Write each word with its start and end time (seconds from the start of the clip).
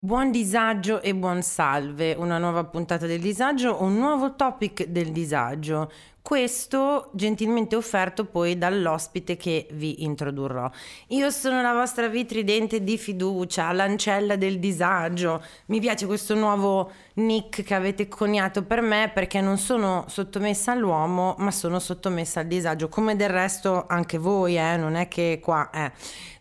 Buon 0.00 0.30
disagio 0.30 1.02
e 1.02 1.12
buon 1.12 1.42
salve, 1.42 2.14
una 2.14 2.38
nuova 2.38 2.62
puntata 2.62 3.04
del 3.06 3.18
disagio, 3.20 3.82
un 3.82 3.96
nuovo 3.96 4.36
topic 4.36 4.84
del 4.84 5.10
disagio. 5.10 5.90
Questo 6.28 7.08
gentilmente 7.14 7.74
offerto 7.74 8.26
poi 8.26 8.58
dall'ospite 8.58 9.38
che 9.38 9.66
vi 9.70 10.04
introdurrò. 10.04 10.70
Io 11.06 11.30
sono 11.30 11.62
la 11.62 11.72
vostra 11.72 12.06
vitridente 12.08 12.84
di 12.84 12.98
fiducia, 12.98 13.72
l'ancella 13.72 14.36
del 14.36 14.58
disagio. 14.58 15.42
Mi 15.68 15.80
piace 15.80 16.04
questo 16.04 16.34
nuovo 16.34 16.92
nick 17.14 17.62
che 17.62 17.74
avete 17.74 18.08
coniato 18.08 18.62
per 18.62 18.82
me 18.82 19.10
perché 19.14 19.40
non 19.40 19.56
sono 19.56 20.04
sottomessa 20.06 20.72
all'uomo, 20.72 21.34
ma 21.38 21.50
sono 21.50 21.78
sottomessa 21.78 22.40
al 22.40 22.46
disagio, 22.46 22.90
come 22.90 23.16
del 23.16 23.30
resto 23.30 23.86
anche 23.88 24.18
voi, 24.18 24.58
eh? 24.58 24.76
non 24.76 24.96
è 24.96 25.08
che 25.08 25.40
qua 25.42 25.70
è. 25.70 25.86
Eh. 25.86 25.92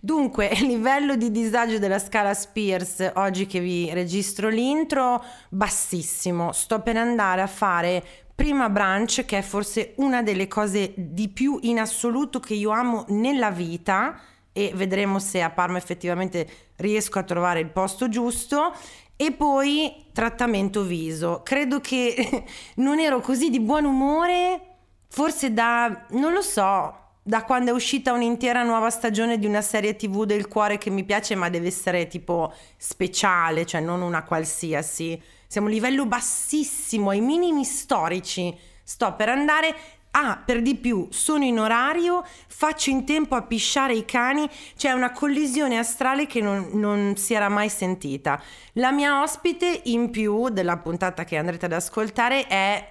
Dunque, 0.01 0.51
livello 0.67 1.15
di 1.15 1.31
disagio 1.31 1.79
della 1.79 1.99
scala 1.99 2.33
Spears, 2.33 3.11
oggi 3.15 3.45
che 3.45 3.61
vi 3.61 3.89
registro 3.93 4.49
l'intro, 4.49 5.23
bassissimo. 5.47 6.51
Sto 6.51 6.81
per 6.81 6.97
andare 6.97 7.41
a 7.41 7.47
fare 7.47 8.03
prima 8.37 8.69
branch 8.69 9.25
che 9.25 9.39
è 9.39 9.41
forse 9.41 9.93
una 9.95 10.21
delle 10.21 10.47
cose 10.47 10.93
di 10.95 11.27
più 11.27 11.57
in 11.63 11.79
assoluto 11.79 12.39
che 12.39 12.53
io 12.53 12.69
amo 12.69 13.03
nella 13.07 13.49
vita 13.49 14.21
e 14.53 14.71
vedremo 14.75 15.17
se 15.17 15.41
a 15.41 15.49
Parma 15.49 15.79
effettivamente 15.79 16.47
riesco 16.75 17.17
a 17.17 17.23
trovare 17.23 17.61
il 17.61 17.71
posto 17.71 18.07
giusto 18.09 18.75
e 19.15 19.31
poi 19.31 20.05
trattamento 20.13 20.83
viso. 20.83 21.41
Credo 21.43 21.79
che 21.79 22.43
non 22.77 22.99
ero 22.99 23.21
così 23.21 23.49
di 23.49 23.59
buon 23.59 23.85
umore 23.85 24.61
forse 25.07 25.51
da 25.51 26.05
non 26.11 26.31
lo 26.31 26.41
so, 26.41 26.95
da 27.23 27.43
quando 27.43 27.71
è 27.71 27.73
uscita 27.73 28.13
un'intera 28.13 28.61
nuova 28.61 28.91
stagione 28.91 29.39
di 29.39 29.47
una 29.47 29.63
serie 29.63 29.95
TV 29.95 30.25
del 30.25 30.47
cuore 30.47 30.77
che 30.77 30.91
mi 30.91 31.03
piace, 31.03 31.33
ma 31.33 31.49
deve 31.49 31.67
essere 31.67 32.05
tipo 32.05 32.53
speciale, 32.77 33.65
cioè 33.65 33.81
non 33.81 34.03
una 34.03 34.23
qualsiasi 34.23 35.19
siamo 35.47 35.67
a 35.67 35.71
livello 35.71 36.05
bassissimo, 36.05 37.09
ai 37.09 37.21
minimi 37.21 37.63
storici. 37.63 38.55
Sto 38.83 39.15
per 39.15 39.29
andare 39.29 39.75
Ah, 40.19 40.41
per 40.43 40.63
di 40.63 40.75
più, 40.75 41.07
sono 41.11 41.43
in 41.43 41.59
orario, 41.59 42.25
faccio 42.47 42.89
in 42.89 43.05
tempo 43.05 43.35
a 43.35 43.43
pisciare 43.43 43.93
i 43.93 44.03
cani, 44.03 44.49
c'è 44.75 44.91
una 44.91 45.11
collisione 45.11 45.77
astrale 45.77 46.25
che 46.25 46.41
non, 46.41 46.69
non, 46.73 47.15
si 47.17 47.35
era 47.35 47.49
mai 47.49 47.69
sentita. 47.69 48.41
La 48.73 48.91
mia 48.91 49.21
ospite 49.21 49.81
in 49.85 50.09
più 50.09 50.49
della 50.49 50.77
puntata 50.77 51.23
che 51.23 51.37
andrete 51.37 51.65
ad 51.65 51.73
ascoltare 51.73 52.47
è, 52.47 52.87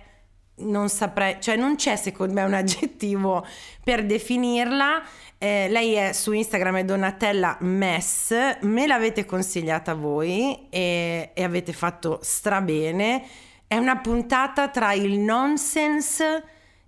non 0.59 0.89
saprei, 0.89 1.37
cioè 1.41 1.57
non 1.57 1.77
c'è 1.77 1.97
secondo 1.97 2.33
me 2.33 2.43
un 2.43 2.55
aggettivo 2.55 3.45
per 3.83 4.07
definirla, 4.07 5.03
eh, 5.39 5.69
lei 5.69 5.95
è 5.95 6.13
su 6.13 6.33
Instagram 6.33 6.79
è 6.79 6.85
Donatella 6.85 7.59
Mess, 7.61 8.59
me 8.63 8.87
l'avete 8.87 9.27
consigliata 9.27 9.95
voi 9.95 10.69
e, 10.71 11.31
e 11.35 11.45
avete 11.45 11.73
fatto 11.73 12.19
strabene. 12.23 13.25
È 13.67 13.77
una 13.77 13.99
puntata 13.99 14.69
tra 14.69 14.93
il 14.93 15.19
nonsense, 15.19 16.45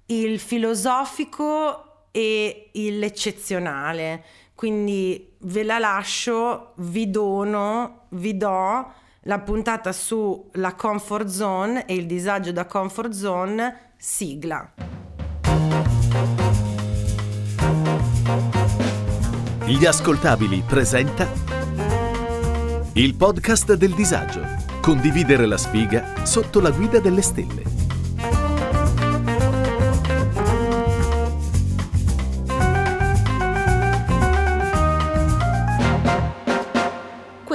il 0.06 0.38
filosofico 0.38 2.06
e 2.10 2.70
l'eccezionale. 2.72 4.24
Quindi 4.54 5.34
ve 5.40 5.62
la 5.62 5.78
lascio, 5.78 6.72
vi 6.76 7.10
dono, 7.10 8.06
vi 8.10 8.36
do 8.36 8.92
la 9.28 9.40
puntata 9.40 9.92
sulla 9.92 10.74
comfort 10.74 11.28
zone 11.28 11.84
e 11.84 11.94
il 11.94 12.06
disagio 12.06 12.50
da 12.50 12.64
comfort 12.64 13.12
zone, 13.12 13.92
sigla. 13.98 14.72
Gli 19.66 19.84
ascoltabili 19.84 20.62
presenta 20.66 21.28
il 22.94 23.14
podcast 23.16 23.74
del 23.74 23.92
disagio. 23.92 24.40
Condividere 24.80 25.44
la 25.44 25.58
sfiga 25.58 26.24
sotto 26.24 26.60
la 26.60 26.70
guida 26.70 26.98
delle 26.98 27.20
stelle. 27.20 27.77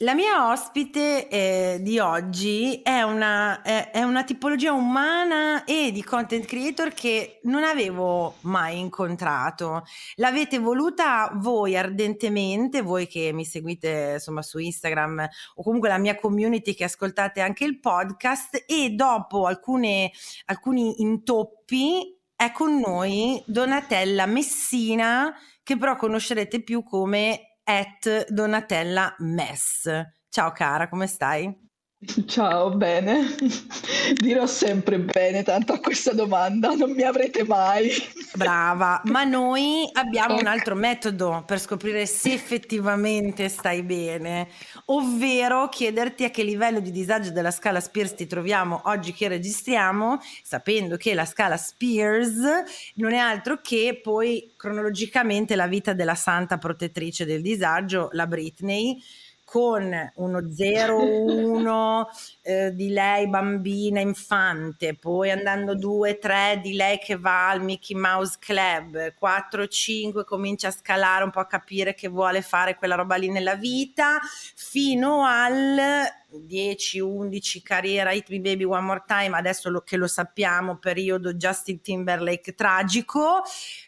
La 0.00 0.12
mia 0.12 0.50
ospite 0.50 1.26
eh, 1.26 1.78
di 1.80 1.98
oggi 1.98 2.82
è 2.82 3.00
una, 3.00 3.62
è, 3.62 3.90
è 3.92 4.02
una, 4.02 4.24
tipologia 4.24 4.74
umana 4.74 5.64
e 5.64 5.90
di 5.90 6.04
content 6.04 6.44
creator 6.44 6.92
che 6.92 7.40
non 7.44 7.64
avevo 7.64 8.34
mai 8.40 8.78
incontrato. 8.78 9.84
L'avete 10.16 10.58
voluta 10.58 11.30
voi 11.36 11.78
ardentemente, 11.78 12.82
voi 12.82 13.06
che 13.06 13.32
mi 13.32 13.46
seguite 13.46 14.10
insomma 14.16 14.42
su 14.42 14.58
Instagram 14.58 15.26
o 15.54 15.62
comunque 15.62 15.88
la 15.88 15.96
mia 15.96 16.16
community 16.16 16.74
che 16.74 16.84
ascoltate 16.84 17.40
anche 17.40 17.64
il 17.64 17.80
podcast 17.80 18.64
e 18.66 18.90
dopo 18.90 19.46
alcune, 19.46 20.12
alcuni 20.44 21.00
intoppi 21.00 22.14
è 22.36 22.52
con 22.52 22.78
noi 22.78 23.42
Donatella 23.46 24.26
Messina 24.26 25.34
che 25.62 25.78
però 25.78 25.96
conoscerete 25.96 26.62
più 26.62 26.84
come 26.84 27.45
at 27.66 28.26
Donatella 28.30 29.14
Mess. 29.18 30.06
Ciao 30.28 30.52
cara, 30.52 30.88
come 30.88 31.06
stai? 31.06 31.65
Ciao, 32.26 32.70
bene. 32.70 33.34
Dirò 34.20 34.46
sempre 34.46 34.98
bene, 35.00 35.42
tanto 35.42 35.72
a 35.72 35.80
questa 35.80 36.12
domanda 36.12 36.74
non 36.74 36.92
mi 36.92 37.02
avrete 37.02 37.44
mai. 37.44 37.90
Brava, 38.34 39.00
ma 39.04 39.24
noi 39.24 39.88
abbiamo 39.92 40.36
un 40.36 40.46
altro 40.46 40.74
metodo 40.74 41.42
per 41.46 41.58
scoprire 41.58 42.06
se 42.06 42.32
effettivamente 42.32 43.48
stai 43.48 43.82
bene, 43.82 44.48
ovvero 44.86 45.68
chiederti 45.68 46.24
a 46.24 46.30
che 46.30 46.42
livello 46.42 46.80
di 46.80 46.90
disagio 46.90 47.30
della 47.30 47.50
scala 47.50 47.80
Spears 47.80 48.14
ti 48.14 48.26
troviamo 48.26 48.82
oggi 48.84 49.12
che 49.12 49.28
registriamo, 49.28 50.20
sapendo 50.42 50.96
che 50.96 51.14
la 51.14 51.24
scala 51.24 51.56
Spears 51.56 52.40
non 52.94 53.12
è 53.12 53.18
altro 53.18 53.60
che 53.60 54.00
poi 54.02 54.52
cronologicamente 54.56 55.56
la 55.56 55.66
vita 55.66 55.92
della 55.92 56.14
santa 56.14 56.58
protettrice 56.58 57.24
del 57.24 57.42
disagio, 57.42 58.08
la 58.12 58.26
Britney 58.26 59.02
con 59.46 60.10
uno 60.16 60.40
0-1 60.40 62.04
eh, 62.42 62.74
di 62.74 62.88
lei 62.88 63.28
bambina 63.28 64.00
infante, 64.00 64.96
poi 64.96 65.30
andando 65.30 65.76
2-3 65.76 66.60
di 66.60 66.74
lei 66.74 66.98
che 66.98 67.16
va 67.16 67.50
al 67.50 67.62
Mickey 67.62 67.96
Mouse 67.96 68.38
Club, 68.40 69.14
4-5 69.14 70.24
comincia 70.24 70.68
a 70.68 70.72
scalare 70.72 71.22
un 71.22 71.30
po' 71.30 71.38
a 71.38 71.46
capire 71.46 71.94
che 71.94 72.08
vuole 72.08 72.42
fare 72.42 72.74
quella 72.74 72.96
roba 72.96 73.14
lì 73.14 73.30
nella 73.30 73.54
vita, 73.54 74.18
fino 74.56 75.24
al 75.24 75.78
10-11 76.32 77.62
carriera 77.62 78.12
Hit 78.12 78.28
Me 78.30 78.40
Baby 78.40 78.64
One 78.64 78.80
More 78.80 79.04
Time, 79.06 79.36
adesso 79.36 79.70
lo, 79.70 79.82
che 79.82 79.96
lo 79.96 80.08
sappiamo, 80.08 80.76
periodo 80.76 81.34
Justin 81.34 81.80
Timberlake 81.80 82.54
tragico, 82.54 83.42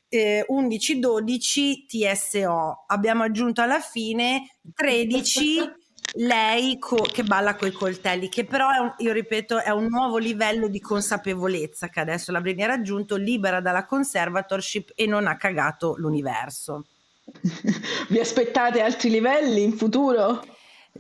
eh, 0.09 0.47
11-12 0.49 1.87
TSO. 1.87 2.85
Abbiamo 2.87 3.23
aggiunto 3.23 3.61
alla 3.61 3.81
fine 3.81 4.49
13 4.75 5.73
lei 6.15 6.79
co- 6.79 7.03
che 7.03 7.23
balla 7.23 7.55
coi 7.55 7.73
coltelli, 7.73 8.29
che 8.29 8.45
però 8.45 8.69
un, 8.69 8.95
io 8.99 9.13
ripeto 9.13 9.63
è 9.63 9.71
un 9.71 9.87
nuovo 9.89 10.17
livello 10.19 10.69
di 10.69 10.81
consapevolezza 10.81 11.89
che 11.89 12.01
adesso 12.01 12.33
la 12.33 12.41
Brini 12.41 12.65
ha 12.65 12.69
raggiunto, 12.69 13.17
libera 13.17 13.61
dalla 13.61 13.85
conservatorship 13.85 14.93
e 14.95 15.07
non 15.07 15.27
ha 15.27 15.37
cagato 15.37 15.95
l'universo. 15.97 16.87
Vi 18.09 18.19
aspettate 18.19 18.81
altri 18.81 19.11
livelli 19.11 19.63
in 19.63 19.77
futuro? 19.77 20.43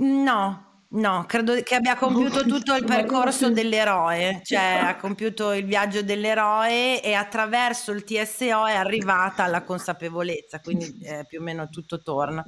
No, 0.01 0.68
No, 0.91 1.27
credo 1.29 1.61
che 1.63 1.75
abbia 1.75 1.97
compiuto 1.97 2.45
tutto 2.47 2.75
il 2.75 2.85
percorso 2.87 3.51
dell'eroe, 3.51 4.41
cioè 4.43 4.81
ha 4.85 4.97
compiuto 4.97 5.53
il 5.53 5.67
viaggio 5.67 6.03
dell'eroe 6.03 7.03
e 7.03 7.13
attraverso 7.13 7.93
il 7.93 8.05
TSO 8.05 8.67
è 8.67 8.75
arrivata 8.75 9.45
alla 9.45 9.65
consapevolezza, 9.65 10.61
quindi 10.61 10.99
eh, 11.03 11.27
più 11.29 11.41
o 11.41 11.43
meno 11.43 11.69
tutto 11.69 12.01
torna. 12.01 12.43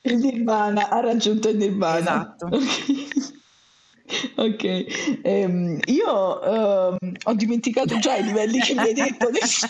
Il 0.00 0.16
Nirvana, 0.16 0.88
ha 0.88 1.00
raggiunto 1.00 1.48
il 1.48 1.56
Nirvana. 1.56 1.98
Esatto. 1.98 2.48
ok, 4.36 5.20
um, 5.22 5.78
io 5.84 6.40
um, 6.42 7.12
ho 7.24 7.34
dimenticato 7.34 7.98
già 8.00 8.16
i 8.16 8.24
livelli 8.24 8.58
che 8.58 8.74
mi 8.74 8.80
hai 8.80 8.94
detto 8.94 9.28
adesso. 9.28 9.68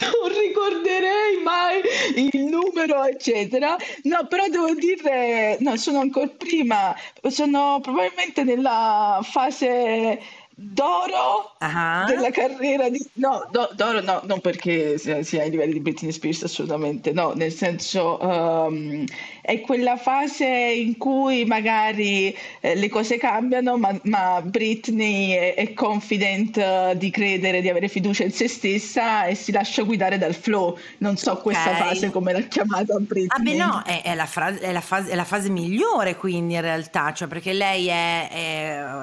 Non 0.00 0.38
ricorderei 0.40 1.42
mai 1.42 1.80
il 2.16 2.44
numero, 2.44 3.04
eccetera. 3.04 3.76
No, 4.02 4.26
però 4.26 4.46
devo 4.48 4.74
dire, 4.74 5.56
no, 5.60 5.76
sono 5.76 6.00
ancora 6.00 6.28
prima, 6.28 6.94
sono 7.28 7.80
probabilmente 7.82 8.44
nella 8.44 9.20
fase 9.22 10.20
d'oro 10.62 11.56
uh-huh. 11.58 12.06
della 12.06 12.30
carriera 12.30 12.90
di... 12.90 13.02
No, 13.14 13.48
do, 13.50 13.70
d'oro 13.74 14.02
no, 14.02 14.20
non 14.24 14.40
perché 14.40 14.98
sia, 14.98 15.42
ai 15.42 15.50
livelli 15.50 15.72
di 15.72 15.80
Britney 15.80 16.12
Spears 16.12 16.42
assolutamente, 16.42 17.12
no, 17.12 17.32
nel 17.32 17.52
senso 17.52 18.18
um, 18.20 19.04
è 19.50 19.60
quella 19.60 19.96
fase 19.96 20.46
in 20.46 20.96
cui 20.96 21.44
magari 21.44 22.32
eh, 22.60 22.76
le 22.76 22.88
cose 22.88 23.18
cambiano, 23.18 23.76
ma, 23.76 23.98
ma 24.04 24.40
Britney 24.42 25.32
è, 25.32 25.54
è 25.54 25.72
confident 25.72 26.56
uh, 26.56 26.96
di 26.96 27.10
credere, 27.10 27.60
di 27.60 27.68
avere 27.68 27.88
fiducia 27.88 28.22
in 28.22 28.30
se 28.30 28.46
stessa 28.46 29.24
e 29.24 29.34
si 29.34 29.50
lascia 29.50 29.82
guidare 29.82 30.18
dal 30.18 30.36
flow. 30.36 30.78
Non 30.98 31.16
so 31.16 31.32
okay. 31.32 31.42
questa 31.42 31.74
fase 31.74 32.10
come 32.10 32.32
l'ha 32.32 32.42
chiamata 32.42 32.96
Britney. 33.00 33.26
Ah 33.26 33.38
beh 33.40 33.54
no, 33.56 33.82
è, 33.84 34.02
è, 34.02 34.14
la, 34.14 34.26
fra- 34.26 34.56
è, 34.56 34.70
la 34.70 34.80
fase, 34.80 35.10
è, 35.10 35.16
la 35.16 35.24
fase, 35.24 35.50
migliore 35.50 36.14
quindi 36.14 36.54
in 36.54 36.60
realtà, 36.60 37.12
cioè 37.12 37.26
perché 37.26 37.52
lei 37.52 37.88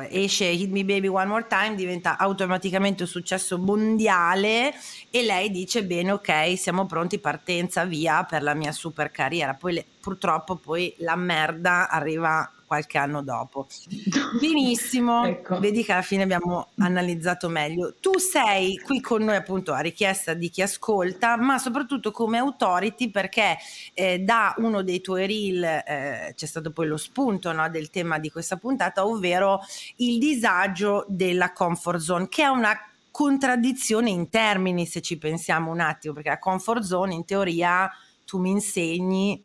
esce 0.10 0.46
Hit 0.46 0.72
Me 0.72 0.86
Baby 0.86 1.08
One 1.08 1.26
More 1.26 1.48
Time 1.50 1.76
diventa 1.76 2.18
automaticamente 2.18 3.04
un 3.04 3.10
successo 3.10 3.58
mondiale 3.58 4.74
e 5.10 5.24
lei 5.24 5.52
dice 5.52 5.84
bene 5.84 6.12
ok 6.12 6.58
siamo 6.58 6.86
pronti 6.86 7.20
partenza 7.20 7.84
via 7.84 8.24
per 8.24 8.44
la 8.44 8.54
mia 8.54 8.72
super 8.72 9.12
carriera 9.12 9.54
poi 9.54 9.74
le, 9.74 9.86
purtroppo 10.08 10.56
poi 10.56 10.96
la 11.00 11.18
merda 11.18 11.90
arriva 11.90 12.50
qualche 12.66 12.98
anno 12.98 13.22
dopo. 13.22 13.68
Benissimo, 14.40 15.26
ecco. 15.26 15.60
vedi 15.60 15.84
che 15.84 15.92
alla 15.92 16.02
fine 16.02 16.24
abbiamo 16.24 16.70
analizzato 16.78 17.50
meglio. 17.50 17.96
Tu 18.00 18.18
sei 18.20 18.78
qui 18.78 19.02
con 19.02 19.22
noi 19.24 19.36
appunto 19.36 19.74
a 19.74 19.80
richiesta 19.80 20.34
di 20.34 20.50
chi 20.50 20.62
ascolta, 20.62 21.36
ma 21.36 21.58
soprattutto 21.58 22.12
come 22.12 22.38
authority 22.38 23.12
perché 23.12 23.58
eh, 23.94 24.20
da 24.20 24.54
uno 24.60 24.82
dei 24.82 25.02
tuoi 25.02 25.28
reel 25.28 25.64
eh, 25.64 26.34
c'è 26.34 26.46
stato 26.46 26.72
poi 26.72 26.88
lo 26.88 26.98
spunto 26.98 27.52
no, 27.52 27.70
del 27.70 27.90
tema 27.90 28.18
di 28.18 28.32
questa 28.32 28.56
puntata, 28.56 29.06
ovvero 29.06 29.60
il 29.98 30.20
disagio 30.20 31.04
della 31.10 31.52
comfort 31.52 32.00
zone, 32.00 32.30
che 32.30 32.44
è 32.44 32.48
una 32.48 32.80
contraddizione 33.12 34.10
in 34.10 34.30
termini 34.30 34.86
se 34.86 35.02
ci 35.02 35.18
pensiamo 35.18 35.70
un 35.70 35.82
attimo, 35.82 36.14
perché 36.14 36.30
la 36.30 36.40
comfort 36.40 36.84
zone 36.84 37.14
in 37.14 37.26
teoria 37.26 37.92
tu 38.28 38.40
mi 38.40 38.50
insegni 38.52 39.42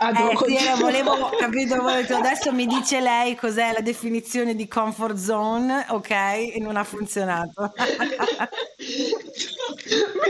Ah, 0.00 0.10
eh, 0.10 0.36
sì, 0.36 0.80
volevo, 0.80 1.30
capito, 1.38 1.76
volevo, 1.76 2.16
adesso 2.16 2.52
mi 2.52 2.66
dice 2.66 3.00
lei 3.00 3.34
cos'è 3.34 3.72
la 3.72 3.80
definizione 3.80 4.54
di 4.54 4.68
comfort 4.68 5.16
zone, 5.16 5.86
ok? 5.88 6.10
E 6.10 6.56
non 6.60 6.76
ha 6.76 6.84
funzionato. 6.84 7.72
mi 7.74 7.94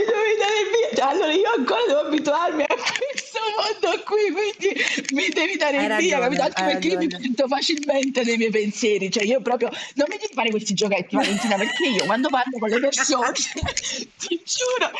devi 0.05 0.35
dare 0.37 0.61
via. 0.71 0.95
Cioè, 0.95 1.05
allora 1.13 1.31
io 1.31 1.51
ancora 1.55 1.81
devo 1.85 1.99
abituarmi 1.99 2.63
a 2.63 2.67
questo 2.67 3.28
mondo 3.55 4.03
qui, 4.03 4.31
quindi 4.31 4.83
mi 5.13 5.29
devi 5.29 5.57
dare 5.57 5.77
hai 5.77 6.01
via, 6.01 6.19
ragione, 6.19 6.37
capito? 6.37 6.41
Anche 6.41 6.63
perché 6.63 6.73
ragione. 6.73 6.93
io 6.93 6.99
mi 6.99 7.07
perdo 7.07 7.47
facilmente 7.47 8.23
nei 8.23 8.37
miei 8.37 8.51
pensieri, 8.51 9.11
cioè 9.11 9.23
io 9.23 9.41
proprio 9.41 9.69
non 9.95 10.07
mi 10.09 10.17
devi 10.17 10.33
fare 10.33 10.49
questi 10.49 10.73
giochetti 10.73 11.15
Valentina, 11.15 11.55
perché 11.55 11.87
io 11.87 12.05
quando 12.05 12.29
parlo 12.29 12.57
con 12.57 12.69
le 12.69 12.79
persone, 12.79 13.31
ti 14.17 14.41
giuro, 14.43 14.91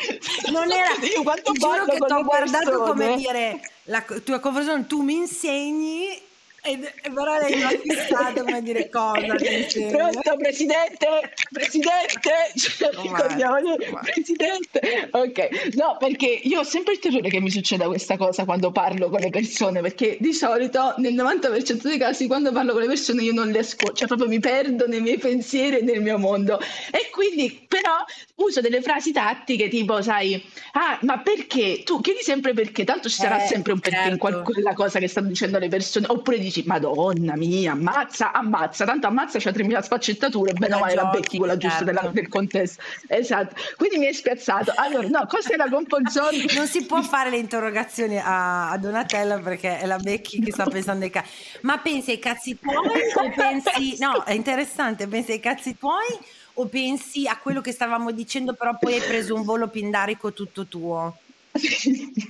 non 0.52 0.70
era, 0.70 0.94
io 1.06 1.22
quando 1.22 1.52
ti 1.52 1.58
giuro 1.58 1.84
che 1.84 1.96
ti 1.96 2.12
ho 2.12 2.22
guardato 2.22 2.82
come 2.82 3.16
dire 3.16 3.60
la 3.84 4.04
tua 4.24 4.38
conversione, 4.38 4.86
tu 4.86 5.02
mi 5.02 5.14
insegni 5.14 6.28
e, 6.62 6.78
però 7.14 7.38
lei 7.38 7.56
mi 7.56 7.62
ha 7.62 7.68
fissato 7.70 8.44
come 8.44 8.62
dire 8.62 8.88
cosa 8.90 9.20
pronto 9.90 10.36
presidente 10.36 11.32
presidente 11.50 12.30
cioè, 12.56 12.90
ricordiamo 13.02 13.56
presidente. 14.02 15.08
Ok. 15.10 15.74
No 15.74 15.96
perché 15.98 16.26
io 16.26 16.60
ho 16.60 16.64
sempre 16.64 16.94
il 16.94 16.98
terrore 16.98 17.28
che 17.28 17.40
mi 17.40 17.50
succeda 17.50 17.86
questa 17.86 18.16
cosa 18.16 18.44
quando 18.44 18.70
parlo 18.72 19.08
con 19.08 19.20
le 19.20 19.30
persone 19.30 19.80
perché 19.80 20.16
di 20.20 20.32
solito 20.32 20.94
nel 20.98 21.14
90% 21.14 21.82
dei 21.82 21.98
casi 21.98 22.26
quando 22.26 22.52
parlo 22.52 22.72
con 22.72 22.82
le 22.82 22.88
persone 22.88 23.22
io 23.22 23.32
non 23.32 23.50
le 23.50 23.60
ascolto 23.60 23.94
cioè 23.94 24.06
proprio 24.06 24.28
mi 24.28 24.40
perdo 24.40 24.86
nei 24.86 25.00
miei 25.00 25.18
pensieri 25.18 25.78
e 25.78 25.82
nel 25.82 26.02
mio 26.02 26.18
mondo. 26.18 26.60
E 26.90 27.08
quindi 27.10 27.64
però 27.66 28.04
uso 28.36 28.60
delle 28.60 28.82
frasi 28.82 29.12
tattiche 29.12 29.68
tipo 29.68 30.02
sai 30.02 30.42
ah 30.72 30.98
ma 31.02 31.18
perché? 31.18 31.82
Tu 31.84 32.00
chiedi 32.00 32.22
sempre 32.22 32.52
perché 32.52 32.84
tanto 32.84 33.08
ci 33.08 33.16
sarà 33.16 33.42
eh, 33.42 33.46
sempre 33.46 33.72
un 33.72 33.80
perché 33.80 34.10
certo. 34.10 34.28
in 34.28 34.42
quella 34.42 34.74
cosa 34.74 34.98
che 34.98 35.08
stanno 35.08 35.28
dicendo 35.28 35.58
le 35.58 35.68
persone 35.68 36.06
oppure 36.08 36.38
dici 36.38 36.49
dici 36.50 36.64
madonna 36.66 37.36
mia 37.36 37.72
ammazza 37.72 38.32
ammazza 38.32 38.84
tanto 38.84 39.06
ammazza 39.06 39.38
c'ha 39.38 39.52
3000 39.52 39.82
sfaccettature 39.82 40.52
bene 40.52 40.74
o 40.74 40.80
male 40.80 40.94
la 40.94 41.04
becchi 41.04 41.38
quella 41.38 41.56
giusta 41.56 41.84
certo. 41.84 41.92
della, 41.92 42.10
del 42.12 42.28
contesto. 42.28 42.82
Esatto. 43.06 43.54
Quindi 43.76 43.98
mi 43.98 44.06
è 44.06 44.12
spiazzato. 44.12 44.72
Allora 44.74 45.06
no 45.08 45.26
cos'è 45.26 45.56
la 45.56 45.68
comfort 45.68 46.08
zone? 46.08 46.44
Non 46.60 46.66
si 46.66 46.84
può 46.84 47.00
fare 47.02 47.30
le 47.30 47.38
interrogazioni 47.38 48.18
a, 48.18 48.70
a 48.70 48.76
Donatella 48.76 49.38
perché 49.38 49.78
è 49.78 49.86
la 49.86 49.98
becchi 49.98 50.40
che 50.40 50.50
sta 50.52 50.64
pensando 50.64 51.04
ai 51.04 51.10
cazzi 51.10 51.30
ma 51.62 51.78
pensi 51.78 52.10
ai 52.10 52.18
cazzi 52.18 52.58
tuoi 52.58 52.74
o 53.14 53.32
pensi 53.34 53.96
no 53.98 54.24
è 54.24 54.32
interessante 54.32 55.06
pensi 55.06 55.32
ai 55.32 55.40
cazzi 55.40 55.78
tuoi 55.78 56.18
o 56.54 56.66
pensi 56.66 57.26
a 57.26 57.38
quello 57.38 57.60
che 57.60 57.72
stavamo 57.72 58.10
dicendo 58.10 58.54
però 58.54 58.76
poi 58.78 58.94
hai 58.94 59.00
preso 59.00 59.34
un 59.34 59.44
volo 59.44 59.68
pindarico 59.68 60.32
tutto 60.32 60.66
tuo 60.66 61.16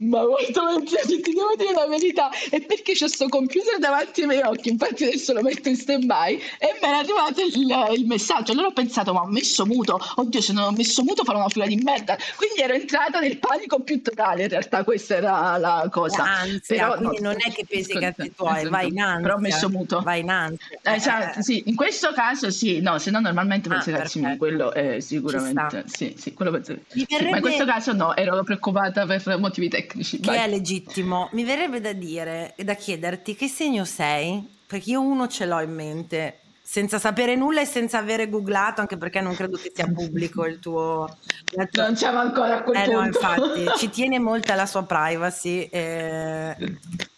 ma 0.00 0.24
molto 0.24 0.62
volentieri 0.62 1.20
ti 1.20 1.32
devo 1.32 1.54
dire 1.56 1.72
la 1.72 1.86
verità. 1.86 2.30
È 2.30 2.60
perché 2.60 2.92
c'è 2.92 2.98
questo 2.98 3.28
computer 3.28 3.78
davanti 3.78 4.22
ai 4.22 4.26
miei 4.26 4.42
occhi? 4.42 4.70
Infatti 4.70 5.04
adesso 5.04 5.32
lo 5.32 5.42
metto 5.42 5.68
in 5.68 5.76
stand 5.76 6.04
by 6.04 6.40
e 6.58 6.78
mi 6.80 6.88
è 6.88 6.92
arrivato 6.92 7.40
il, 7.40 7.98
il, 7.98 8.06
messaggio. 8.06 8.52
Allora 8.52 8.68
ho 8.68 8.72
pensato 8.72 9.12
ma 9.12 9.22
ho 9.22 9.26
messo 9.26 9.66
muto. 9.66 10.00
Oddio 10.16 10.40
se 10.40 10.52
non 10.52 10.64
ho 10.64 10.70
messo 10.72 11.02
muto 11.02 11.24
farò 11.24 11.38
una 11.38 11.48
fila 11.48 11.66
di 11.66 11.76
merda. 11.76 12.16
Quindi 12.36 12.60
ero 12.60 12.74
entrata 12.74 13.20
nel 13.20 13.38
panico 13.38 13.80
più 13.80 14.02
totale 14.02 14.42
in 14.42 14.48
realtà 14.48 14.84
questa 14.84 15.16
era 15.16 15.56
la 15.56 15.88
cosa. 15.90 16.22
Ansia 16.22 16.88
però 16.88 17.00
no, 17.00 17.16
non 17.20 17.36
è 17.38 17.50
che 17.52 17.64
pensi 17.68 17.92
ai 17.92 18.00
cazzi 18.00 18.32
tuoi 18.34 18.68
vai 18.68 18.88
in 18.88 19.00
ansia 19.00 19.22
però 19.22 19.34
ho 19.36 19.40
messo 19.40 19.68
muto. 19.68 20.00
Vai 20.00 20.20
in 20.20 20.30
ansia. 20.30 20.78
Eh, 20.82 21.38
eh. 21.38 21.42
sì, 21.42 21.62
in 21.66 21.76
questo 21.76 22.12
caso 22.12 22.50
sì. 22.50 22.80
No 22.80 22.98
se 22.98 23.10
no 23.10 23.20
normalmente 23.20 23.68
ah, 23.68 23.76
ai 23.76 23.92
cazzi 23.92 24.20
miei 24.20 24.36
quello 24.36 24.72
è 24.72 25.00
sicuramente 25.00 25.84
sì, 25.86 26.14
sì, 26.16 26.34
quello 26.34 26.50
penso, 26.50 26.76
sì, 26.86 27.06
ma 27.30 27.36
in 27.36 27.40
questo 27.40 27.64
caso 27.64 27.92
no 27.92 28.16
ero 28.16 28.42
preoccupata 28.42 29.06
per 29.06 29.38
motivi 29.38 29.68
tecnici. 29.70 30.20
Che 30.20 30.30
Vai. 30.30 30.44
è 30.44 30.48
legittimo. 30.48 31.30
Mi 31.32 31.44
verrebbe 31.44 31.80
da 31.80 31.92
dire 31.92 32.52
e 32.56 32.64
da 32.64 32.74
chiederti 32.74 33.34
che 33.34 33.48
segno 33.48 33.86
sei? 33.86 34.58
Perché 34.66 34.90
io 34.90 35.00
uno 35.00 35.26
ce 35.26 35.46
l'ho 35.46 35.60
in 35.60 35.74
mente, 35.74 36.40
senza 36.62 36.98
sapere 36.98 37.34
nulla 37.34 37.62
e 37.62 37.64
senza 37.64 37.98
avere 37.98 38.28
googlato, 38.28 38.80
anche 38.80 38.96
perché 38.96 39.20
non 39.20 39.34
credo 39.34 39.56
che 39.56 39.72
sia 39.74 39.86
pubblico 39.86 40.44
il 40.44 40.58
tuo... 40.58 41.18
Tua... 41.44 41.66
Non 41.82 41.96
siamo 41.96 42.18
ancora 42.18 42.58
a 42.58 42.62
quel 42.62 42.76
eh, 42.76 42.84
punto. 42.84 43.00
No, 43.00 43.06
infatti, 43.06 43.78
ci 43.78 43.88
tiene 43.90 44.18
molto 44.18 44.52
alla 44.52 44.66
sua 44.66 44.84
privacy. 44.84 45.68
Eh, 45.70 46.56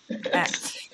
eh. 0.07 0.45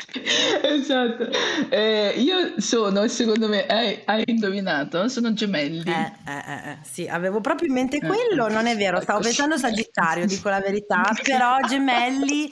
esatto. 0.62 1.29
Eh, 1.71 2.15
io 2.17 2.61
sono, 2.61 3.07
secondo 3.09 3.49
me, 3.49 3.67
hai, 3.67 4.00
hai, 4.05 4.23
indovinato, 4.27 5.09
sono 5.09 5.33
gemelli. 5.33 5.91
Eh, 5.91 6.12
eh, 6.31 6.71
eh, 6.71 6.79
sì, 6.83 7.07
avevo 7.07 7.41
proprio 7.41 7.69
in 7.69 7.75
mente 7.75 7.99
quello, 7.99 8.49
non 8.49 8.67
è 8.67 8.77
vero, 8.77 9.00
stavo 9.00 9.21
pensando 9.21 9.57
Sagittario, 9.57 10.27
dico 10.27 10.49
la 10.49 10.61
verità, 10.61 11.11
però 11.23 11.57
gemelli 11.67 12.50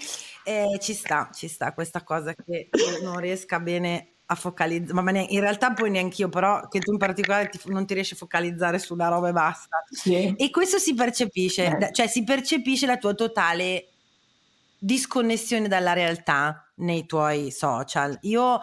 ci 0.78 0.94
sta, 0.94 1.28
ci 1.34 1.48
sta 1.48 1.72
questa 1.72 2.04
cosa 2.04 2.32
che 2.32 2.68
non 3.02 3.18
riesca 3.18 3.58
bene 3.58 4.10
a 4.26 4.34
focalizzare, 4.34 5.00
ma 5.00 5.10
in 5.20 5.40
realtà 5.40 5.72
poi 5.72 5.90
neanche 5.90 6.22
io, 6.22 6.28
però 6.28 6.68
che 6.68 6.80
tu 6.80 6.92
in 6.92 6.98
particolare 6.98 7.48
ti, 7.48 7.58
non 7.66 7.86
ti 7.86 7.94
riesci 7.94 8.14
a 8.14 8.16
focalizzare 8.16 8.78
sulla 8.78 9.08
roba 9.08 9.28
e 9.28 9.32
basta. 9.32 9.84
Sì. 9.88 10.34
E 10.36 10.50
questo 10.50 10.78
si 10.78 10.94
percepisce, 10.94 11.90
cioè 11.92 12.06
si 12.06 12.24
percepisce 12.24 12.86
la 12.86 12.96
tua 12.96 13.14
totale 13.14 13.88
disconnessione 14.78 15.68
dalla 15.68 15.92
realtà 15.92 16.70
nei 16.76 17.06
tuoi 17.06 17.50
social. 17.50 18.18
Io 18.22 18.60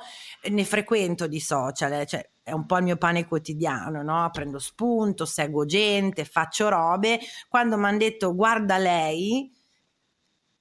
ne 0.50 0.66
frequento 0.66 1.28
di 1.28 1.40
social, 1.40 1.94
eh, 1.94 2.06
cioè 2.06 2.30
è 2.44 2.52
un 2.52 2.66
po' 2.66 2.78
il 2.78 2.84
mio 2.84 2.98
pane 2.98 3.26
quotidiano, 3.26 4.04
no? 4.04 4.30
Prendo 4.32 4.60
spunto, 4.60 5.26
seguo 5.26 5.66
gente, 5.66 6.26
faccio 6.26 6.68
robe. 6.70 7.20
Quando 7.48 7.78
mi 7.78 7.86
hanno 7.86 7.98
detto 7.98 8.36
guarda 8.36 8.78
lei, 8.78 9.50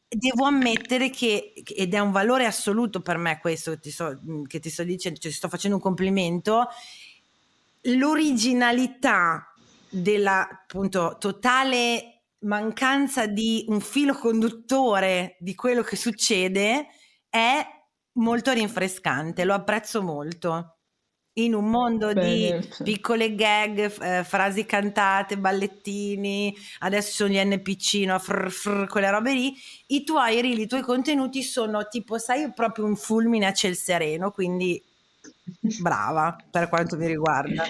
devo 0.09 0.45
ammettere 0.45 1.11
che, 1.11 1.53
ed 1.75 1.95
è 1.95 1.99
un 1.99 2.13
valore 2.13 2.47
assoluto 2.47 3.01
per 3.01 3.17
me 3.17 3.39
questo 3.41 3.73
che 3.73 3.79
ti 3.81 3.91
sto, 3.91 4.21
che 4.47 4.61
ti 4.61 4.71
sto 4.71 4.85
dicendo, 4.85 5.19
cioè 5.19 5.33
sto 5.33 5.49
facendo 5.49 5.77
un 5.77 5.83
complimento, 5.83 6.69
l'originalità 7.83 9.53
della 9.89 10.49
appunto 10.49 11.17
totale 11.19 12.12
mancanza 12.43 13.27
di 13.27 13.65
un 13.69 13.81
filo 13.81 14.15
conduttore 14.15 15.37
di 15.39 15.55
quello 15.55 15.83
che 15.83 15.97
succede 15.97 16.87
è 17.29 17.67
molto 18.15 18.53
rinfrescante, 18.53 19.45
lo 19.45 19.55
apprezzo 19.55 20.03
molto. 20.03 20.77
In 21.37 21.55
un 21.55 21.71
mondo 21.71 22.13
Bene, 22.13 22.59
di 22.59 22.69
piccole 22.85 23.35
gag, 23.35 23.79
eh, 24.03 24.23
frasi 24.23 24.67
cantate, 24.67 25.39
ballettini, 25.39 26.55
adesso 26.81 27.27
gli 27.27 27.43
NPC, 27.43 28.05
no? 28.05 28.19
frr, 28.19 28.51
frr, 28.51 28.87
quelle 28.87 29.11
robe 29.11 29.33
lì, 29.33 29.55
i 29.87 30.05
tuoi 30.05 30.43
reel, 30.43 30.59
i 30.59 30.67
tuoi 30.67 30.83
contenuti 30.83 31.43
sono 31.43 31.89
tipo, 31.89 32.19
sai, 32.19 32.53
proprio 32.53 32.85
un 32.85 32.97
fulmine 32.97 33.47
a 33.47 33.53
ciel 33.55 33.77
sereno, 33.77 34.31
quindi 34.31 34.83
brava 35.81 36.37
per 36.51 36.69
quanto 36.69 36.97
mi 36.97 37.07
riguarda. 37.07 37.65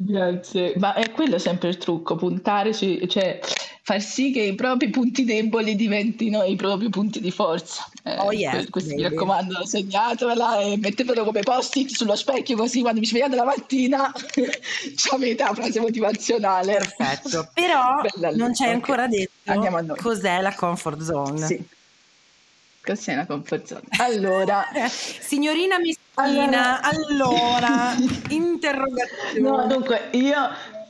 Grazie, 0.00 0.74
ma 0.76 0.94
è 0.94 1.10
quello 1.10 1.38
sempre 1.38 1.70
il 1.70 1.76
trucco, 1.76 2.14
puntare 2.14 2.72
su, 2.72 3.04
cioè 3.08 3.40
far 3.82 4.00
sì 4.00 4.30
che 4.30 4.42
i 4.42 4.54
propri 4.54 4.90
punti 4.90 5.24
deboli 5.24 5.74
diventino 5.74 6.44
i 6.44 6.54
propri 6.54 6.88
punti 6.88 7.20
di 7.20 7.32
forza. 7.32 7.84
Eh, 8.04 8.16
oh 8.18 8.30
yes, 8.30 8.70
questo 8.70 8.94
mi 8.94 9.02
raccomando, 9.02 9.66
segnatevela 9.66 10.60
e 10.60 10.76
mettetelo 10.76 11.24
come 11.24 11.40
post-it 11.40 11.90
sullo 11.90 12.14
specchio 12.14 12.56
così 12.56 12.80
quando 12.80 13.00
vi 13.00 13.06
svegliate 13.06 13.34
la 13.34 13.44
mattina 13.44 14.12
avete 15.12 15.42
la 15.42 15.54
frase 15.54 15.80
motivazionale. 15.80 16.74
Perfetto, 16.74 17.50
però 17.52 18.00
non 18.36 18.54
ci 18.54 18.62
hai 18.62 18.68
okay. 18.68 18.80
ancora 18.80 19.08
detto 19.08 19.96
cos'è 19.96 20.40
la 20.40 20.54
comfort 20.54 21.00
zone. 21.00 21.44
Sì. 21.44 21.66
Cos'è 22.80 23.16
la 23.16 23.26
comfort 23.26 23.66
zone? 23.66 23.82
Allora, 23.98 24.64
signorina 24.88 25.76
Messina, 25.78 26.07
allora, 26.18 26.80
allora 26.82 27.94
interrogazione. 28.30 29.40
No, 29.40 29.66
dunque, 29.66 30.08
io 30.12 30.48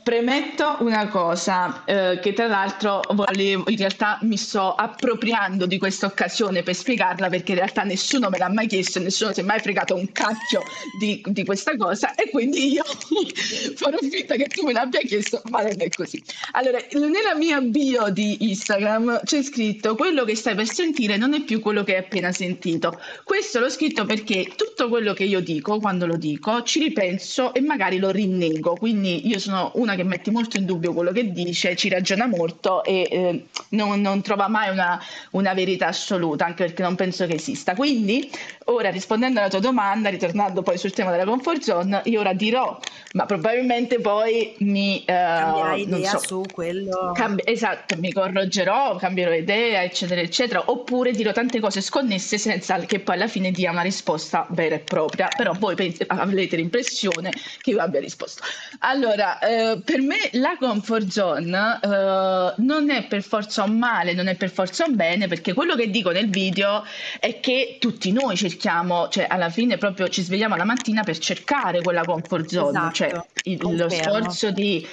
Premetto 0.09 0.77
una 0.79 1.07
cosa, 1.07 1.83
eh, 1.85 2.17
che 2.19 2.33
tra 2.33 2.47
l'altro 2.47 2.99
volevo, 3.11 3.65
in 3.67 3.77
realtà 3.77 4.17
mi 4.23 4.37
sto 4.37 4.73
appropriando 4.73 5.67
di 5.67 5.77
questa 5.77 6.07
occasione 6.07 6.63
per 6.63 6.73
spiegarla 6.73 7.29
perché 7.29 7.51
in 7.51 7.59
realtà 7.59 7.83
nessuno 7.83 8.31
me 8.31 8.39
l'ha 8.39 8.49
mai 8.49 8.65
chiesto, 8.65 8.99
nessuno 8.99 9.33
si 9.33 9.41
è 9.41 9.43
mai 9.43 9.59
fregato 9.59 9.93
un 9.93 10.11
cacchio 10.11 10.63
di, 10.99 11.21
di 11.27 11.45
questa 11.45 11.77
cosa 11.77 12.15
e 12.15 12.31
quindi 12.31 12.71
io 12.71 12.83
farò 13.77 13.99
finta 13.99 14.33
che 14.33 14.47
tu 14.47 14.65
me 14.65 14.73
l'abbia 14.73 14.99
chiesto, 15.01 15.43
ma 15.51 15.61
non 15.61 15.75
è 15.77 15.89
così. 15.89 16.19
Allora, 16.53 16.79
nella 16.93 17.35
mia 17.35 17.61
bio 17.61 18.09
di 18.09 18.49
Instagram 18.49 19.21
c'è 19.25 19.43
scritto 19.43 19.93
quello 19.93 20.23
che 20.23 20.33
stai 20.35 20.55
per 20.55 20.67
sentire 20.67 21.17
non 21.17 21.35
è 21.35 21.41
più 21.43 21.59
quello 21.59 21.83
che 21.83 21.93
hai 21.93 21.99
appena 21.99 22.31
sentito. 22.31 22.99
Questo 23.23 23.59
l'ho 23.59 23.69
scritto 23.69 24.05
perché 24.05 24.53
tutto 24.55 24.89
quello 24.89 25.13
che 25.13 25.25
io 25.25 25.39
dico, 25.39 25.77
quando 25.77 26.07
lo 26.07 26.15
dico, 26.15 26.63
ci 26.63 26.79
ripenso 26.79 27.53
e 27.53 27.61
magari 27.61 27.99
lo 27.99 28.09
rinnego, 28.09 28.73
quindi 28.73 29.27
io 29.27 29.37
sono 29.37 29.71
una 29.75 29.97
che 29.99 30.05
mette 30.05 30.31
molto 30.31 30.57
in 30.57 30.65
dubbio 30.65 30.93
quello 30.93 31.11
che 31.11 31.31
dice, 31.31 31.75
ci 31.75 31.89
ragiona 31.89 32.25
molto 32.25 32.83
e 32.83 33.07
eh, 33.11 33.45
non, 33.69 33.99
non, 33.99 34.21
trova 34.21 34.47
mai 34.47 34.69
una, 34.69 35.01
una, 35.31 35.53
verità 35.53 35.87
assoluta, 35.87 36.45
anche 36.45 36.65
perché 36.65 36.83
non 36.83 36.95
penso 36.95 37.25
che 37.27 37.33
esista. 37.35 37.75
Quindi, 37.75 38.31
ora 38.65 38.89
rispondendo 38.89 39.39
alla 39.39 39.49
tua 39.49 39.59
domanda, 39.59 40.09
ritornando 40.09 40.61
poi 40.61 40.77
sul 40.77 40.93
tema 40.93 41.11
della 41.11 41.25
comfort 41.25 41.61
zone, 41.61 42.01
io 42.05 42.21
ora 42.21 42.33
dirò, 42.33 42.79
ma 43.13 43.25
probabilmente 43.25 43.99
poi 43.99 44.55
mi... 44.59 45.03
Eh, 45.05 45.79
idea 45.79 46.11
so, 46.11 46.19
su 46.19 46.43
quello... 46.51 47.11
Cambi- 47.13 47.43
esatto, 47.45 47.95
mi 47.97 48.13
correggerò, 48.13 48.95
cambierò 48.95 49.33
idea, 49.33 49.83
eccetera, 49.83 50.21
eccetera, 50.21 50.63
oppure 50.67 51.11
dirò 51.11 51.31
tante 51.31 51.59
cose 51.59 51.81
sconnesse 51.81 52.37
senza 52.37 52.77
che 52.79 52.99
poi 52.99 53.15
alla 53.15 53.27
fine 53.27 53.51
dia 53.51 53.71
una 53.71 53.81
risposta 53.81 54.45
vera 54.51 54.75
e 54.75 54.79
propria, 54.79 55.27
però 55.35 55.53
voi 55.57 55.75
pens- 55.75 56.03
avrete 56.07 56.55
l'impressione 56.55 57.31
che 57.61 57.71
io 57.71 57.81
abbia 57.81 57.99
risposto. 57.99 58.43
Allora, 58.79 59.39
eh, 59.39 59.81
per 59.89 60.01
me 60.01 60.29
la 60.33 60.55
comfort 60.59 61.07
zone 61.07 61.49
uh, 61.81 62.61
non 62.61 62.91
è 62.91 63.07
per 63.07 63.23
forza 63.23 63.63
un 63.63 63.79
male, 63.79 64.13
non 64.13 64.27
è 64.27 64.35
per 64.35 64.51
forza 64.51 64.85
un 64.85 64.95
bene, 64.95 65.27
perché 65.27 65.53
quello 65.53 65.75
che 65.75 65.89
dico 65.89 66.11
nel 66.11 66.29
video 66.29 66.83
è 67.19 67.39
che 67.39 67.77
tutti 67.79 68.11
noi 68.11 68.35
cerchiamo, 68.35 69.07
cioè 69.09 69.25
alla 69.27 69.49
fine 69.49 69.77
proprio 69.79 70.07
ci 70.07 70.21
svegliamo 70.21 70.55
la 70.55 70.63
mattina 70.63 71.01
per 71.01 71.17
cercare 71.17 71.81
quella 71.81 72.03
comfort 72.03 72.45
zone, 72.45 72.69
esatto, 72.69 72.93
cioè 72.93 73.21
il, 73.45 73.57
lo 73.59 73.89
sforzo 73.89 74.51
di 74.51 74.87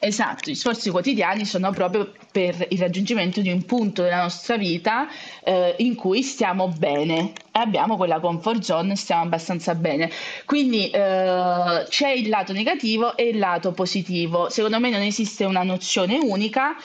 Esatto, 0.00 0.48
gli 0.48 0.54
sforzi 0.54 0.90
quotidiani 0.90 1.44
sono 1.44 1.72
proprio 1.72 2.12
per 2.30 2.66
il 2.70 2.78
raggiungimento 2.78 3.40
di 3.40 3.50
un 3.50 3.64
punto 3.64 4.02
della 4.02 4.22
nostra 4.22 4.56
vita 4.56 5.08
eh, 5.42 5.74
in 5.78 5.96
cui 5.96 6.22
stiamo 6.22 6.68
bene 6.68 7.32
e 7.50 7.58
abbiamo 7.58 7.96
quella 7.96 8.20
comfort 8.20 8.60
zone, 8.62 8.94
stiamo 8.94 9.22
abbastanza 9.22 9.74
bene. 9.74 10.08
Quindi 10.44 10.88
eh, 10.90 11.84
c'è 11.88 12.10
il 12.10 12.28
lato 12.28 12.52
negativo 12.52 13.16
e 13.16 13.30
il 13.30 13.38
lato 13.38 13.72
positivo. 13.72 14.48
Secondo 14.50 14.78
me 14.78 14.90
non 14.90 15.00
esiste 15.00 15.44
una 15.44 15.64
nozione 15.64 16.16
unica 16.16 16.76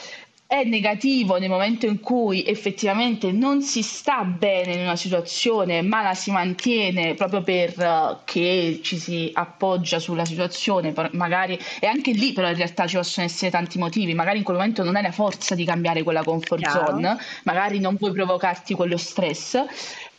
è 0.54 0.64
negativo 0.66 1.40
nel 1.40 1.50
momento 1.50 1.88
in 1.88 2.00
cui 2.00 2.46
effettivamente 2.46 3.32
non 3.32 3.64
si 3.64 3.82
sta 3.82 4.24
bene 4.24 4.74
in 4.74 4.82
una 4.82 4.96
situazione, 4.96 5.82
ma 5.82 6.04
la 6.04 6.14
si 6.14 6.30
mantiene 6.30 7.16
proprio 7.16 7.42
perché 7.42 8.78
uh, 8.78 8.84
ci 8.84 9.00
si 9.00 9.32
appoggia 9.34 9.98
sulla 9.98 10.26
situazione, 10.26 10.94
magari 11.14 11.58
e 11.80 11.88
anche 11.88 12.12
lì 12.12 12.34
però 12.34 12.50
in 12.50 12.56
realtà 12.56 12.86
ci 12.86 12.98
possono 12.98 13.26
essere 13.26 13.50
tanti 13.50 13.80
motivi, 13.80 14.14
magari 14.14 14.38
in 14.38 14.44
quel 14.44 14.58
momento 14.58 14.84
non 14.84 14.96
hai 14.96 15.02
la 15.02 15.12
forza 15.12 15.56
di 15.56 15.66
cambiare 15.66 16.04
quella 16.04 16.24
comfort 16.24 16.62
Chiaro. 16.62 16.86
zone, 16.92 17.18
magari 17.46 17.80
non 17.80 17.98
puoi 17.98 18.12
provocarti 18.12 18.76
quello 18.76 18.98
stress 18.98 19.60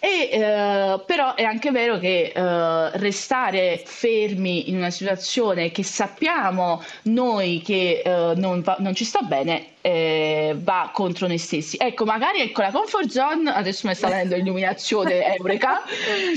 e, 0.04 0.28
eh, 0.30 1.00
però 1.06 1.34
è 1.34 1.44
anche 1.44 1.70
vero 1.70 1.98
che 1.98 2.30
eh, 2.34 2.98
restare 2.98 3.82
fermi 3.86 4.68
in 4.68 4.76
una 4.76 4.90
situazione 4.90 5.70
che 5.70 5.82
sappiamo 5.82 6.84
noi 7.04 7.62
che 7.64 8.02
eh, 8.04 8.34
non, 8.36 8.60
va, 8.60 8.76
non, 8.80 8.94
ci 8.94 9.06
sta 9.06 9.22
bene 9.22 9.76
eh, 9.80 10.54
va 10.58 10.90
contro 10.92 11.26
noi 11.26 11.38
stessi. 11.38 11.78
Ecco, 11.80 12.04
magari 12.04 12.40
ecco 12.40 12.60
la 12.60 12.70
comfort 12.70 13.08
zone, 13.08 13.50
adesso 13.50 13.88
mi 13.88 13.94
sta 13.94 14.08
venendo 14.08 14.36
l'illuminazione 14.36 15.24
eureka, 15.36 15.82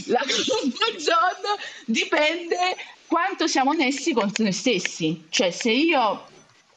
la 0.06 0.22
comfort 0.22 0.98
zone 0.98 1.58
dipende 1.84 2.58
quanto 3.06 3.48
siamo 3.48 3.72
onesti 3.72 4.14
contro 4.14 4.44
noi 4.46 4.54
stessi. 4.54 5.26
Cioè 5.28 5.52
se 5.52 5.72
io 5.72 6.24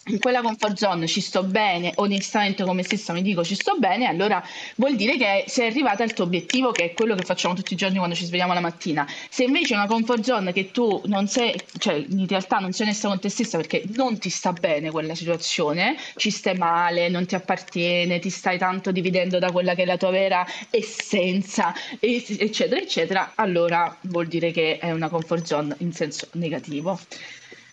in 0.07 0.19
quella 0.19 0.41
comfort 0.41 0.77
zone 0.77 1.07
ci 1.07 1.21
sto 1.21 1.43
bene, 1.43 1.93
onestamente 1.97 2.65
come 2.65 2.83
stessa 2.83 3.13
mi 3.13 3.21
dico 3.21 3.45
ci 3.45 3.55
sto 3.55 3.77
bene, 3.79 4.07
allora 4.07 4.43
vuol 4.77 4.97
dire 4.97 5.19
che 5.19 5.45
sei 5.47 5.69
arrivata 5.69 6.03
al 6.03 6.15
tuo 6.15 6.25
obiettivo, 6.25 6.73
che 6.73 6.85
è 6.85 6.93
quello 6.95 7.15
che 7.15 7.23
facciamo 7.23 7.55
tutti 7.55 7.75
i 7.75 7.77
giorni 7.77 7.99
quando 7.99 8.15
ci 8.15 8.25
svegliamo 8.25 8.55
la 8.55 8.61
mattina. 8.61 9.07
Se 9.29 9.45
invece 9.45 9.75
è 9.75 9.77
una 9.77 9.87
comfort 9.87 10.23
zone 10.23 10.53
che 10.53 10.71
tu 10.71 11.03
non 11.05 11.29
sei, 11.29 11.55
cioè 11.79 11.95
in 12.09 12.27
realtà 12.27 12.59
non 12.59 12.73
sei 12.73 12.87
onesta 12.87 13.09
con 13.09 13.21
te 13.21 13.29
stessa 13.29 13.59
perché 13.59 13.85
non 13.95 14.19
ti 14.19 14.31
sta 14.31 14.53
bene 14.53 14.91
quella 14.91 15.15
situazione, 15.15 15.97
ci 16.17 16.31
stai 16.31 16.57
male, 16.57 17.09
non 17.11 17.27
ti 17.27 17.35
appartiene, 17.35 18.19
ti 18.21 18.31
stai 18.31 18.57
tanto 18.57 18.93
dividendo 18.93 19.39
da 19.39 19.53
quella 19.53 19.75
che 19.75 19.83
è 19.83 19.87
la 19.87 19.99
tua 19.99 20.11
vera 20.11 20.47
essenza, 20.71 21.75
eccetera, 21.99 22.81
eccetera, 22.81 23.33
allora 23.35 23.95
vuol 24.03 24.27
dire 24.29 24.51
che 24.51 24.79
è 24.79 24.91
una 24.93 25.11
comfort 25.11 25.45
zone 25.45 25.75
in 25.79 25.93
senso 25.93 26.29
negativo. 26.33 26.99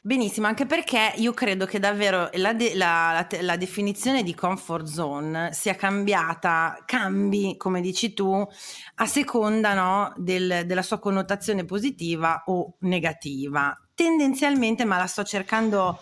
Benissimo, 0.07 0.47
anche 0.47 0.65
perché 0.65 1.11
io 1.17 1.33
credo 1.33 1.65
che 1.65 1.79
davvero 1.79 2.29
la, 2.35 2.53
de- 2.53 2.75
la, 2.75 3.27
la, 3.29 3.41
la, 3.41 3.57
definizione 3.57 4.23
di 4.23 4.33
comfort 4.33 4.85
zone 4.85 5.51
sia 5.51 5.75
cambiata, 5.75 6.81
cambi, 6.85 7.57
come 7.57 7.81
dici 7.81 8.13
tu, 8.13 8.47
a 8.95 9.05
seconda 9.05 9.73
no, 9.73 10.13
del, 10.15 10.63
della 10.65 10.81
sua 10.81 10.99
connotazione 10.99 11.65
positiva 11.65 12.43
o 12.45 12.77
negativa. 12.79 13.77
Tendenzialmente, 13.93 14.85
ma 14.85 14.97
la 14.97 15.07
sto 15.07 15.25
cercando... 15.25 15.99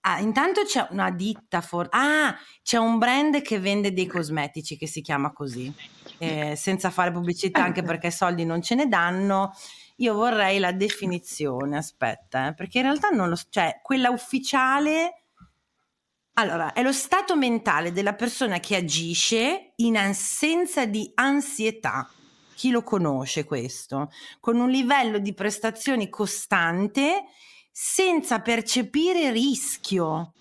Ah, 0.00 0.20
intanto 0.20 0.64
c'è 0.64 0.86
una 0.90 1.10
ditta, 1.10 1.62
for- 1.62 1.88
ah, 1.92 2.36
c'è 2.62 2.76
un 2.76 2.98
brand 2.98 3.40
che 3.40 3.58
vende 3.58 3.94
dei 3.94 4.06
cosmetici 4.06 4.76
che 4.76 4.86
si 4.86 5.00
chiama 5.00 5.32
così, 5.32 5.72
eh, 6.18 6.56
senza 6.56 6.90
fare 6.90 7.10
pubblicità 7.10 7.62
anche 7.62 7.80
perché 7.84 8.10
soldi 8.10 8.44
non 8.44 8.60
ce 8.60 8.74
ne 8.74 8.86
danno 8.86 9.54
io 10.00 10.14
vorrei 10.14 10.58
la 10.58 10.72
definizione, 10.72 11.76
aspetta, 11.76 12.48
eh, 12.48 12.54
perché 12.54 12.78
in 12.78 12.84
realtà 12.84 13.08
non 13.10 13.28
lo 13.28 13.36
so, 13.36 13.46
cioè 13.50 13.80
quella 13.82 14.10
ufficiale, 14.10 15.24
allora, 16.34 16.72
è 16.72 16.82
lo 16.82 16.92
stato 16.92 17.36
mentale 17.36 17.92
della 17.92 18.14
persona 18.14 18.60
che 18.60 18.76
agisce 18.76 19.72
in 19.76 19.96
assenza 19.96 20.86
di 20.86 21.10
ansietà. 21.14 22.08
Chi 22.54 22.70
lo 22.70 22.82
conosce 22.82 23.44
questo? 23.44 24.10
Con 24.38 24.58
un 24.58 24.70
livello 24.70 25.18
di 25.18 25.34
prestazioni 25.34 26.08
costante 26.08 27.24
senza 27.70 28.40
percepire 28.40 29.30
rischio. 29.30 30.32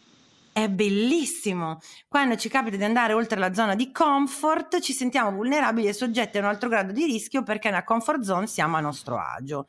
È 0.59 0.67
bellissimo. 0.67 1.77
Quando 2.09 2.35
ci 2.35 2.49
capita 2.49 2.75
di 2.75 2.83
andare 2.83 3.13
oltre 3.13 3.39
la 3.39 3.53
zona 3.53 3.75
di 3.75 3.93
comfort, 3.93 4.81
ci 4.81 4.91
sentiamo 4.91 5.31
vulnerabili 5.31 5.87
e 5.87 5.93
soggetti 5.93 6.37
a 6.37 6.41
un 6.41 6.47
altro 6.47 6.67
grado 6.67 6.91
di 6.91 7.05
rischio 7.05 7.43
perché 7.43 7.69
nella 7.69 7.85
comfort 7.85 8.23
zone 8.23 8.45
siamo 8.45 8.75
a 8.75 8.81
nostro 8.81 9.17
agio. 9.17 9.67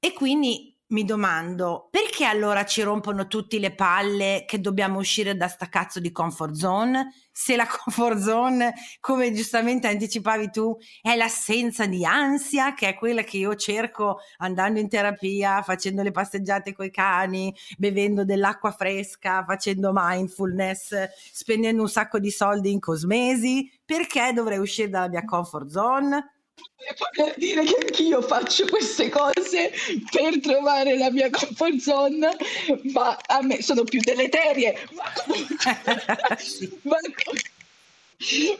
E 0.00 0.12
quindi 0.12 0.76
mi 0.88 1.04
domando 1.04 1.88
perché 1.90 2.24
allora 2.24 2.64
ci 2.64 2.82
rompono 2.82 3.26
tutte 3.26 3.58
le 3.58 3.74
palle 3.74 4.44
che 4.46 4.60
dobbiamo 4.60 4.98
uscire 4.98 5.36
da 5.36 5.48
sta 5.48 5.68
cazzo 5.68 6.00
di 6.00 6.10
comfort 6.12 6.54
zone? 6.54 7.12
Se 7.30 7.56
la 7.56 7.66
comfort 7.68 8.18
zone, 8.18 8.74
come 9.00 9.32
giustamente 9.32 9.86
anticipavi 9.86 10.50
tu, 10.50 10.76
è 11.02 11.14
l'assenza 11.14 11.86
di 11.86 12.04
ansia, 12.04 12.74
che 12.74 12.88
è 12.88 12.94
quella 12.94 13.22
che 13.22 13.36
io 13.36 13.54
cerco 13.54 14.18
andando 14.38 14.80
in 14.80 14.88
terapia, 14.88 15.62
facendo 15.62 16.02
le 16.02 16.10
passeggiate 16.10 16.72
coi 16.72 16.90
cani, 16.90 17.54
bevendo 17.76 18.24
dell'acqua 18.24 18.70
fresca, 18.72 19.44
facendo 19.44 19.90
mindfulness, 19.92 20.94
spendendo 21.32 21.82
un 21.82 21.88
sacco 21.88 22.18
di 22.18 22.30
soldi 22.30 22.72
in 22.72 22.80
cosmesi, 22.80 23.70
perché 23.84 24.32
dovrei 24.32 24.58
uscire 24.58 24.88
dalla 24.88 25.08
mia 25.08 25.24
comfort 25.24 25.68
zone? 25.68 26.37
Voglio 26.96 27.34
dire 27.36 27.64
che 27.64 27.76
anch'io 27.82 28.22
faccio 28.22 28.66
queste 28.66 29.08
cose 29.10 29.72
per 30.10 30.40
trovare 30.40 30.96
la 30.96 31.10
mia 31.10 31.28
comfort 31.30 31.76
zone, 31.76 32.36
ma 32.92 33.18
a 33.26 33.42
me 33.42 33.62
sono 33.62 33.84
più 33.84 34.00
deleterie. 34.00 34.88
Ma 34.92 35.12
comunque, 35.24 35.56
ma 36.82 36.96
comunque 37.24 37.50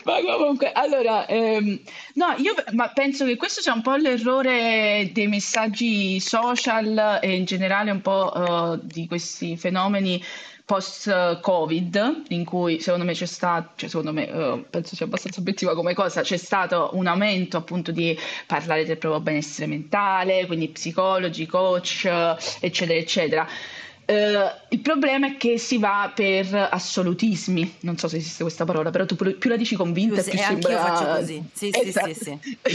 ma 0.05 0.21
comunque, 0.37 0.71
allora, 0.71 1.27
ehm, 1.27 1.81
no, 2.15 2.35
io 2.39 2.55
ma 2.73 2.91
penso 2.91 3.25
che 3.25 3.37
questo 3.37 3.61
sia 3.61 3.73
un 3.73 3.83
po' 3.83 3.97
l'errore 3.97 5.11
dei 5.13 5.27
messaggi 5.27 6.21
social 6.21 7.19
e 7.21 7.35
in 7.35 7.45
generale 7.45 7.91
un 7.91 8.01
po' 8.01 8.33
uh, 8.33 8.79
di 8.81 9.09
questi 9.09 9.57
fenomeni 9.57 10.23
post-Covid, 10.69 12.25
in 12.29 12.45
cui 12.45 12.79
secondo 12.79 13.07
me 13.07 13.15
c'è 13.15 13.25
stato, 13.25 13.71
cioè 13.77 13.89
secondo 13.89 14.13
me 14.13 14.25
uh, 14.31 14.67
penso 14.69 14.95
sia 14.95 15.07
abbastanza 15.07 15.41
obiettiva 15.41 15.75
come 15.75 15.95
cosa, 15.95 16.21
c'è 16.21 16.37
stato 16.37 16.91
un 16.93 17.07
aumento 17.07 17.57
appunto 17.57 17.91
di 17.91 18.15
parlare 18.47 18.85
del 18.85 18.99
proprio 18.99 19.23
benessere 19.23 19.67
mentale, 19.67 20.45
quindi 20.45 20.69
psicologi, 20.69 21.47
coach, 21.47 22.05
eccetera, 22.61 22.99
eccetera. 22.99 23.49
Uh, 24.05 24.51
il 24.69 24.81
problema 24.81 25.29
è 25.29 25.37
che 25.39 25.57
si 25.57 25.79
va 25.79 26.13
per 26.15 26.69
assolutismi, 26.71 27.77
non 27.81 27.97
so 27.97 28.07
se 28.07 28.19
esiste 28.19 28.43
questa 28.43 28.67
parola, 28.67 28.91
però 28.91 29.07
tu 29.07 29.17
più 29.17 29.49
la 29.49 29.57
dici 29.57 29.75
convinta 29.75 30.21
più, 30.21 30.33
più 30.33 30.39
sembra... 30.39 30.71
io 30.71 30.79
faccio 30.79 31.19
così, 31.19 31.43
sì, 31.51 31.71
esatto. 31.73 32.13
sì, 32.13 32.25
sì, 32.25 32.39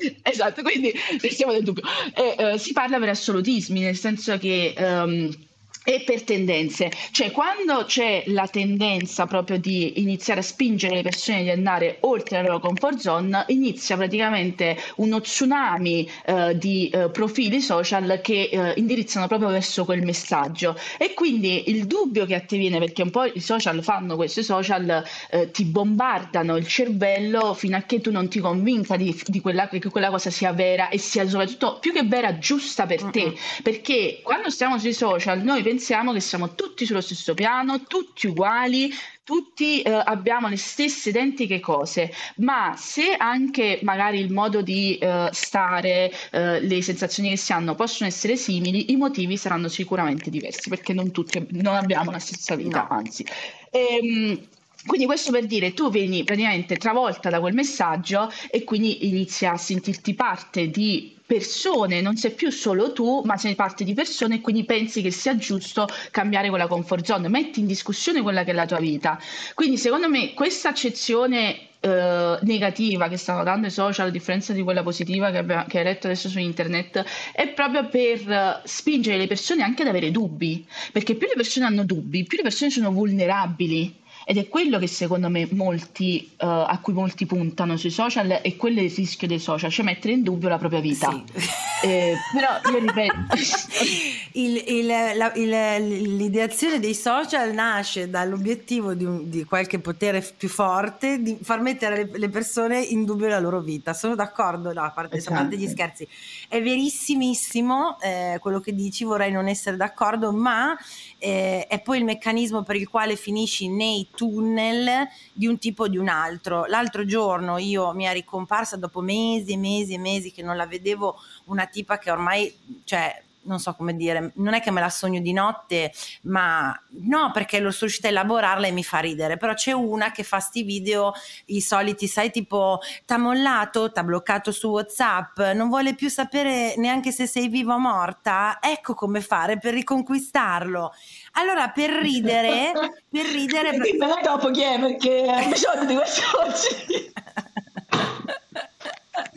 sì. 0.00 0.16
esatto, 0.22 0.62
quindi 0.62 0.94
restiamo 1.20 1.52
nel 1.52 1.62
dubbio. 1.62 1.82
Eh, 2.14 2.54
uh, 2.54 2.56
si 2.56 2.72
parla 2.72 2.98
per 2.98 3.10
assolutismi, 3.10 3.80
nel 3.80 3.96
senso 3.96 4.38
che... 4.38 4.74
Um, 4.78 5.50
e 5.84 6.02
per 6.04 6.22
tendenze, 6.22 6.90
cioè 7.10 7.30
quando 7.30 7.84
c'è 7.86 8.24
la 8.26 8.46
tendenza 8.46 9.26
proprio 9.26 9.58
di 9.58 10.00
iniziare 10.00 10.40
a 10.40 10.42
spingere 10.42 10.96
le 10.96 11.02
persone 11.02 11.42
di 11.42 11.50
andare 11.50 11.96
oltre 12.00 12.36
la 12.36 12.48
loro 12.48 12.60
comfort 12.60 12.98
zone, 12.98 13.44
inizia 13.48 13.96
praticamente 13.96 14.76
uno 14.96 15.20
tsunami 15.20 16.08
eh, 16.24 16.56
di 16.56 16.88
eh, 16.88 17.10
profili 17.10 17.60
social 17.60 18.20
che 18.22 18.48
eh, 18.50 18.74
indirizzano 18.76 19.26
proprio 19.26 19.48
verso 19.48 19.84
quel 19.84 20.02
messaggio. 20.02 20.76
E 20.98 21.14
quindi 21.14 21.70
il 21.70 21.86
dubbio 21.86 22.26
che 22.26 22.34
a 22.34 22.40
te 22.40 22.56
viene, 22.56 22.78
perché 22.78 23.02
un 23.02 23.10
po' 23.10 23.24
i 23.24 23.40
social 23.40 23.82
fanno 23.82 24.16
questo, 24.16 24.40
i 24.40 24.44
social 24.44 25.02
eh, 25.30 25.50
ti 25.50 25.64
bombardano 25.64 26.56
il 26.56 26.66
cervello 26.66 27.54
fino 27.54 27.76
a 27.76 27.80
che 27.82 28.00
tu 28.00 28.10
non 28.10 28.28
ti 28.28 28.38
convinca 28.38 28.96
di, 28.96 29.18
di 29.26 29.40
quella, 29.40 29.68
che 29.68 29.80
quella 29.80 30.10
cosa 30.10 30.30
sia 30.30 30.52
vera 30.52 30.88
e 30.88 30.98
sia 30.98 31.26
soprattutto 31.28 31.78
più 31.80 31.92
che 31.92 32.02
vera 32.04 32.38
giusta 32.38 32.86
per 32.86 33.02
te, 33.04 33.34
perché 33.62 34.20
quando 34.22 34.50
stiamo 34.50 34.78
sui 34.78 34.92
social 34.92 35.42
noi 35.42 35.62
pensiamo 35.72 36.12
che 36.12 36.20
siamo 36.20 36.54
tutti 36.54 36.84
sullo 36.84 37.00
stesso 37.00 37.32
piano, 37.32 37.84
tutti 37.84 38.26
uguali, 38.26 38.92
tutti 39.24 39.80
eh, 39.80 39.90
abbiamo 39.90 40.48
le 40.48 40.58
stesse 40.58 41.08
identiche 41.08 41.60
cose, 41.60 42.12
ma 42.36 42.74
se 42.76 43.14
anche 43.16 43.80
magari 43.82 44.18
il 44.18 44.30
modo 44.30 44.60
di 44.60 44.98
eh, 44.98 45.30
stare, 45.32 46.12
eh, 46.30 46.60
le 46.60 46.82
sensazioni 46.82 47.30
che 47.30 47.38
si 47.38 47.54
hanno 47.54 47.74
possono 47.74 48.06
essere 48.06 48.36
simili, 48.36 48.92
i 48.92 48.96
motivi 48.96 49.38
saranno 49.38 49.68
sicuramente 49.68 50.28
diversi 50.28 50.68
perché 50.68 50.92
non 50.92 51.10
tutti 51.10 51.42
non 51.52 51.74
abbiamo 51.74 52.10
la 52.10 52.18
stessa 52.18 52.54
vita, 52.54 52.86
no. 52.90 52.96
anzi. 52.96 53.24
Ehm, 53.70 54.38
quindi 54.84 55.06
questo 55.06 55.30
per 55.30 55.46
dire, 55.46 55.72
tu 55.72 55.90
vieni 55.90 56.22
praticamente 56.22 56.76
travolta 56.76 57.30
da 57.30 57.40
quel 57.40 57.54
messaggio 57.54 58.30
e 58.50 58.64
quindi 58.64 59.08
inizi 59.08 59.46
a 59.46 59.56
sentirti 59.56 60.12
parte 60.12 60.68
di 60.68 61.16
persone, 61.32 62.02
non 62.02 62.16
sei 62.16 62.32
più 62.32 62.50
solo 62.50 62.92
tu, 62.92 63.22
ma 63.24 63.38
sei 63.38 63.54
parte 63.54 63.84
di 63.84 63.94
persone 63.94 64.34
e 64.34 64.40
quindi 64.42 64.64
pensi 64.64 65.00
che 65.00 65.10
sia 65.10 65.34
giusto 65.38 65.88
cambiare 66.10 66.50
quella 66.50 66.66
comfort 66.66 67.06
zone, 67.06 67.28
metti 67.28 67.60
in 67.60 67.66
discussione 67.66 68.20
quella 68.20 68.44
che 68.44 68.50
è 68.50 68.54
la 68.54 68.66
tua 68.66 68.78
vita. 68.78 69.18
Quindi 69.54 69.78
secondo 69.78 70.10
me 70.10 70.34
questa 70.34 70.68
accezione 70.68 71.68
eh, 71.80 72.38
negativa 72.42 73.08
che 73.08 73.16
stanno 73.16 73.44
dando 73.44 73.68
i 73.68 73.70
social, 73.70 74.08
a 74.08 74.10
differenza 74.10 74.52
di 74.52 74.62
quella 74.62 74.82
positiva 74.82 75.30
che, 75.30 75.38
abbiamo, 75.38 75.64
che 75.66 75.78
hai 75.78 75.84
letto 75.84 76.06
adesso 76.06 76.28
su 76.28 76.38
internet, 76.38 77.02
è 77.32 77.48
proprio 77.48 77.88
per 77.88 78.60
spingere 78.64 79.16
le 79.16 79.26
persone 79.26 79.62
anche 79.62 79.80
ad 79.80 79.88
avere 79.88 80.10
dubbi, 80.10 80.66
perché 80.92 81.14
più 81.14 81.28
le 81.28 81.34
persone 81.34 81.64
hanno 81.64 81.84
dubbi, 81.84 82.24
più 82.24 82.36
le 82.36 82.42
persone 82.42 82.70
sono 82.70 82.92
vulnerabili 82.92 84.00
ed 84.24 84.36
è 84.36 84.48
quello 84.48 84.78
che 84.78 84.86
secondo 84.86 85.28
me 85.28 85.48
molti, 85.52 86.30
uh, 86.32 86.46
a 86.46 86.78
cui 86.82 86.92
molti 86.92 87.26
puntano 87.26 87.76
sui 87.76 87.90
social 87.90 88.40
e 88.42 88.56
quello 88.56 88.80
è 88.80 88.82
il 88.82 88.90
rischio 88.90 89.26
dei 89.26 89.38
social, 89.38 89.70
cioè 89.70 89.84
mettere 89.84 90.14
in 90.14 90.22
dubbio 90.22 90.48
la 90.48 90.58
propria 90.58 90.80
vita. 90.80 91.10
Sì. 91.34 91.48
Eh, 91.86 92.14
però 92.32 92.72
io 92.72 92.78
ripeto... 92.78 93.14
il, 94.32 94.62
il, 94.66 94.86
la, 94.86 95.32
il, 95.34 96.16
l'ideazione 96.16 96.78
dei 96.78 96.94
social 96.94 97.52
nasce 97.52 98.08
dall'obiettivo 98.08 98.94
di, 98.94 99.04
un, 99.04 99.28
di, 99.28 99.44
qualche 99.44 99.78
potere 99.78 100.20
più 100.36 100.48
forte 100.48 101.20
di 101.20 101.38
far 101.42 101.60
mettere 101.60 102.04
le, 102.04 102.18
le, 102.18 102.28
persone 102.28 102.80
in 102.80 103.04
dubbio 103.04 103.28
la 103.28 103.40
loro 103.40 103.60
vita. 103.60 103.92
Sono 103.92 104.14
d'accordo, 104.14 104.72
no, 104.72 104.82
a 104.82 104.90
parte, 104.90 105.16
esatto. 105.16 105.34
a 105.34 105.38
parte 105.40 105.56
gli 105.56 105.68
scherzi. 105.68 106.06
È 106.48 106.62
verissimissimo 106.62 108.00
eh, 108.00 108.38
quello 108.40 108.60
che 108.60 108.74
dici, 108.74 109.04
vorrei 109.04 109.32
non 109.32 109.48
essere 109.48 109.76
d'accordo, 109.76 110.32
ma 110.32 110.76
eh, 111.22 111.68
è 111.68 111.80
poi 111.80 111.98
il 111.98 112.04
meccanismo 112.04 112.64
per 112.64 112.74
il 112.74 112.88
quale 112.88 113.14
finisci 113.14 113.68
nei 113.68 114.08
tunnel 114.12 115.06
di 115.32 115.46
un 115.46 115.56
tipo 115.56 115.84
o 115.84 115.88
di 115.88 115.96
un 115.96 116.08
altro. 116.08 116.64
L'altro 116.64 117.04
giorno 117.04 117.58
io 117.58 117.94
mi 117.94 118.04
è 118.04 118.12
ricomparsa 118.12 118.76
dopo 118.76 119.00
mesi 119.00 119.52
e 119.52 119.56
mesi 119.56 119.94
e 119.94 119.98
mesi 119.98 120.32
che 120.32 120.42
non 120.42 120.56
la 120.56 120.66
vedevo 120.66 121.16
una 121.44 121.66
tipa 121.66 121.98
che 121.98 122.10
ormai, 122.10 122.52
cioè 122.82 123.22
non 123.44 123.58
so 123.58 123.74
come 123.74 123.94
dire, 123.94 124.32
non 124.36 124.54
è 124.54 124.60
che 124.60 124.70
me 124.70 124.80
la 124.80 124.88
sogno 124.88 125.20
di 125.20 125.32
notte, 125.32 125.92
ma 126.22 126.78
no, 127.02 127.30
perché 127.32 127.58
lo 127.58 127.70
sono 127.70 127.82
riuscita 127.82 128.08
a 128.08 128.10
elaborarla 128.10 128.66
e 128.66 128.72
mi 128.72 128.84
fa 128.84 128.98
ridere. 128.98 129.36
Però 129.36 129.54
c'è 129.54 129.72
una 129.72 130.10
che 130.10 130.22
fa 130.22 130.38
sti 130.38 130.62
video, 130.62 131.12
i 131.46 131.60
soliti, 131.60 132.06
sai, 132.06 132.30
tipo 132.30 132.80
t'ha 133.04 133.18
mollato, 133.18 133.90
t'ha 133.92 134.02
bloccato 134.02 134.52
su 134.52 134.68
WhatsApp, 134.68 135.40
non 135.54 135.68
vuole 135.68 135.94
più 135.94 136.08
sapere 136.08 136.74
neanche 136.76 137.12
se 137.12 137.26
sei 137.26 137.48
viva 137.48 137.74
o 137.74 137.78
morta. 137.78 138.58
Ecco 138.60 138.94
come 138.94 139.20
fare 139.20 139.58
per 139.58 139.74
riconquistarlo. 139.74 140.92
Allora, 141.32 141.68
per 141.70 141.90
ridere, 141.90 142.72
per 143.08 143.26
ridere. 143.26 143.78
Dimmela 143.78 144.20
dopo 144.22 144.50
chi 144.50 144.62
è, 144.62 144.78
perché 144.78 145.24
ho 145.28 145.48
bisogno 145.48 145.84
di 145.86 145.94
queste 145.94 146.22
cose. 146.32 147.12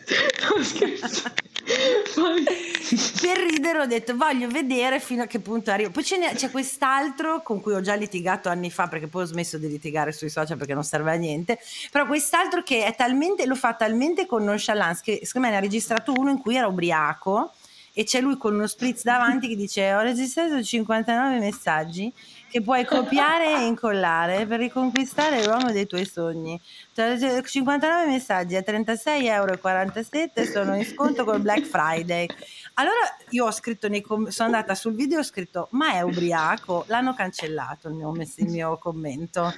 non 0.53 0.63
scherzo 0.63 1.23
per 1.65 3.37
ridere 3.39 3.79
ho 3.79 3.85
detto 3.87 4.15
voglio 4.15 4.47
vedere 4.47 4.99
fino 4.99 5.23
a 5.23 5.25
che 5.25 5.39
punto 5.39 5.71
arrivo 5.71 5.89
poi 5.89 6.03
c'è, 6.03 6.35
c'è, 6.35 6.51
quest'altro 6.51 7.41
con 7.41 7.59
cui 7.59 7.73
ho 7.73 7.81
già 7.81 7.95
litigato 7.95 8.49
anni 8.49 8.69
fa 8.69 8.87
perché 8.87 9.07
poi 9.07 9.23
ho 9.23 9.25
smesso 9.25 9.57
di 9.57 9.67
litigare 9.67 10.11
sui 10.11 10.29
social 10.29 10.57
perché 10.57 10.75
non 10.75 10.83
serve 10.83 11.11
a 11.11 11.15
niente. 11.15 11.57
Però 11.91 12.05
quest'altro 12.05 12.61
che 12.61 12.85
è 12.85 12.95
talmente 12.95 13.45
lo 13.47 13.55
fa 13.55 13.73
talmente 13.73 14.27
con 14.27 14.43
nonchalance 14.43 15.01
che 15.03 15.19
secondo 15.23 15.47
me 15.47 15.53
ne 15.53 15.59
ha 15.59 15.61
registrato 15.63 16.13
uno 16.15 16.29
in 16.29 16.39
cui 16.39 16.55
era 16.55 16.67
ubriaco 16.67 17.51
e 17.97 18.03
c'è 18.03 18.21
lui 18.21 18.37
con 18.37 18.53
uno 18.53 18.67
spritz 18.67 19.03
davanti 19.03 19.47
che 19.47 19.55
dice 19.55 19.93
ho 19.93 20.01
registrato 20.01 20.61
59 20.61 21.39
messaggi 21.39 22.13
che 22.55 22.61
puoi 22.61 22.85
copiare 22.85 23.57
e 23.57 23.65
incollare 23.65 24.45
per 24.45 24.59
riconquistare 24.59 25.43
l'uomo 25.43 25.73
dei 25.73 25.85
tuoi 25.87 26.05
sogni. 26.05 26.57
59 26.93 28.05
messaggi 28.05 28.55
a 28.55 28.63
36,47 28.65 29.19
euro 29.25 30.45
sono 30.49 30.77
in 30.77 30.85
sconto 30.85 31.25
col 31.25 31.41
Black 31.41 31.65
Friday. 31.65 32.25
Allora 32.75 32.95
io 33.31 33.47
ho 33.47 33.51
scritto, 33.51 33.89
nei 33.89 33.99
com- 33.99 34.29
sono 34.29 34.47
andata 34.47 34.73
sul 34.73 34.93
video 34.93 35.17
e 35.17 35.19
ho 35.19 35.23
scritto 35.25 35.67
ma 35.71 35.95
è 35.95 36.01
ubriaco? 36.01 36.85
L'hanno 36.87 37.13
cancellato 37.13 37.89
il 37.89 37.95
mio, 37.95 38.13
il 38.13 38.47
mio 38.47 38.77
commento. 38.77 39.53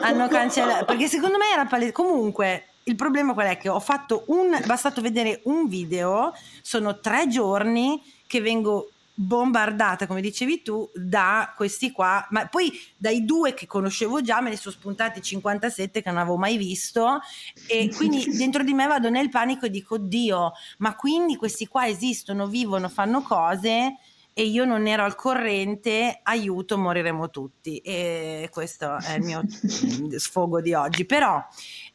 Hanno 0.00 0.28
cancellato 0.28 0.84
perché 0.84 1.08
secondo 1.08 1.38
me 1.38 1.50
era 1.52 1.64
palese. 1.64 1.90
Comunque 1.90 2.66
il 2.84 2.94
problema 2.94 3.32
qual 3.32 3.48
è 3.48 3.56
che 3.56 3.68
ho 3.68 3.80
fatto 3.80 4.22
un 4.28 4.56
bastato 4.64 5.00
vedere 5.00 5.40
un 5.46 5.66
video, 5.66 6.32
sono 6.62 7.00
tre 7.00 7.26
giorni 7.26 8.00
che 8.28 8.40
vengo 8.40 8.90
bombardata, 9.18 10.06
come 10.06 10.20
dicevi 10.20 10.62
tu, 10.62 10.88
da 10.94 11.52
questi 11.56 11.90
qua, 11.90 12.26
ma 12.30 12.46
poi 12.46 12.70
dai 12.96 13.24
due 13.24 13.54
che 13.54 13.66
conoscevo 13.66 14.20
già 14.20 14.40
me 14.40 14.50
ne 14.50 14.56
sono 14.56 14.74
spuntati 14.74 15.22
57 15.22 16.02
che 16.02 16.10
non 16.10 16.18
avevo 16.20 16.36
mai 16.36 16.56
visto. 16.56 17.20
E 17.66 17.90
quindi 17.96 18.36
dentro 18.36 18.62
di 18.62 18.74
me 18.74 18.86
vado 18.86 19.08
nel 19.08 19.30
panico 19.30 19.66
e 19.66 19.70
dico 19.70 19.98
Dio, 19.98 20.52
ma 20.78 20.94
quindi 20.94 21.36
questi 21.36 21.66
qua 21.66 21.88
esistono, 21.88 22.46
vivono, 22.46 22.88
fanno 22.88 23.22
cose 23.22 23.96
e 24.38 24.44
io 24.44 24.66
non 24.66 24.86
ero 24.86 25.02
al 25.02 25.14
corrente, 25.14 26.20
aiuto, 26.22 26.76
moriremo 26.76 27.30
tutti. 27.30 27.78
E 27.78 28.50
questo 28.52 28.98
è 28.98 29.14
il 29.14 29.22
mio 29.22 29.40
sfogo 30.18 30.60
di 30.60 30.74
oggi. 30.74 31.06
Però 31.06 31.42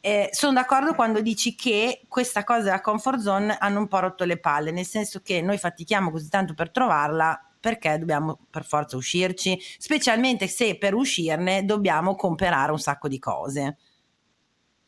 eh, 0.00 0.28
sono 0.32 0.54
d'accordo 0.54 0.96
quando 0.96 1.20
dici 1.20 1.54
che 1.54 2.00
questa 2.08 2.42
cosa 2.42 2.62
della 2.62 2.80
comfort 2.80 3.20
zone 3.20 3.56
hanno 3.60 3.78
un 3.78 3.86
po' 3.86 4.00
rotto 4.00 4.24
le 4.24 4.40
palle, 4.40 4.72
nel 4.72 4.84
senso 4.84 5.20
che 5.22 5.40
noi 5.40 5.56
fatichiamo 5.56 6.10
così 6.10 6.28
tanto 6.28 6.52
per 6.52 6.72
trovarla 6.72 7.40
perché 7.60 7.96
dobbiamo 7.96 8.40
per 8.50 8.64
forza 8.64 8.96
uscirci, 8.96 9.56
specialmente 9.78 10.48
se 10.48 10.76
per 10.76 10.94
uscirne 10.94 11.64
dobbiamo 11.64 12.16
comprare 12.16 12.72
un 12.72 12.80
sacco 12.80 13.06
di 13.06 13.20
cose. 13.20 13.76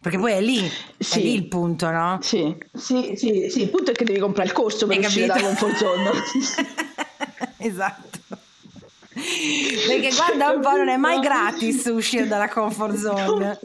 Perché 0.03 0.19
poi 0.19 0.33
è 0.33 0.41
lì, 0.41 0.69
sì. 0.99 1.21
è 1.21 1.23
lì 1.23 1.35
il 1.35 1.47
punto, 1.47 1.89
no? 1.89 2.19
Sì, 2.21 2.53
sì, 2.73 3.15
sì, 3.15 3.49
sì, 3.49 3.63
il 3.63 3.71
punto 3.71 3.93
è 3.93 3.95
che 3.95 4.05
devi 4.05 4.19
comprare 4.19 4.49
il 4.49 4.55
corso 4.55 4.89
per 4.89 4.97
Hai 4.99 5.05
uscire 5.05 5.29
capito? 5.29 5.47
dalla 5.47 5.57
comfort 5.57 5.77
zone. 5.77 6.11
esatto. 7.65 8.39
Perché 9.15 10.11
guarda 10.15 10.51
un 10.51 10.61
po', 10.61 10.77
non 10.77 10.89
è 10.89 10.97
mai 10.97 11.21
gratis 11.21 11.85
uscire 11.87 12.27
dalla 12.27 12.49
comfort 12.49 12.97
zone. 12.97 13.59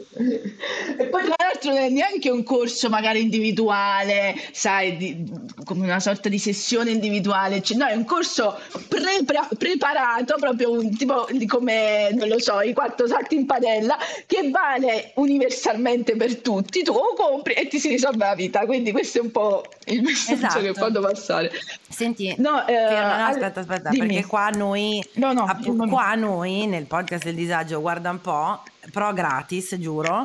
E 0.96 1.04
poi 1.06 1.24
tra 1.24 1.34
l'altro 1.38 1.70
non 1.70 1.78
è 1.78 1.88
neanche 1.88 2.30
un 2.30 2.42
corso 2.44 2.88
magari 2.88 3.20
individuale, 3.20 4.34
sai, 4.52 4.96
di, 4.96 5.24
come 5.64 5.84
una 5.84 5.98
sorta 5.98 6.28
di 6.28 6.38
sessione 6.38 6.90
individuale, 6.90 7.62
cioè, 7.62 7.76
no, 7.76 7.86
è 7.86 7.94
un 7.94 8.04
corso 8.04 8.58
pre- 8.88 9.24
pre- 9.24 9.48
preparato, 9.58 10.36
proprio 10.38 10.70
un 10.70 10.96
tipo 10.96 11.26
come, 11.46 12.10
non 12.12 12.28
lo 12.28 12.38
so, 12.38 12.60
i 12.60 12.72
quattro 12.72 13.08
salti 13.08 13.34
in 13.34 13.46
padella, 13.46 13.98
che 14.26 14.48
vale 14.50 15.12
universalmente 15.16 16.16
per 16.16 16.36
tutti, 16.36 16.82
tu 16.82 16.92
lo 16.92 17.14
compri 17.16 17.54
e 17.54 17.66
ti 17.66 17.78
si 17.80 17.88
risolve 17.88 18.24
la 18.24 18.34
vita, 18.34 18.64
quindi 18.66 18.92
questo 18.92 19.18
è 19.18 19.20
un 19.22 19.30
po' 19.30 19.64
il 19.86 20.02
messaggio 20.02 20.46
esatto. 20.46 20.60
che 20.60 20.72
vado 20.72 21.00
passare. 21.00 21.50
Senti, 21.88 22.34
no, 22.38 22.66
eh, 22.66 22.72
no, 22.72 23.26
aspetta, 23.26 23.60
aspetta, 23.60 23.90
dimmi. 23.90 24.06
perché 24.06 24.26
qua 24.26 24.48
noi... 24.50 25.02
No, 25.14 25.32
no 25.32 25.39
no, 25.40 25.46
App- 25.46 25.88
qua 25.88 26.14
noi 26.14 26.66
nel 26.66 26.86
podcast 26.86 27.24
del 27.24 27.34
disagio 27.34 27.80
guarda 27.80 28.10
un 28.10 28.20
po', 28.20 28.62
però 28.92 29.12
gratis, 29.12 29.76
giuro. 29.76 30.22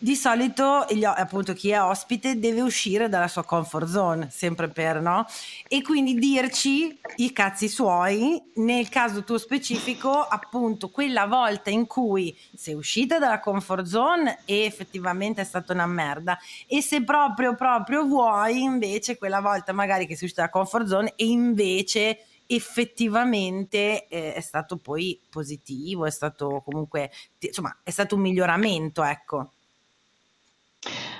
Di 0.00 0.14
solito 0.14 0.86
appunto 1.16 1.54
chi 1.54 1.70
è 1.70 1.82
ospite 1.82 2.38
deve 2.38 2.60
uscire 2.60 3.08
dalla 3.08 3.26
sua 3.26 3.42
comfort 3.42 3.88
zone, 3.88 4.28
sempre 4.30 4.68
per 4.68 5.00
no? 5.00 5.26
E 5.66 5.82
quindi 5.82 6.14
dirci 6.14 6.96
i 7.16 7.32
cazzi 7.32 7.68
suoi, 7.68 8.40
nel 8.56 8.88
caso 8.90 9.24
tuo 9.24 9.38
specifico, 9.38 10.20
appunto 10.20 10.90
quella 10.90 11.26
volta 11.26 11.70
in 11.70 11.88
cui 11.88 12.36
sei 12.54 12.74
uscita 12.74 13.18
dalla 13.18 13.40
comfort 13.40 13.86
zone 13.86 14.38
e 14.44 14.62
effettivamente 14.66 15.40
è 15.40 15.44
stata 15.44 15.72
una 15.72 15.86
merda. 15.86 16.38
E 16.68 16.80
se 16.80 17.02
proprio 17.02 17.56
proprio 17.56 18.04
vuoi, 18.04 18.62
invece, 18.62 19.18
quella 19.18 19.40
volta 19.40 19.72
magari 19.72 20.06
che 20.06 20.14
sei 20.14 20.26
uscita 20.26 20.42
dalla 20.42 20.52
comfort 20.52 20.86
zone 20.86 21.12
e 21.16 21.26
invece 21.26 22.20
effettivamente 22.50 24.06
eh, 24.08 24.32
è 24.32 24.40
stato 24.40 24.76
poi 24.78 25.20
positivo, 25.30 26.06
è 26.06 26.10
stato 26.10 26.62
comunque, 26.64 27.10
insomma, 27.38 27.76
è 27.82 27.90
stato 27.90 28.14
un 28.14 28.22
miglioramento, 28.22 29.04
ecco. 29.04 29.52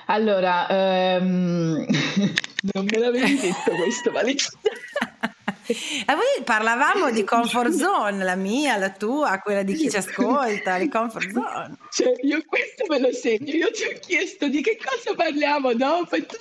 Allora, 0.07 0.65
um, 1.21 1.85
non 2.73 2.85
me 2.85 2.97
l'avevi 2.97 3.35
detto 3.39 3.71
questo, 3.75 4.11
Valentina. 4.11 4.59
E 5.69 6.03
poi 6.07 6.43
parlavamo 6.43 7.11
di 7.11 7.23
comfort 7.23 7.69
zone, 7.69 8.23
la 8.23 8.33
mia, 8.33 8.75
la 8.77 8.89
tua, 8.89 9.37
quella 9.37 9.61
di 9.61 9.75
chi 9.75 9.87
ci 9.87 9.97
ascolta, 9.97 10.79
di 10.79 10.89
comfort 10.89 11.29
zone. 11.31 11.77
Cioè, 11.91 12.11
io 12.23 12.43
questo 12.47 12.85
me 12.87 12.99
lo 12.99 13.13
segno, 13.13 13.53
io 13.53 13.69
ti 13.69 13.83
ho 13.83 13.99
chiesto 13.99 14.47
di 14.47 14.63
che 14.63 14.79
cosa 14.83 15.13
parliamo 15.15 15.75
dopo 15.75 16.15
e 16.15 16.25
tu 16.25 16.37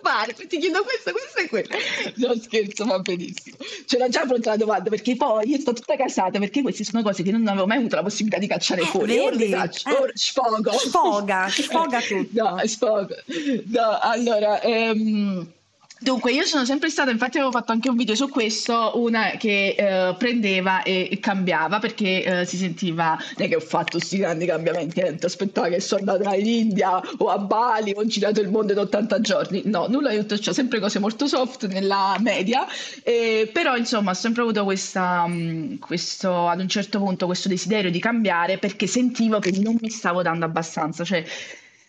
preoccupare, 0.00 0.34
ti 0.34 0.58
chiedo 0.58 0.82
questo, 0.82 1.12
questo 1.12 1.38
e 1.38 1.48
quello. 1.48 1.68
No, 2.16 2.34
scherzo, 2.40 2.84
va 2.86 2.98
benissimo. 2.98 3.56
C'era 3.86 4.08
già 4.08 4.24
pronta 4.26 4.50
la 4.50 4.56
domanda 4.56 4.90
perché 4.90 5.16
poi 5.16 5.48
io 5.48 5.60
sto 5.60 5.72
tutta 5.72 5.96
casata 5.96 6.38
perché 6.38 6.62
queste 6.62 6.84
sono 6.84 7.02
cose 7.02 7.22
che 7.22 7.30
non 7.30 7.46
avevo 7.46 7.66
mai 7.66 7.78
avuto 7.78 7.96
la 7.96 8.02
possibilità 8.02 8.38
di 8.38 8.46
cacciare 8.46 8.82
fuori. 8.82 9.18
Ora 9.18 9.36
le 9.36 9.48
caccio, 9.50 9.88
eh. 9.88 9.92
ora 9.92 10.12
sfogo. 10.14 10.72
Sfoga, 10.72 11.48
sfoga 11.48 12.00
tutto. 12.02 12.42
No, 12.42 12.60
sfogo. 12.64 13.14
No, 13.66 13.98
allora... 14.00 14.60
Um, 14.64 15.52
Dunque, 16.02 16.32
io 16.32 16.46
sono 16.46 16.64
sempre 16.64 16.88
stata, 16.88 17.10
infatti 17.10 17.36
avevo 17.36 17.52
fatto 17.52 17.72
anche 17.72 17.90
un 17.90 17.96
video 17.96 18.14
su 18.14 18.30
questo, 18.30 18.92
una 18.94 19.32
che 19.38 19.74
eh, 19.76 20.14
prendeva 20.16 20.82
e, 20.82 21.18
cambiava 21.20 21.78
perché 21.78 22.24
eh, 22.24 22.46
si 22.46 22.56
sentiva, 22.56 23.18
non 23.36 23.46
è 23.46 23.48
che 23.48 23.56
ho 23.56 23.60
fatto 23.60 23.98
questi 23.98 24.16
grandi 24.16 24.46
cambiamenti, 24.46 25.00
eh, 25.00 25.18
aspettava 25.20 25.68
che 25.68 25.78
sono 25.80 26.10
andata 26.10 26.34
in 26.36 26.46
India 26.46 27.02
o 27.18 27.28
a 27.28 27.36
Bali 27.36 27.92
ho 27.94 28.06
girato 28.06 28.40
il 28.40 28.48
mondo 28.48 28.72
in 28.72 28.78
80 28.78 29.20
giorni, 29.20 29.60
no, 29.66 29.88
nulla 29.88 30.08
di 30.08 30.16
tutto 30.20 30.38
ciò, 30.38 30.54
sempre 30.54 30.80
cose 30.80 30.98
molto 31.00 31.26
soft 31.26 31.66
nella 31.66 32.16
media, 32.18 32.66
eh, 33.02 33.50
però 33.52 33.76
insomma 33.76 34.12
ho 34.12 34.14
sempre 34.14 34.40
avuto 34.40 34.64
questa, 34.64 35.26
mm, 35.28 35.74
questo, 35.80 36.48
ad 36.48 36.60
un 36.60 36.68
certo 36.68 36.98
punto 36.98 37.26
questo 37.26 37.48
desiderio 37.48 37.90
di 37.90 38.00
cambiare 38.00 38.56
perché 38.56 38.86
sentivo 38.86 39.38
che 39.38 39.52
non 39.60 39.76
mi 39.78 39.90
stavo 39.90 40.22
dando 40.22 40.46
abbastanza, 40.46 41.04
cioè 41.04 41.22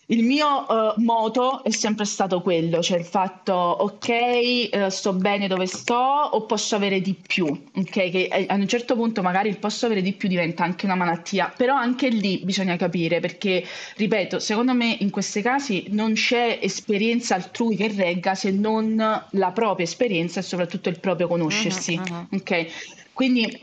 il 0.06 0.24
mio 0.24 0.66
uh, 0.68 1.00
moto 1.00 1.62
è 1.62 1.70
sempre 1.70 2.04
stato 2.04 2.42
quello, 2.42 2.82
cioè 2.82 2.98
il 2.98 3.04
fatto 3.04 3.52
ok, 3.52 4.68
uh, 4.72 4.88
sto 4.88 5.12
bene 5.12 5.46
dove 5.46 5.66
sto 5.66 5.94
o 5.94 6.44
posso 6.44 6.74
avere 6.74 7.00
di 7.00 7.14
più, 7.14 7.46
ok? 7.46 7.90
Che 7.90 8.28
eh, 8.30 8.46
ad 8.48 8.60
un 8.60 8.66
certo 8.66 8.96
punto 8.96 9.22
magari 9.22 9.48
il 9.48 9.58
posso 9.58 9.86
avere 9.86 10.02
di 10.02 10.12
più 10.12 10.28
diventa 10.28 10.64
anche 10.64 10.86
una 10.86 10.96
malattia, 10.96 11.52
però 11.56 11.76
anche 11.76 12.08
lì 12.08 12.40
bisogna 12.42 12.76
capire 12.76 13.20
perché, 13.20 13.64
ripeto, 13.96 14.40
secondo 14.40 14.74
me 14.74 14.96
in 14.98 15.10
questi 15.10 15.40
casi 15.40 15.86
non 15.90 16.14
c'è 16.14 16.58
esperienza 16.60 17.36
altrui 17.36 17.76
che 17.76 17.88
regga 17.88 18.34
se 18.34 18.50
non 18.50 18.96
la 19.30 19.50
propria 19.52 19.86
esperienza 19.86 20.40
e 20.40 20.42
soprattutto 20.42 20.88
il 20.88 20.98
proprio 20.98 21.28
conoscersi, 21.28 21.94
uh-huh, 21.94 22.14
uh-huh. 22.14 22.38
ok? 22.38 22.66
Quindi 23.12 23.58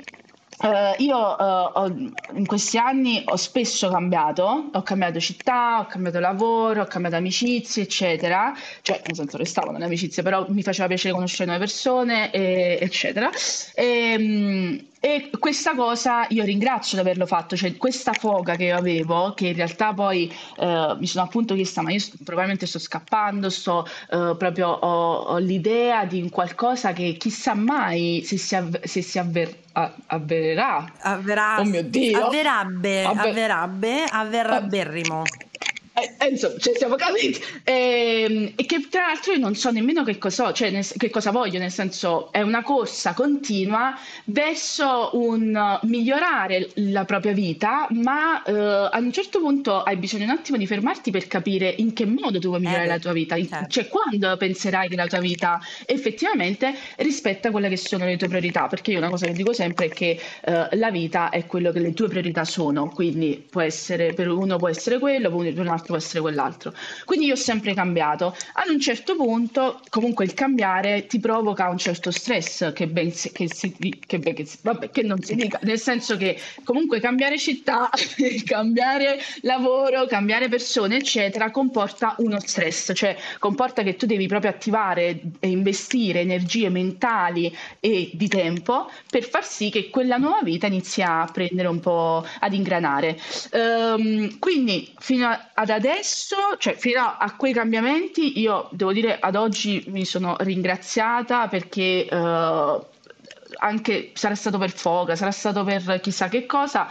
Uh, 0.61 0.93
io 1.01 1.17
uh, 1.17 1.71
ho, 1.73 1.85
in 1.87 2.45
questi 2.45 2.77
anni 2.77 3.23
ho 3.25 3.37
spesso 3.37 3.89
cambiato, 3.89 4.69
ho 4.73 4.81
cambiato 4.83 5.17
città, 5.21 5.79
ho 5.79 5.85
cambiato 5.85 6.19
lavoro, 6.19 6.81
ho 6.81 6.85
cambiato 6.85 7.15
amicizie, 7.15 7.83
eccetera. 7.83 8.53
Cioè, 8.81 9.03
nel 9.05 9.15
senso, 9.15 9.37
restavo 9.37 9.71
nelle 9.71 9.85
amicizie, 9.85 10.21
però 10.21 10.45
mi 10.49 10.61
faceva 10.61 10.87
piacere 10.89 11.13
conoscere 11.13 11.45
nuove 11.45 11.63
persone, 11.65 12.29
e, 12.31 12.77
eccetera. 12.81 13.29
E, 13.73 14.15
um, 14.17 14.88
e 15.01 15.29
questa 15.39 15.75
cosa 15.75 16.25
io 16.29 16.43
ringrazio 16.43 16.97
di 16.97 17.01
averlo 17.01 17.25
fatto, 17.25 17.55
cioè 17.55 17.77
questa 17.77 18.11
foga 18.11 18.55
che 18.55 18.71
avevo, 18.71 19.33
che 19.33 19.47
in 19.47 19.55
realtà 19.55 19.93
poi 19.93 20.29
eh, 20.57 20.95
mi 20.99 21.07
sono 21.07 21.23
appunto 21.23 21.55
chiesta, 21.55 21.81
ma 21.81 21.91
io 21.91 21.99
sto, 21.99 22.17
probabilmente 22.23 22.65
sto 22.65 22.79
scappando, 22.79 23.49
sto 23.49 23.87
eh, 24.09 24.35
proprio 24.37 24.67
ho, 24.69 25.15
ho, 25.19 25.37
l'idea 25.37 26.03
di 26.03 26.21
un 26.21 26.29
qualcosa 26.29 26.91
che 26.91 27.15
chissà 27.17 27.53
mai 27.53 28.23
se 28.25 28.37
si, 28.37 28.55
avver, 28.55 28.81
se 28.87 29.01
si 29.01 29.17
avver, 29.17 29.57
a, 29.71 29.93
avvererà. 30.07 30.91
Avverà, 30.99 31.59
oh 31.59 31.63
mio 31.63 31.83
Dio. 31.83 32.25
Avverabbe, 32.25 33.05
avver, 33.05 33.27
avverabbe, 33.27 34.03
avverrabberrimo. 34.03 35.23
Eh, 35.23 35.48
eh, 36.17 36.27
insomma, 36.29 36.57
ci 36.57 36.71
siamo 36.75 36.95
capiti. 36.95 37.41
E, 37.63 38.25
ehm, 38.27 38.53
e, 38.55 38.65
che 38.65 38.87
tra 38.89 39.07
l'altro 39.07 39.33
io 39.33 39.39
non 39.39 39.55
so 39.55 39.71
nemmeno 39.71 40.03
che 40.03 40.17
cosa, 40.17 40.51
cioè, 40.53 40.69
nel, 40.69 40.85
che 40.85 41.09
cosa 41.09 41.31
voglio, 41.31 41.59
nel 41.59 41.71
senso 41.71 42.31
è 42.31 42.41
una 42.41 42.63
corsa 42.63 43.13
continua 43.13 43.97
verso 44.25 45.11
un 45.13 45.79
migliorare 45.83 46.69
la 46.75 47.05
propria 47.05 47.33
vita, 47.33 47.87
ma 47.91 48.41
eh, 48.43 48.53
a 48.53 48.97
un 48.97 49.11
certo 49.11 49.39
punto 49.39 49.81
hai 49.83 49.97
bisogno 49.97 50.25
un 50.25 50.31
attimo 50.31 50.57
di 50.57 50.67
fermarti 50.67 51.11
per 51.11 51.27
capire 51.27 51.73
in 51.77 51.93
che 51.93 52.05
modo 52.05 52.39
tu 52.39 52.49
vuoi 52.49 52.59
migliorare 52.59 52.85
eh, 52.85 52.89
la 52.89 52.99
tua 52.99 53.13
vita, 53.13 53.35
certo. 53.35 53.67
cioè 53.67 53.87
quando 53.87 54.35
penserai 54.37 54.89
che 54.89 54.95
la 54.95 55.07
tua 55.07 55.19
vita 55.19 55.59
effettivamente 55.85 56.73
rispetta 56.97 57.51
quelle 57.51 57.69
che 57.69 57.77
sono 57.77 58.05
le 58.05 58.17
tue 58.17 58.27
priorità, 58.27 58.67
perché 58.67 58.91
io 58.91 58.99
una 58.99 59.09
cosa 59.09 59.25
che 59.25 59.33
dico 59.33 59.53
sempre 59.53 59.85
è 59.85 59.89
che 59.89 60.19
eh, 60.45 60.67
la 60.71 60.91
vita 60.91 61.29
è 61.29 61.45
quello 61.45 61.71
che 61.71 61.79
le 61.79 61.93
tue 61.93 62.07
priorità 62.07 62.45
sono, 62.45 62.89
quindi 62.89 63.45
può 63.49 63.61
essere 63.61 64.13
per 64.13 64.29
uno 64.29 64.57
può 64.57 64.67
essere 64.67 64.99
quello, 64.99 65.29
per 65.29 65.59
un 65.59 65.67
altro 65.67 65.88
può 65.89 65.97
essere 65.97 66.21
quell'altro. 66.21 66.73
Quindi 67.05 67.25
io 67.25 67.33
ho 67.33 67.37
sempre 67.37 67.73
cambiato. 67.73 68.35
Ad 68.53 68.69
un 68.69 68.79
certo 68.79 69.15
punto, 69.15 69.81
comunque, 69.89 70.25
il 70.25 70.33
cambiare 70.33 71.07
ti 71.07 71.19
provoca 71.19 71.67
un 71.67 71.77
certo 71.77 72.11
stress 72.11 72.71
che, 72.73 72.87
ben 72.87 73.11
si, 73.11 73.31
che, 73.31 73.47
si, 73.53 73.75
che, 74.05 74.19
ben, 74.19 74.33
che, 74.35 74.47
vabbè, 74.61 74.91
che 74.91 75.01
non 75.01 75.21
si 75.21 75.35
dica, 75.35 75.59
nel 75.63 75.79
senso 75.79 76.15
che 76.17 76.39
comunque 76.63 76.99
cambiare 76.99 77.37
città, 77.37 77.89
cambiare 78.45 79.19
lavoro, 79.41 80.05
cambiare 80.05 80.47
persone, 80.47 80.97
eccetera, 80.97 81.51
comporta 81.51 82.15
uno 82.19 82.39
stress, 82.39 82.91
cioè 82.93 83.17
comporta 83.39 83.83
che 83.83 83.95
tu 83.95 84.05
devi 84.05 84.27
proprio 84.27 84.51
attivare 84.51 85.19
e 85.39 85.47
investire 85.49 86.19
energie 86.19 86.69
mentali 86.69 87.55
e 87.79 88.11
di 88.13 88.27
tempo 88.27 88.89
per 89.09 89.23
far 89.23 89.45
sì 89.45 89.69
che 89.69 89.89
quella 89.89 90.17
nuova 90.17 90.41
vita 90.43 90.67
inizi 90.67 91.01
a 91.01 91.27
prendere 91.31 91.67
un 91.67 91.79
po' 91.79 92.25
ad 92.39 92.53
ingranare. 92.53 93.17
Um, 93.51 94.37
quindi 94.39 94.93
fino 94.99 95.27
a, 95.27 95.49
ad 95.53 95.69
adesso, 95.79 96.35
cioè 96.57 96.75
fino 96.75 97.01
a 97.01 97.35
quei 97.37 97.53
cambiamenti, 97.53 98.37
io 98.39 98.67
devo 98.71 98.91
dire 98.91 99.17
ad 99.17 99.35
oggi 99.35 99.85
mi 99.87 100.03
sono 100.03 100.35
ringraziata 100.39 101.47
perché 101.47 102.05
eh, 102.05 102.79
anche 103.59 104.11
sarà 104.13 104.35
stato 104.35 104.57
per 104.57 104.71
foga, 104.71 105.15
sarà 105.15 105.31
stato 105.31 105.63
per 105.63 106.01
chissà 106.01 106.27
che 106.27 106.45
cosa, 106.45 106.89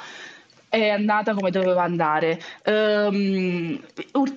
è 0.68 0.90
andata 0.90 1.34
come 1.34 1.50
doveva 1.50 1.82
andare. 1.82 2.40
Um, 2.64 3.80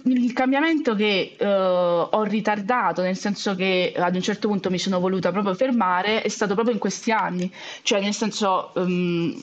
il 0.04 0.34
cambiamento 0.34 0.96
che 0.96 1.36
uh, 1.40 1.46
ho 1.46 2.24
ritardato, 2.24 3.02
nel 3.02 3.18
senso 3.18 3.56
che 3.56 3.94
ad 3.96 4.16
un 4.16 4.22
certo 4.22 4.48
punto 4.48 4.70
mi 4.70 4.78
sono 4.78 5.00
voluta 5.00 5.32
proprio 5.32 5.54
fermare, 5.54 6.22
è 6.22 6.30
stato 6.30 6.54
proprio 6.54 6.74
in 6.74 6.80
questi 6.80 7.12
anni. 7.12 7.52
Cioè, 7.82 8.02
nel 8.02 8.14
senso, 8.14 8.72
um, 8.76 9.36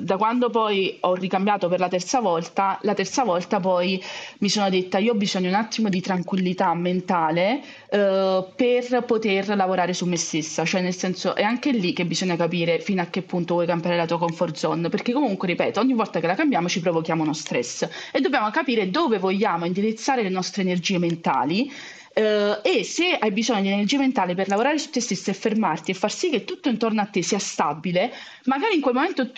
da 0.00 0.16
quando 0.16 0.50
poi 0.50 0.96
ho 1.00 1.14
ricambiato 1.14 1.68
per 1.68 1.78
la 1.78 1.88
terza 1.88 2.20
volta, 2.20 2.78
la 2.82 2.94
terza 2.94 3.22
volta 3.24 3.60
poi 3.60 4.02
mi 4.38 4.48
sono 4.48 4.68
detta 4.68 4.98
io 4.98 5.12
ho 5.12 5.16
bisogno 5.16 5.48
un 5.48 5.54
attimo 5.54 5.88
di 5.88 6.00
tranquillità 6.00 6.74
mentale 6.74 7.60
uh, 7.90 8.46
per 8.56 9.04
poter 9.06 9.54
lavorare 9.56 9.92
su 9.92 10.06
me 10.06 10.16
stessa. 10.16 10.64
Cioè, 10.64 10.80
nel 10.80 10.94
senso, 10.94 11.36
è 11.36 11.42
anche 11.42 11.70
lì 11.70 11.92
che 11.92 12.04
bisogna 12.04 12.36
capire 12.36 12.80
fino 12.80 13.00
a 13.00 13.06
che 13.06 13.22
punto 13.22 13.54
vuoi 13.54 13.66
cambiare 13.66 13.96
la 13.96 14.06
tua 14.06 14.18
comfort 14.18 14.56
zone. 14.56 14.88
Perché 14.88 15.12
comunque, 15.12 15.46
ripeto, 15.48 15.78
ogni 15.78 15.94
volta 15.94 16.18
che 16.20 16.26
la 16.26 16.31
cambiamo 16.34 16.68
ci 16.68 16.80
provochiamo 16.80 17.22
uno 17.22 17.32
stress 17.32 17.88
e 18.12 18.20
dobbiamo 18.20 18.50
capire 18.50 18.90
dove 18.90 19.18
vogliamo 19.18 19.64
indirizzare 19.64 20.22
le 20.22 20.30
nostre 20.30 20.62
energie 20.62 20.98
mentali 20.98 21.72
Uh, 22.14 22.60
e 22.60 22.84
se 22.84 23.16
hai 23.18 23.30
bisogno 23.30 23.62
di 23.62 23.70
energia 23.70 23.96
mentale 23.96 24.34
per 24.34 24.46
lavorare 24.46 24.76
su 24.76 24.90
te 24.90 25.00
stesso 25.00 25.30
e 25.30 25.32
fermarti 25.32 25.92
e 25.92 25.94
far 25.94 26.12
sì 26.12 26.28
che 26.28 26.44
tutto 26.44 26.68
intorno 26.68 27.00
a 27.00 27.06
te 27.06 27.22
sia 27.22 27.38
stabile, 27.38 28.12
magari 28.44 28.74
in 28.74 28.82
quel 28.82 28.92
momento 28.92 29.30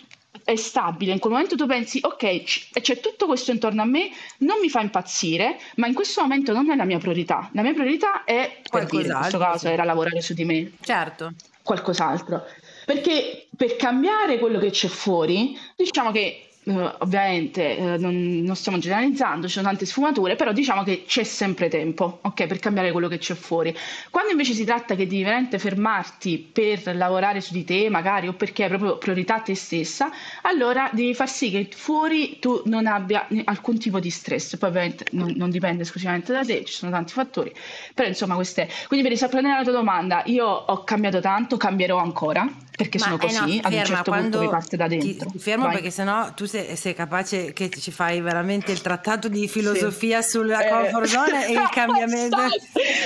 è 0.43 0.57
stabile, 0.57 1.13
in 1.13 1.21
quel 1.21 1.33
momento 1.33 1.55
tu 1.55 1.67
pensi 1.67 2.01
ok, 2.03 2.43
c- 2.43 2.81
c'è 2.81 2.99
tutto 2.99 3.27
questo 3.27 3.53
intorno 3.53 3.83
a 3.83 3.85
me, 3.85 4.11
non 4.39 4.59
mi 4.61 4.69
fa 4.69 4.81
impazzire, 4.81 5.59
ma 5.77 5.87
in 5.87 5.95
questo 5.95 6.21
momento 6.23 6.53
non 6.53 6.69
è 6.69 6.75
la 6.75 6.85
mia 6.85 6.99
priorità. 6.99 7.49
La 7.53 7.63
mia 7.63 7.73
priorità 7.73 8.25
è, 8.25 8.61
per 8.69 8.87
dire, 8.87 9.07
in 9.07 9.15
questo 9.19 9.39
caso, 9.39 9.69
era 9.69 9.85
lavorare 9.85 10.21
su 10.21 10.35
di 10.35 10.45
me. 10.45 10.73
Certo. 10.81 11.33
Qualcos'altro. 11.63 12.45
Perché 12.85 13.47
per 13.57 13.77
cambiare 13.77 14.39
quello 14.39 14.59
che 14.59 14.71
c'è 14.71 14.89
fuori, 14.89 15.57
diciamo 15.77 16.11
che 16.11 16.49
Uh, 16.65 16.91
ovviamente 17.01 17.77
uh, 17.79 18.01
non, 18.01 18.41
non, 18.43 18.57
stiamo 18.57 18.79
generalizzando, 18.79 19.47
ci 19.49 19.53
sono 19.53 19.67
tante 19.67 19.85
sfumature, 19.85 20.35
però 20.35 20.51
diciamo 20.51 20.83
che 20.83 21.05
c'è 21.07 21.23
sempre 21.23 21.69
tempo 21.69 22.21
okay, 22.23 22.47
per 22.47 22.59
cambiare 22.59 22.91
quello 22.91 23.07
che 23.07 23.19
c'è 23.19 23.35
fuori. 23.35 23.77
Quando 24.09 24.31
invece 24.31 24.55
si 24.55 24.65
tratta 24.65 24.95
che 24.95 25.07
di 25.07 25.23
veramente 25.23 25.59
fermarti 25.59 26.39
per 26.39 26.97
lavorare 26.97 27.43
su 27.43 27.53
di 27.53 27.65
te, 27.65 27.91
magari, 27.91 28.29
o 28.29 28.33
perché 28.33 28.65
è 28.65 28.69
proprio 28.69 28.97
priorità 28.97 29.41
te 29.41 29.55
stessa, 29.55 30.11
allora 30.43 30.89
devi 30.93 31.13
far 31.15 31.29
sì 31.29 31.51
che 31.51 31.69
fuori 31.71 32.39
tu 32.39 32.63
non 32.65 32.87
abbia 32.87 33.29
alcun 33.45 33.79
tipo 33.79 34.01
di 34.01 34.09
stress. 34.09 34.57
Poi 34.57 34.71
ovviamente 34.71 35.05
non, 35.11 35.35
non 35.37 35.51
dipende 35.51 35.83
esclusivamente 35.83 36.33
da 36.33 36.45
te, 36.45 36.65
ci 36.65 36.73
sono 36.73 36.91
tanti 36.91 37.13
fattori, 37.13 37.53
però 37.93 38.09
insomma 38.09 38.37
queste. 38.37 38.69
Quindi 38.87 39.07
per 39.07 39.19
rispondere 39.19 39.53
alla 39.53 39.65
tua 39.65 39.73
domanda, 39.73 40.23
io 40.27 40.47
ho 40.47 40.83
cambiato 40.83 41.21
tanto, 41.21 41.59
cambierò 41.59 41.99
ancora 41.99 42.64
perché 42.77 42.99
Ma, 42.99 43.05
sono 43.05 43.19
così, 43.19 43.59
eh 43.59 43.61
no, 43.61 43.67
ad 43.69 43.73
un 43.73 43.85
certo 43.85 44.11
punto 44.11 44.41
mi 44.41 44.49
parte 44.49 44.77
da 44.77 44.89
dentro. 44.89 45.27
Ti, 45.27 45.33
ti 45.33 45.39
fermo 45.39 45.65
Vai. 45.67 45.75
perché 45.75 45.91
sennò 45.91 46.35
tu 46.35 46.45
sei, 46.45 46.77
sei, 46.77 46.95
capace 46.95 47.53
che 47.53 47.71
ci 47.71 47.91
fai 47.93 48.21
veramente 48.21 48.73
il 48.73 48.81
trattato 48.81 49.29
di 49.29 49.47
filosofia 49.47 50.23
sì. 50.23 50.31
sulla 50.31 50.65
eh. 50.65 50.69
comfort 50.69 51.07
zone 51.07 51.47
e 51.47 51.53
il 51.53 51.69
cambiamento. 51.71 52.37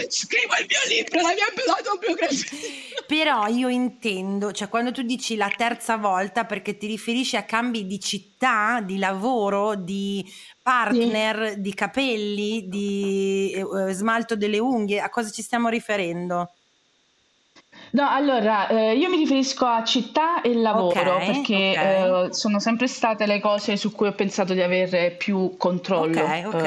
Scrivo 0.09 0.55
il 0.61 0.67
mio 0.69 0.97
libro, 0.97 1.21
la 1.21 1.35
mia 1.35 1.75
autobiografia. 1.77 2.59
Però 3.07 3.47
io 3.47 3.69
intendo, 3.69 4.53
cioè 4.53 4.69
quando 4.69 4.91
tu 4.93 5.03
dici 5.03 5.37
la 5.37 5.53
terza 5.55 5.97
volta 5.97 6.45
perché 6.45 6.79
ti 6.79 6.87
riferisci 6.87 7.37
a 7.37 7.43
cambi 7.43 7.87
di 7.87 8.01
città, 8.01 8.81
di 8.81 8.99
lavoro, 8.99 9.75
di 9.75 10.25
partner, 10.63 11.53
sì. 11.53 11.61
di 11.61 11.75
capelli, 11.75 12.69
di 12.69 13.53
eh, 13.53 13.93
smalto 13.93 14.35
delle 14.35 14.59
unghie, 14.59 15.01
a 15.01 15.11
cosa 15.11 15.31
ci 15.31 15.43
stiamo 15.43 15.69
riferendo? 15.69 16.53
No, 17.91 18.09
allora, 18.09 18.69
eh, 18.69 18.97
io 18.97 19.09
mi 19.09 19.17
riferisco 19.17 19.65
a 19.65 19.83
città 19.85 20.41
e 20.43 20.55
lavoro 20.55 21.15
Ok, 21.15 21.25
perché 21.25 21.55
ok. 21.55 22.29
eh, 22.29 22.29
sono 22.33 22.61
sempre 22.61 22.87
state 22.87 23.27
le 23.27 23.41
cose 23.41 23.77
su 23.77 23.93
cui 23.93 24.09
ho 24.09 24.13
pensato 24.13 24.53
di 24.53 24.61
avere 24.61 25.13
più 25.13 25.57
controllo. 25.57 26.21
Ok, 26.23 26.43
ok. 26.47 26.65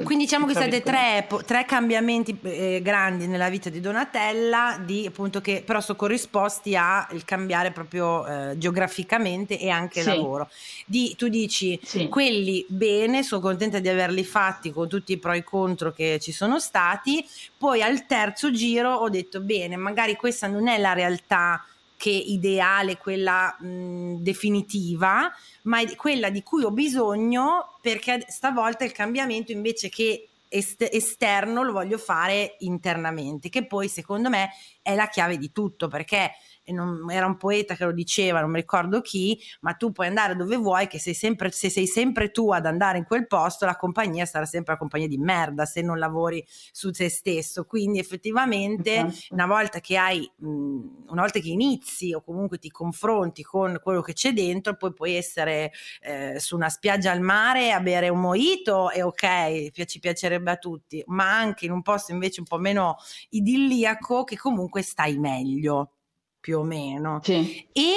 eh, 0.00 0.02
Quindi 0.04 0.24
diciamo 0.24 0.46
che 0.46 0.54
state 0.54 0.82
tre, 0.82 1.26
tre 1.46 1.64
cambiamenti 1.64 2.38
eh, 2.42 2.80
grandi 2.82 3.26
nella 3.26 3.48
vita 3.48 3.70
di 3.70 3.80
Donatella, 3.80 4.78
di, 4.84 5.06
appunto, 5.06 5.40
che 5.40 5.62
però 5.64 5.80
sono 5.80 5.96
corrisposti 5.96 6.76
al 6.76 7.24
cambiare 7.24 7.70
proprio 7.70 8.26
eh, 8.26 8.58
geograficamente 8.58 9.58
e 9.58 9.70
anche 9.70 10.00
il 10.00 10.04
Sì. 10.04 10.10
lavoro. 10.10 10.48
Di- 10.90 11.14
tu 11.16 11.28
dici 11.28 11.78
Sì. 11.82 12.08
quelli 12.08 12.64
bene, 12.66 13.22
sono 13.22 13.42
contenta 13.42 13.78
di 13.78 13.88
averli 13.88 14.24
fatti 14.24 14.70
con 14.70 14.88
tutti 14.88 15.12
i 15.12 15.18
pro 15.18 15.32
e 15.32 15.38
i 15.38 15.44
contro 15.44 15.92
che 15.92 16.18
ci 16.18 16.32
sono 16.32 16.58
stati. 16.58 17.22
Poi 17.58 17.82
al 17.82 18.06
terzo 18.06 18.50
giro 18.50 18.94
ho 18.94 19.10
detto 19.10 19.40
bene, 19.40 19.76
magari 19.76 20.16
questa 20.16 20.46
non 20.46 20.66
è 20.66 20.78
la 20.78 20.94
realtà 20.94 21.62
che 21.94 22.08
ideale, 22.10 22.96
quella 22.96 23.54
mh, 23.60 24.14
definitiva, 24.20 25.30
ma 25.62 25.80
è 25.80 25.94
quella 25.94 26.30
di 26.30 26.42
cui 26.42 26.64
ho 26.64 26.70
bisogno 26.70 27.76
perché 27.82 28.24
stavolta 28.28 28.84
il 28.84 28.92
cambiamento 28.92 29.52
invece 29.52 29.90
che 29.90 30.28
est- 30.48 30.88
esterno 30.90 31.62
lo 31.62 31.72
voglio 31.72 31.98
fare 31.98 32.56
internamente, 32.60 33.50
che 33.50 33.66
poi 33.66 33.88
secondo 33.88 34.30
me 34.30 34.50
è 34.80 34.94
la 34.94 35.08
chiave 35.08 35.36
di 35.36 35.52
tutto 35.52 35.88
perché 35.88 36.30
non- 36.72 37.10
era 37.10 37.26
un 37.26 37.36
poeta 37.36 37.74
che 37.74 37.84
lo 37.84 37.92
diceva, 37.92 38.40
non 38.40 38.50
mi 38.50 38.60
ricordo 38.60 39.00
chi, 39.00 39.38
ma 39.60 39.74
tu 39.74 39.92
puoi 39.92 40.06
andare 40.06 40.36
dove 40.36 40.56
vuoi, 40.56 40.86
che 40.86 40.98
sei 40.98 41.14
sempre, 41.14 41.50
se 41.50 41.70
sei 41.70 41.86
sempre 41.86 42.30
tu 42.30 42.50
ad 42.52 42.66
andare 42.66 42.98
in 42.98 43.04
quel 43.04 43.26
posto, 43.26 43.64
la 43.66 43.76
compagnia 43.76 44.24
sarà 44.26 44.44
sempre 44.46 44.72
la 44.72 44.78
compagnia 44.78 45.08
di 45.08 45.18
merda 45.18 45.64
se 45.64 45.82
non 45.82 45.98
lavori 45.98 46.44
su 46.72 46.90
te 46.90 47.08
stesso. 47.08 47.64
Quindi 47.64 47.98
effettivamente 47.98 48.92
Esatto. 48.94 49.34
una 49.34 49.46
volta 49.46 49.80
che 49.80 49.96
hai, 49.96 50.30
una 50.40 51.22
volta 51.22 51.40
che 51.40 51.48
inizi 51.48 52.12
o 52.14 52.22
comunque 52.22 52.58
ti 52.58 52.70
confronti 52.70 53.42
con 53.42 53.78
quello 53.82 54.00
che 54.02 54.12
c'è 54.12 54.32
dentro, 54.32 54.76
poi 54.76 54.92
puoi 54.92 55.14
essere 55.14 55.72
eh, 56.00 56.38
su 56.38 56.56
una 56.56 56.68
spiaggia 56.68 57.10
al 57.12 57.20
mare 57.20 57.72
a 57.72 57.80
bere 57.80 58.08
un 58.08 58.20
mojito 58.20 58.90
e 58.90 59.02
ok, 59.02 59.84
ci 59.86 59.98
piacerebbe 60.00 60.50
a 60.50 60.56
tutti, 60.56 61.02
ma 61.06 61.36
anche 61.38 61.64
in 61.66 61.72
un 61.72 61.82
posto 61.82 62.12
invece 62.12 62.40
un 62.40 62.46
po' 62.46 62.58
meno 62.58 62.96
idilliaco 63.30 64.24
che 64.24 64.36
comunque 64.36 64.82
stai 64.82 65.18
meglio, 65.18 65.92
più 66.40 66.58
o 66.58 66.62
meno. 66.62 67.20
Sì. 67.22 67.66
E 67.72 67.92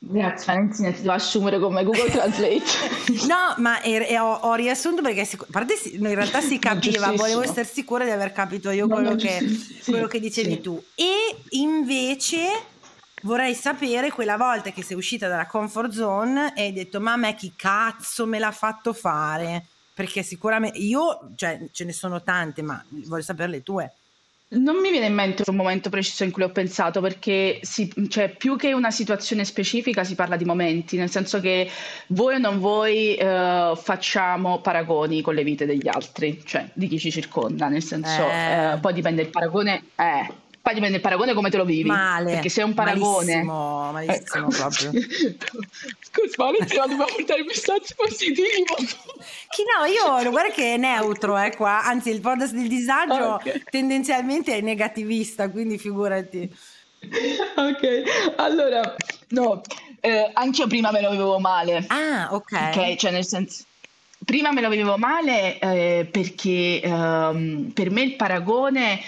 Grazie 0.00 0.46
Valentina, 0.46 0.92
ti 0.92 1.00
devo 1.00 1.12
assumere 1.12 1.58
come 1.58 1.82
Google 1.82 2.06
Translate. 2.08 2.62
No, 3.26 3.54
ma 3.56 3.80
e- 3.82 4.06
e 4.08 4.16
ho, 4.18 4.32
ho 4.32 4.54
riassunto 4.54 5.02
perché 5.02 5.22
a 5.22 5.46
parte 5.50 5.74
si- 5.74 5.96
in 5.96 6.14
realtà 6.14 6.40
si 6.40 6.58
capiva, 6.60 7.10
volevo 7.12 7.42
essere 7.42 7.64
sicura 7.64 8.04
di 8.04 8.10
aver 8.12 8.32
capito 8.32 8.70
io 8.70 8.86
quello, 8.86 9.16
che. 9.16 9.40
Sì, 9.40 9.90
quello 9.90 10.06
che 10.06 10.20
dicevi 10.20 10.52
sì. 10.52 10.60
tu. 10.60 10.80
E 10.94 11.36
invece 11.50 12.46
vorrei 13.22 13.54
sapere 13.56 14.12
quella 14.12 14.36
volta 14.36 14.70
che 14.70 14.84
sei 14.84 14.96
uscita 14.96 15.26
dalla 15.26 15.46
comfort 15.46 15.90
zone 15.90 16.52
e 16.54 16.62
hai 16.62 16.72
detto 16.72 17.00
ma 17.00 17.14
a 17.14 17.16
me 17.16 17.34
chi 17.34 17.52
cazzo 17.56 18.24
me 18.24 18.38
l'ha 18.38 18.52
fatto 18.52 18.92
fare? 18.92 19.64
Perché 19.94 20.22
sicuramente 20.22 20.78
io, 20.78 21.30
cioè 21.34 21.58
ce 21.72 21.82
ne 21.84 21.92
sono 21.92 22.22
tante, 22.22 22.62
ma 22.62 22.80
voglio 22.88 23.24
sapere 23.24 23.50
le 23.50 23.62
tue. 23.64 23.92
Non 24.50 24.80
mi 24.80 24.90
viene 24.90 25.04
in 25.06 25.12
mente 25.12 25.44
un 25.46 25.56
momento 25.56 25.90
preciso 25.90 26.24
in 26.24 26.30
cui 26.30 26.42
ho 26.42 26.48
pensato, 26.50 27.02
perché 27.02 27.58
si- 27.60 27.92
cioè, 28.08 28.30
più 28.30 28.56
che 28.56 28.72
una 28.72 28.90
situazione 28.90 29.44
specifica 29.44 30.04
si 30.04 30.14
parla 30.14 30.36
di 30.36 30.46
momenti, 30.46 30.96
nel 30.96 31.10
senso 31.10 31.38
che 31.38 31.68
voi 32.08 32.36
o 32.36 32.38
non 32.38 32.58
voi 32.58 33.14
eh, 33.14 33.72
facciamo 33.76 34.60
paragoni 34.62 35.20
con 35.20 35.34
le 35.34 35.44
vite 35.44 35.66
degli 35.66 35.86
altri, 35.86 36.40
cioè 36.46 36.66
di 36.72 36.88
chi 36.88 36.98
ci 36.98 37.10
circonda, 37.10 37.68
nel 37.68 37.82
senso 37.82 38.26
Eh. 38.26 38.72
eh, 38.72 38.78
poi 38.78 38.94
dipende 38.94 39.20
il 39.20 39.28
paragone, 39.28 39.82
eh, 39.96 40.32
poi 40.68 40.74
dipende 40.74 40.96
il 40.96 41.02
paragone 41.02 41.32
come 41.32 41.48
te 41.48 41.56
lo 41.56 41.64
vivi, 41.64 41.88
Male. 41.88 42.32
perché 42.32 42.50
se 42.50 42.60
è 42.60 42.64
un 42.64 42.74
paragone... 42.74 43.42
Malissimo, 43.42 43.90
malissimo 43.92 44.48
Ecco. 44.48 44.56
proprio. 44.56 44.90
Scusa, 46.00 46.34
Valentina, 46.36 46.82
dobbiamo 46.82 47.04
portare 47.06 47.44
messaggi 47.44 47.94
positivi. 47.96 48.64
Chi 49.48 49.62
no, 49.64 49.86
io 49.86 50.30
guarda 50.30 50.52
che 50.52 50.74
è 50.74 50.76
neutro, 50.76 51.38
eh, 51.38 51.56
qua. 51.56 51.84
Anzi, 51.84 52.10
il 52.10 52.20
podcast 52.20 52.52
del 52.52 52.68
disagio 52.68 53.34
Ok. 53.34 53.70
tendenzialmente 53.70 54.56
è 54.56 54.60
negativista, 54.60 55.48
quindi 55.48 55.78
figurati. 55.78 56.54
Ok, 57.56 58.34
allora, 58.36 58.94
no, 59.28 59.62
eh, 60.00 60.30
anche 60.34 60.60
io 60.60 60.66
prima 60.66 60.90
me 60.90 61.00
lo 61.00 61.10
vivevo 61.10 61.38
male. 61.38 61.82
Ah, 61.86 62.28
ok. 62.30 62.72
Ok, 62.74 62.96
cioè 62.96 63.10
nel 63.10 63.24
senso, 63.24 63.64
prima 64.22 64.52
me 64.52 64.60
lo 64.60 64.68
vivevo 64.68 64.98
male 64.98 65.58
eh, 65.58 66.08
perché 66.10 66.82
ehm, 66.82 67.70
per 67.72 67.90
me 67.90 68.02
il 68.02 68.16
paragone 68.16 69.00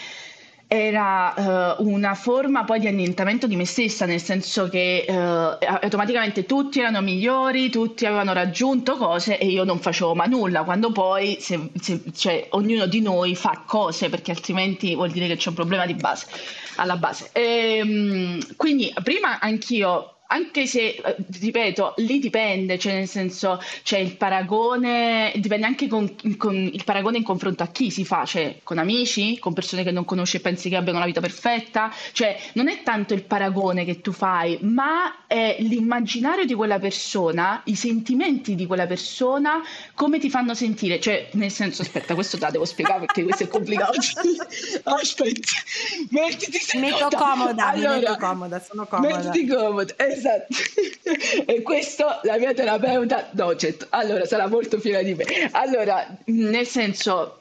era 0.72 1.74
eh, 1.78 1.82
una 1.82 2.14
forma 2.14 2.62
poi 2.62 2.78
di 2.78 2.86
annientamento 2.86 3.48
di 3.48 3.56
me 3.56 3.64
stessa, 3.64 4.06
nel 4.06 4.22
senso 4.22 4.68
che 4.68 5.04
eh, 5.04 5.12
automaticamente 5.12 6.46
tutti 6.46 6.78
erano 6.78 7.00
migliori, 7.00 7.70
tutti 7.70 8.06
avevano 8.06 8.32
raggiunto 8.32 8.96
cose 8.96 9.36
e 9.38 9.46
io 9.48 9.64
non 9.64 9.80
facevo 9.80 10.14
ma 10.14 10.26
nulla, 10.26 10.62
quando 10.62 10.92
poi 10.92 11.38
se- 11.40 11.72
se- 11.74 12.02
cioè, 12.14 12.46
ognuno 12.50 12.86
di 12.86 13.00
noi 13.00 13.34
fa 13.34 13.64
cose 13.66 14.08
perché 14.10 14.30
altrimenti 14.30 14.94
vuol 14.94 15.10
dire 15.10 15.26
che 15.26 15.34
c'è 15.36 15.48
un 15.48 15.56
problema 15.56 15.86
di 15.86 15.94
base, 15.94 16.26
alla 16.76 16.96
base. 16.96 17.30
Ehm, 17.32 18.38
quindi 18.54 18.92
prima 19.02 19.40
anch'io 19.40 20.19
anche 20.32 20.66
se, 20.66 21.00
eh, 21.04 21.16
ripeto, 21.40 21.94
lì 21.98 22.18
dipende, 22.18 22.78
cioè 22.78 22.94
nel 22.94 23.08
senso 23.08 23.60
c'è 23.82 23.98
il 23.98 24.16
paragone, 24.16 25.32
dipende 25.36 25.66
anche 25.66 25.88
con, 25.88 26.14
con 26.36 26.54
il 26.54 26.84
paragone 26.84 27.18
in 27.18 27.24
confronto 27.24 27.62
a 27.64 27.68
chi 27.68 27.90
si 27.90 28.04
fa, 28.04 28.24
cioè 28.24 28.58
con 28.62 28.78
amici, 28.78 29.38
con 29.38 29.52
persone 29.52 29.82
che 29.82 29.90
non 29.90 30.04
conosci 30.04 30.36
e 30.36 30.40
pensi 30.40 30.68
che 30.68 30.76
abbiano 30.76 31.00
la 31.00 31.06
vita 31.06 31.20
perfetta, 31.20 31.92
cioè 32.12 32.38
non 32.54 32.68
è 32.68 32.82
tanto 32.82 33.12
il 33.12 33.24
paragone 33.24 33.84
che 33.84 34.00
tu 34.00 34.12
fai, 34.12 34.58
ma 34.62 35.26
è 35.26 35.56
l'immaginario 35.60 36.44
di 36.44 36.54
quella 36.54 36.78
persona, 36.78 37.62
i 37.64 37.74
sentimenti 37.74 38.54
di 38.54 38.66
quella 38.66 38.86
persona, 38.86 39.62
come 39.94 40.20
ti 40.20 40.30
fanno 40.30 40.54
sentire, 40.54 41.00
cioè 41.00 41.28
nel 41.32 41.50
senso, 41.50 41.82
aspetta, 41.82 42.14
questo 42.14 42.38
te 42.38 42.44
la 42.44 42.50
devo 42.50 42.64
spiegare 42.64 43.00
perché 43.00 43.24
questo 43.24 43.44
è 43.44 43.48
complicato. 43.48 43.98
aspetta, 44.84 45.50
mettiti 46.10 46.58
comoda, 47.16 47.66
allora, 47.66 47.94
mi 47.94 48.00
metto 48.00 48.16
comoda, 48.16 48.60
sono 48.60 48.86
comoda. 48.86 49.16
Mettiti 49.16 49.46
comoda, 49.46 49.94
esatto. 50.20 50.54
e 51.46 51.62
questo 51.62 52.20
la 52.22 52.36
mia 52.36 52.52
terapeuta 52.54 53.28
Docet, 53.32 53.86
allora 53.90 54.24
sarà 54.24 54.46
molto 54.46 54.78
fiera 54.78 55.02
di 55.02 55.14
me. 55.14 55.24
Allora, 55.52 56.06
nel 56.26 56.66
senso 56.66 57.40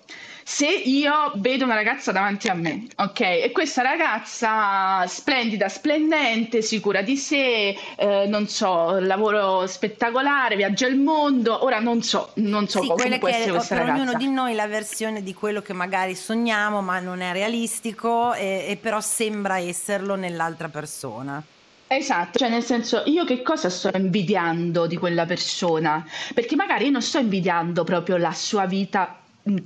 se 0.51 0.65
io 0.65 1.31
vedo 1.35 1.63
una 1.63 1.75
ragazza 1.75 2.11
davanti 2.11 2.47
a 2.47 2.55
me, 2.55 2.87
ok, 2.95 3.19
e 3.19 3.51
questa 3.53 3.83
ragazza 3.83 5.05
splendida, 5.05 5.69
splendente, 5.69 6.63
sicura 6.63 7.03
di 7.03 7.17
sé, 7.17 7.77
eh, 7.95 8.25
non 8.27 8.47
so, 8.47 8.97
lavoro 8.99 9.67
spettacolare, 9.67 10.55
viaggia 10.55 10.87
il 10.87 10.97
mondo, 10.97 11.63
ora 11.63 11.79
non 11.79 12.01
so, 12.01 12.31
non 12.37 12.67
so 12.67 12.81
sì, 12.81 12.87
come 12.87 13.19
può 13.19 13.27
essere 13.27 13.51
questa 13.51 13.75
per 13.75 13.85
ragazza. 13.85 14.01
ognuno 14.01 14.17
di 14.17 14.27
noi 14.27 14.55
la 14.55 14.65
versione 14.65 15.21
di 15.21 15.35
quello 15.35 15.61
che 15.61 15.73
magari 15.73 16.15
sogniamo, 16.15 16.81
ma 16.81 16.99
non 16.99 17.21
è 17.21 17.31
realistico, 17.31 18.33
e, 18.33 18.65
e 18.69 18.75
però 18.75 18.99
sembra 19.01 19.59
esserlo 19.59 20.15
nell'altra 20.15 20.67
persona. 20.67 21.43
Esatto, 21.91 22.37
cioè 22.39 22.49
nel 22.49 22.63
senso 22.63 23.01
io 23.07 23.25
che 23.25 23.41
cosa 23.41 23.67
sto 23.69 23.89
invidiando 23.95 24.85
di 24.85 24.95
quella 24.95 25.25
persona? 25.25 26.05
Perché 26.35 26.55
magari 26.55 26.85
io 26.85 26.91
non 26.91 27.01
sto 27.01 27.17
invidiando 27.17 27.83
proprio 27.83 28.17
la 28.17 28.31
sua 28.31 28.65
vita 28.67 29.18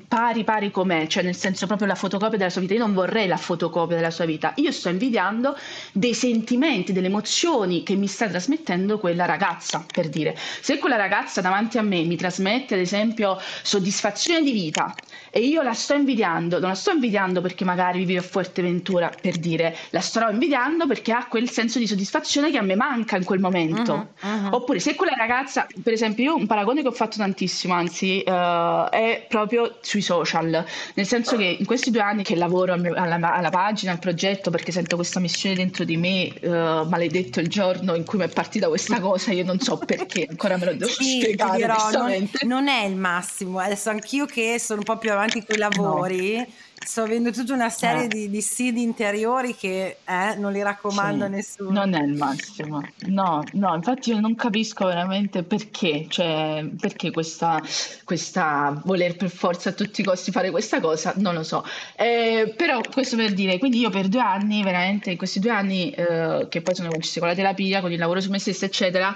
pari 0.08 0.44
pari 0.44 0.72
com'è, 0.72 1.08
cioè 1.08 1.24
nel 1.24 1.36
senso 1.36 1.68
proprio 1.68 1.88
la 1.88 1.96
fotocopia 1.96 2.38
della 2.38 2.50
sua 2.50 2.62
vita. 2.62 2.74
Io 2.74 2.80
non 2.80 2.94
vorrei 2.94 3.28
la 3.28 3.38
fotocopia 3.38 3.96
della 3.96 4.12
sua 4.12 4.26
vita, 4.26 4.54
io 4.56 4.72
sto 4.72 4.90
invidiando 4.90 5.58
dei 5.92 6.14
sentimenti, 6.14 6.94
delle 6.94 7.08
emozioni 7.08 7.84
che 7.84 7.96
mi 7.96 8.08
sta 8.08 8.28
trasmettendo 8.28 9.00
quella 9.00 9.26
ragazza, 9.26 9.86
per 9.92 10.10
dire. 10.10 10.36
Se 10.62 10.78
quella 10.78 10.96
ragazza 10.96 11.42
davanti 11.42 11.78
a 11.78 11.82
me 11.82 12.04
mi 12.04 12.16
trasmette 12.16 12.76
ad 12.76 12.80
esempio 12.80 13.40
soddisfazione 13.62 14.42
di 14.44 14.52
vita 14.52 14.94
e 15.30 15.42
io 15.42 15.62
la 15.62 15.74
sto 15.74 15.94
invidiando, 15.94 16.60
non 16.60 16.70
la 16.70 16.76
sto 16.76 16.92
invidiando 16.92 17.42
perché 17.42 17.66
magari 17.66 18.06
vive 18.06 18.20
a 18.20 18.24
Fuerteventura, 18.24 19.12
per 19.20 19.38
dire, 19.38 19.76
la 19.90 20.00
sto 20.00 20.28
invidiando 20.30 20.86
perché 20.88 21.12
ha 21.12 21.26
quel 21.28 21.50
senso 21.50 21.80
di 21.80 21.88
soddisfazione 21.88 22.52
che 22.52 22.58
a 22.58 22.62
me 22.62 22.76
manca 22.76 23.18
in 23.18 23.24
quel 23.24 23.40
momento. 23.40 24.10
Uh-huh, 24.22 24.30
uh-huh. 24.30 24.56
Oppure 24.56 24.80
se 24.80 24.96
quella 24.96 25.16
ragazza, 25.18 25.66
per 25.82 25.94
esempio, 25.94 26.24
io 26.24 26.36
un 26.36 26.46
paragone 26.46 26.82
che 26.82 26.88
ho 26.88 26.92
fatto 26.92 27.18
tantissimo, 27.18 27.74
anzi, 27.74 28.24
uh, 28.26 28.90
è 28.90 29.26
proprio 29.28 29.73
sui 29.82 30.02
social, 30.02 30.66
nel 30.94 31.06
senso 31.08 31.36
che 31.38 31.56
in 31.60 31.66
questi 31.66 31.92
due 31.92 32.02
anni 32.02 32.24
che 32.24 32.36
lavoro 32.36 32.74
alla, 32.74 33.34
alla 33.34 33.50
pagina, 33.50 33.92
al 33.92 34.00
progetto, 34.00 34.50
perché 34.50 34.72
sento 34.72 34.96
questa 34.96 35.20
missione 35.20 35.56
dentro 35.56 35.84
di 35.84 35.98
me, 35.98 36.34
uh, 36.42 36.88
maledetto 36.88 37.40
il 37.40 37.48
giorno 37.48 37.96
in 37.96 38.06
cui 38.06 38.18
mi 38.18 38.26
è 38.26 38.30
partita 38.30 38.68
questa 38.68 39.00
cosa, 39.00 39.32
io 39.32 39.44
non 39.44 39.60
so 39.60 39.78
perché, 39.78 40.28
ancora 40.30 40.58
me 40.58 40.66
lo 40.66 40.74
devo 40.74 40.92
sì, 40.92 41.22
spiegare. 41.22 41.58
Dirò, 41.58 41.90
non, 41.92 42.30
non, 42.44 42.68
è 42.68 42.86
il 42.86 42.96
massimo, 42.96 43.60
adesso 43.60 43.90
anch'io 43.90 44.26
che 44.26 44.60
sono 44.60 44.80
un 44.80 44.86
po' 44.86 44.98
più 44.98 45.12
avanti 45.12 45.44
con 45.46 45.56
i 45.56 45.60
lavori. 45.60 46.38
No 46.38 46.48
sto 46.86 47.02
avendo 47.02 47.32
tutta 47.32 47.54
una 47.54 47.70
serie 47.70 48.06
eh. 48.06 48.08
di, 48.08 48.30
di 48.30 48.42
siti 48.42 48.82
interiori 48.82 49.56
che 49.56 49.98
eh, 50.06 50.36
non 50.38 50.52
li 50.52 50.62
raccomando 50.62 51.20
sì, 51.20 51.24
a 51.24 51.28
nessuno. 51.28 51.72
Non 51.72 51.94
è 51.94 52.02
il 52.02 52.14
massimo, 52.14 52.82
no, 53.08 53.44
no, 53.54 53.76
infatti 53.76 54.12
io 54.12 54.20
non 54.20 54.36
capisco 54.36 54.86
veramente 54.86 55.44
perché, 55.44 56.06
cioè 56.10 56.66
perché 56.80 57.12
questa, 57.12 57.62
questa 58.04 58.82
voler 58.86 59.16
per 59.16 59.30
forza 59.30 59.70
a 59.70 59.74
tutti 59.74 60.02
i 60.02 60.04
costi 60.04 60.32
fare 60.32 60.52
questa 60.52 60.80
cosa, 60.80 61.14
non 61.18 61.34
lo 61.34 61.44
so. 61.44 61.66
Eh, 61.96 62.54
però 62.56 62.82
questo 62.92 63.16
per 63.16 63.34
dire, 63.34 63.58
quindi 63.58 63.80
io 63.80 63.90
per 63.90 64.08
due 64.08 64.22
anni, 64.22 64.64
veramente 64.64 65.12
in 65.12 65.18
questi 65.18 65.40
due 65.40 65.52
anni 65.52 65.92
eh, 65.92 66.48
che 66.50 66.62
poi 66.62 66.76
sono 66.76 66.90
coincisi 66.90 67.20
con 67.20 67.28
la 67.28 67.36
terapia, 67.36 67.82
con 67.82 67.92
il 67.92 68.00
lavoro 68.00 68.22
su 68.22 68.30
me 68.30 68.40
stessa, 68.40 68.66
eccetera, 68.66 69.16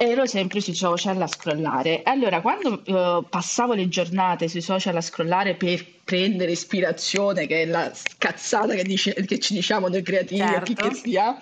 ero 0.00 0.26
sempre 0.26 0.60
sui 0.60 0.74
social 0.74 1.20
a 1.20 1.26
scrollare. 1.26 2.02
Allora, 2.04 2.40
quando 2.40 2.82
uh, 2.86 3.28
passavo 3.28 3.74
le 3.74 3.88
giornate 3.88 4.46
sui 4.46 4.60
social 4.60 4.94
a 4.94 5.00
scrollare 5.00 5.56
per 5.56 5.84
prendere 6.04 6.52
ispirazione, 6.52 7.48
che 7.48 7.62
è 7.62 7.66
la 7.66 7.92
cazzata 8.16 8.74
che, 8.74 8.84
dice, 8.84 9.12
che 9.26 9.40
ci 9.40 9.54
diciamo 9.54 9.88
noi 9.88 10.02
creativi, 10.02 10.40
certo. 10.40 10.62
chi 10.62 10.74
che 10.74 10.94
sia, 10.94 11.36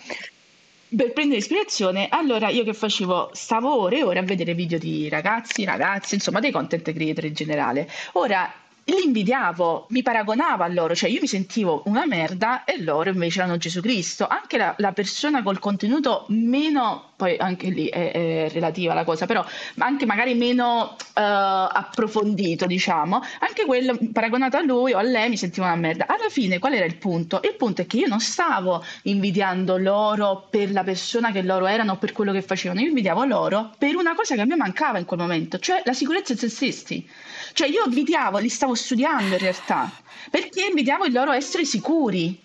per 0.97 1.13
prendere 1.13 1.41
ispirazione, 1.41 2.09
allora 2.09 2.49
io 2.49 2.65
che 2.65 2.73
facevo? 2.73 3.31
Stavo 3.35 3.79
ore 3.79 3.99
e 3.99 4.03
ore 4.05 4.21
a 4.21 4.23
vedere 4.23 4.55
video 4.55 4.79
di 4.79 5.11
ragazzi, 5.11 5.65
ragazze, 5.65 6.15
insomma 6.15 6.41
dei 6.41 6.51
content 6.51 6.91
creator 6.95 7.27
in 7.27 7.35
generale. 7.35 7.91
Ora 8.13 8.51
li 8.89 9.03
invidiavo, 9.05 9.87
mi 9.91 10.03
paragonavo 10.03 10.63
a 10.63 10.69
loro, 10.69 10.95
cioè 10.95 11.11
io 11.11 11.21
mi 11.21 11.27
sentivo 11.27 11.83
una 11.87 12.07
merda 12.07 12.63
e 12.65 12.81
loro 12.81 13.11
invece 13.11 13.41
erano 13.41 13.57
Gesù 13.57 13.81
Cristo. 13.81 14.29
Anche 14.29 14.57
la, 14.57 14.75
la 14.79 14.93
persona 14.93 15.43
col 15.43 15.59
contenuto 15.59 16.27
meno, 16.29 17.11
poi 17.17 17.37
anche 17.39 17.71
lì 17.71 17.87
è, 17.87 18.13
è 18.13 18.49
relativa 18.51 18.93
la 18.93 19.05
cosa, 19.05 19.25
però 19.27 19.45
anche 19.79 20.05
magari 20.05 20.35
meno 20.35 20.97
uh, 20.97 20.97
approfondito, 21.15 22.67
diciamo, 22.67 23.23
anche 23.41 23.65
quello 23.65 23.99
paragonato 24.13 24.59
a 24.59 24.63
lui 24.63 24.93
o 24.93 24.99
a 24.99 25.03
lei 25.03 25.31
mi 25.31 25.37
sentivo 25.39 25.65
una 25.65 25.77
merda. 25.77 26.07
Alla 26.07 26.29
fine 26.29 26.59
qual 26.59 26.75
era 26.75 26.85
il 26.85 26.97
punto? 26.97 27.41
Il 27.43 27.57
punto 27.57 27.83
è 27.83 27.87
che 27.87 27.97
io 27.97 28.07
non 28.07 28.21
stavo 28.21 28.85
invidiando 29.05 29.79
loro 29.79 30.47
per 30.51 30.71
la 30.73 30.85
persona 30.85 31.33
che 31.33 31.43
loro 31.43 31.67
erano 31.67 31.93
o 31.93 31.97
per 31.97 32.13
quello 32.13 32.33
che 32.33 32.43
facevano, 32.43 32.81
io 32.81 32.89
invidiavo 32.89 33.25
loro 33.25 33.73
per 33.79 33.97
una 33.97 34.15
cosa 34.15 34.35
che 34.35 34.43
a 34.43 34.45
me 34.45 34.57
mancava 34.57 34.99
in 34.99 35.07
quel 35.07 35.21
momento, 35.21 35.59
cioè 35.59 35.81
la 35.85 35.95
sicurezza 35.95 36.33
in 36.33 36.39
se 36.39 36.51
stessi. 36.51 37.09
Cioè 37.55 37.69
io 37.69 37.85
invidiavo, 37.87 38.37
li 38.39 38.51
stavo 38.51 38.75
studiando 38.75 39.33
in 39.35 39.39
realtà, 39.39 39.91
perché 40.31 40.67
invidiavo 40.67 41.07
il 41.07 41.13
loro 41.13 41.33
essere 41.33 41.65
sicuri 41.65 42.39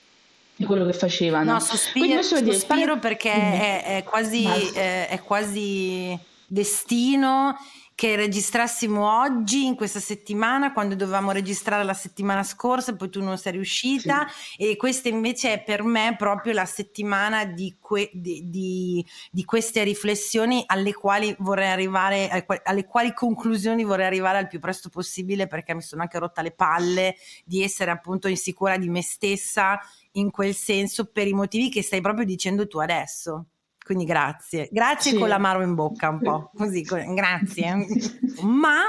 di 0.62 0.66
quello 0.66 0.86
che 0.86 0.94
facevano. 0.94 1.54
No, 1.54 1.60
sospiro, 1.60 2.22
sospiro 2.22 3.00
perché 3.00 3.32
è, 3.32 3.98
è, 3.98 4.04
quasi, 4.04 4.46
è, 4.46 5.08
è 5.10 5.22
quasi 5.22 6.18
destino 6.46 7.58
che 8.02 8.16
registrassimo 8.16 9.22
oggi 9.22 9.64
in 9.64 9.76
questa 9.76 10.00
settimana 10.00 10.74
quando 10.74 10.96
dovevamo 10.96 11.30
registrare 11.30 11.84
la 11.84 11.94
settimana 11.94 12.42
scorsa 12.42 12.96
poi 12.96 13.12
tu 13.12 13.22
non 13.22 13.38
sei 13.38 13.52
riuscita 13.52 14.28
sì. 14.28 14.70
e 14.70 14.76
questa 14.76 15.08
invece 15.08 15.54
è 15.54 15.64
per 15.64 15.84
me 15.84 16.16
proprio 16.18 16.54
la 16.54 16.66
settimana 16.66 17.46
di, 17.46 17.78
que- 17.80 18.10
di, 18.12 18.50
di, 18.50 19.06
di, 19.30 19.46
queste 19.46 19.84
riflessioni 19.84 20.64
alle 20.66 20.96
quali 20.96 21.36
vorrei 21.38 21.70
arrivare 21.70 22.48
alle 22.64 22.86
quali 22.86 23.14
conclusioni 23.14 23.84
vorrei 23.84 24.08
arrivare 24.08 24.40
al 24.40 24.48
più 24.48 24.60
presto 24.60 24.90
possibile 24.90 25.46
perché 25.46 25.76
mi 25.76 25.84
sono 25.84 26.02
anche 26.02 26.18
rotta 26.18 26.42
le 26.42 26.54
palle 26.54 27.18
di 27.46 27.62
essere 27.62 27.92
appunto 27.92 28.28
insicura 28.28 28.78
di 28.80 28.90
me 28.90 29.04
stessa 29.04 29.80
in 30.14 30.32
quel 30.32 30.56
senso 30.56 31.06
per 31.06 31.28
i 31.28 31.34
motivi 31.34 31.70
che 31.70 31.84
stai 31.84 32.02
proprio 32.02 32.26
dicendo 32.26 32.66
tu 32.66 32.80
adesso 32.80 33.51
quindi 33.92 34.06
grazie. 34.06 34.70
Grazie 34.72 35.12
sì. 35.12 35.18
con 35.18 35.28
l'amaro 35.28 35.62
in 35.62 35.76
bocca 35.76 36.10
un 36.10 36.20
po', 36.20 36.52
così, 36.56 36.82
grazie. 36.82 37.86
Ma... 38.42 38.84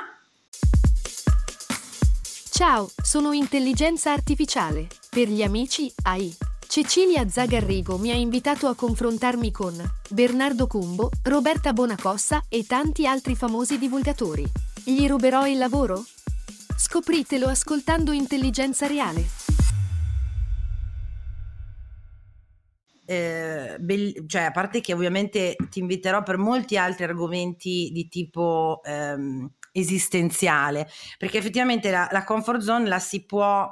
Ciao, 2.51 2.89
sono 3.03 3.33
intelligenza 3.33 4.13
artificiale. 4.13 4.87
Per 5.11 5.29
gli 5.29 5.43
amici 5.43 5.93
AI. 6.05 6.33
Cecilia 6.69 7.29
Zagarrigo 7.29 7.99
mi 7.99 8.13
ha 8.13 8.15
invitato 8.15 8.69
a 8.69 8.75
confrontarmi 8.75 9.51
con 9.51 9.75
Bernardo 10.09 10.67
Cumbo, 10.67 11.11
Roberta 11.25 11.73
Bonacossa 11.73 12.45
e 12.49 12.65
tanti 12.65 13.07
altri 13.07 13.35
famosi 13.35 13.79
divulgatori. 13.79 14.45
Gli 14.85 15.07
ruberò 15.07 15.47
il 15.47 15.59
lavoro? 15.59 16.05
Scopritelo 16.77 17.49
ascoltando 17.49 18.13
Intelligenza 18.13 18.87
Reale. 18.87 19.42
Eh, 23.13 23.77
be- 23.79 24.25
cioè 24.27 24.43
a 24.43 24.51
parte 24.51 24.81
che 24.81 24.95
ovviamente 24.95 25.55
ti 25.69 25.81
inviterò 25.81 26.23
per 26.23 26.39
molti 26.39 26.79
altri 26.79 27.05
argomenti 27.05 27.91
di 27.93 28.09
tipo 28.09 28.81
ehm, 28.85 29.51
esistenziale, 29.73 30.89
perché 31.19 31.39
effettivamente 31.39 31.91
la, 31.91 32.09
la 32.11 32.25
comfort 32.25 32.61
zone 32.61 32.89
la 32.89 32.99
si 32.99 33.25
può 33.25 33.71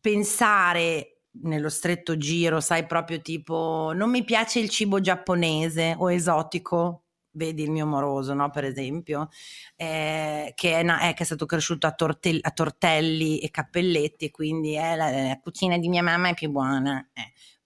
pensare 0.00 1.18
nello 1.42 1.68
stretto 1.68 2.16
giro, 2.16 2.60
sai, 2.60 2.86
proprio 2.86 3.20
tipo 3.20 3.92
non 3.94 4.10
mi 4.10 4.24
piace 4.24 4.60
il 4.60 4.68
cibo 4.68 5.00
giapponese 5.00 5.94
o 5.98 6.10
esotico, 6.10 7.04
vedi 7.32 7.64
il 7.64 7.70
mio 7.70 7.86
moroso, 7.86 8.32
no? 8.34 8.50
per 8.50 8.64
esempio, 8.64 9.28
eh, 9.76 10.52
che, 10.54 10.78
è 10.78 10.82
una, 10.82 11.08
eh, 11.08 11.14
che, 11.14 11.22
è 11.22 11.26
stato 11.26 11.46
cresciuto 11.46 11.86
a, 11.86 11.92
tortelli, 11.92 12.38
a 12.42 12.50
tortelli 12.50 13.40
e 13.40 13.50
cappelletti, 13.50 14.30
quindi 14.30 14.76
eh, 14.76 14.96
la, 14.96 15.10
la, 15.10 15.38
cucina 15.40 15.76
di 15.78 15.88
mia 15.88 16.02
mamma 16.02 16.28
è 16.28 16.34
più 16.34 16.50
buona. 16.50 17.06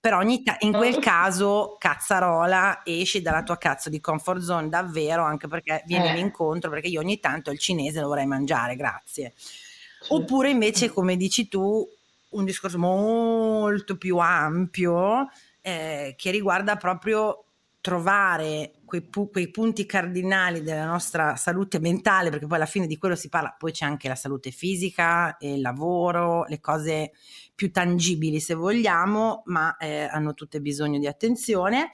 Però 0.01 0.21
ta- 0.45 0.57
in 0.61 0.73
quel 0.73 0.95
oh. 0.95 1.01
caso 1.01 1.77
cazzarola 1.79 2.83
esci 2.85 3.21
dalla 3.21 3.43
tua 3.43 3.59
cazzo 3.59 3.91
di 3.91 4.01
comfort 4.01 4.41
zone 4.41 4.69
davvero 4.69 5.25
anche 5.25 5.49
perché 5.49 5.83
vieni 5.87 6.11
eh. 6.11 6.19
incontro 6.19 6.71
perché 6.71 6.87
io 6.89 7.01
ogni 7.01 7.19
tanto 7.19 7.51
il 7.51 7.59
cinese 7.59 8.01
lo 8.01 8.09
vorrei 8.09 8.27
mangiare 8.27 8.77
grazie 8.77 9.33
sì. 9.37 10.13
oppure 10.13 10.51
invece 10.51 10.91
come 10.91 11.17
dici 11.17 11.49
tu 11.49 11.85
un 12.31 12.45
discorso 12.45 12.79
molto 12.79 13.97
più 13.97 14.19
ampio 14.19 15.29
eh, 15.63 16.15
che 16.17 16.31
riguarda 16.31 16.77
proprio 16.77 17.45
trovare 17.81 18.73
quei, 18.85 19.03
pu- 19.03 19.31
quei, 19.31 19.51
punti 19.51 19.87
cardinali 19.87 20.63
della 20.63 20.85
nostra 20.85 21.37
salute 21.37 21.79
mentale, 21.79 22.31
perché 22.31 22.47
poi 22.47 22.57
alla 22.57 22.67
fine 22.67 22.87
di 22.87 22.99
quello 22.99 23.15
si 23.15 23.29
parla, 23.29 23.55
poi 23.57 23.73
c'è 23.73 23.85
anche 23.85 24.09
la 24.09 24.15
salute 24.15 24.51
fisica, 24.51 25.37
il 25.41 25.61
lavoro, 25.61 26.45
le 26.47 26.61
cose 26.61 27.13
più 27.55 27.71
tangibili 27.71 28.41
se 28.41 28.55
vogliamo, 28.55 29.43
ma 29.47 29.77
eh, 29.77 30.03
hanno 30.05 30.35
tutte 30.35 30.61
bisogno 30.61 30.99
di 30.99 31.07
attenzione 31.07 31.91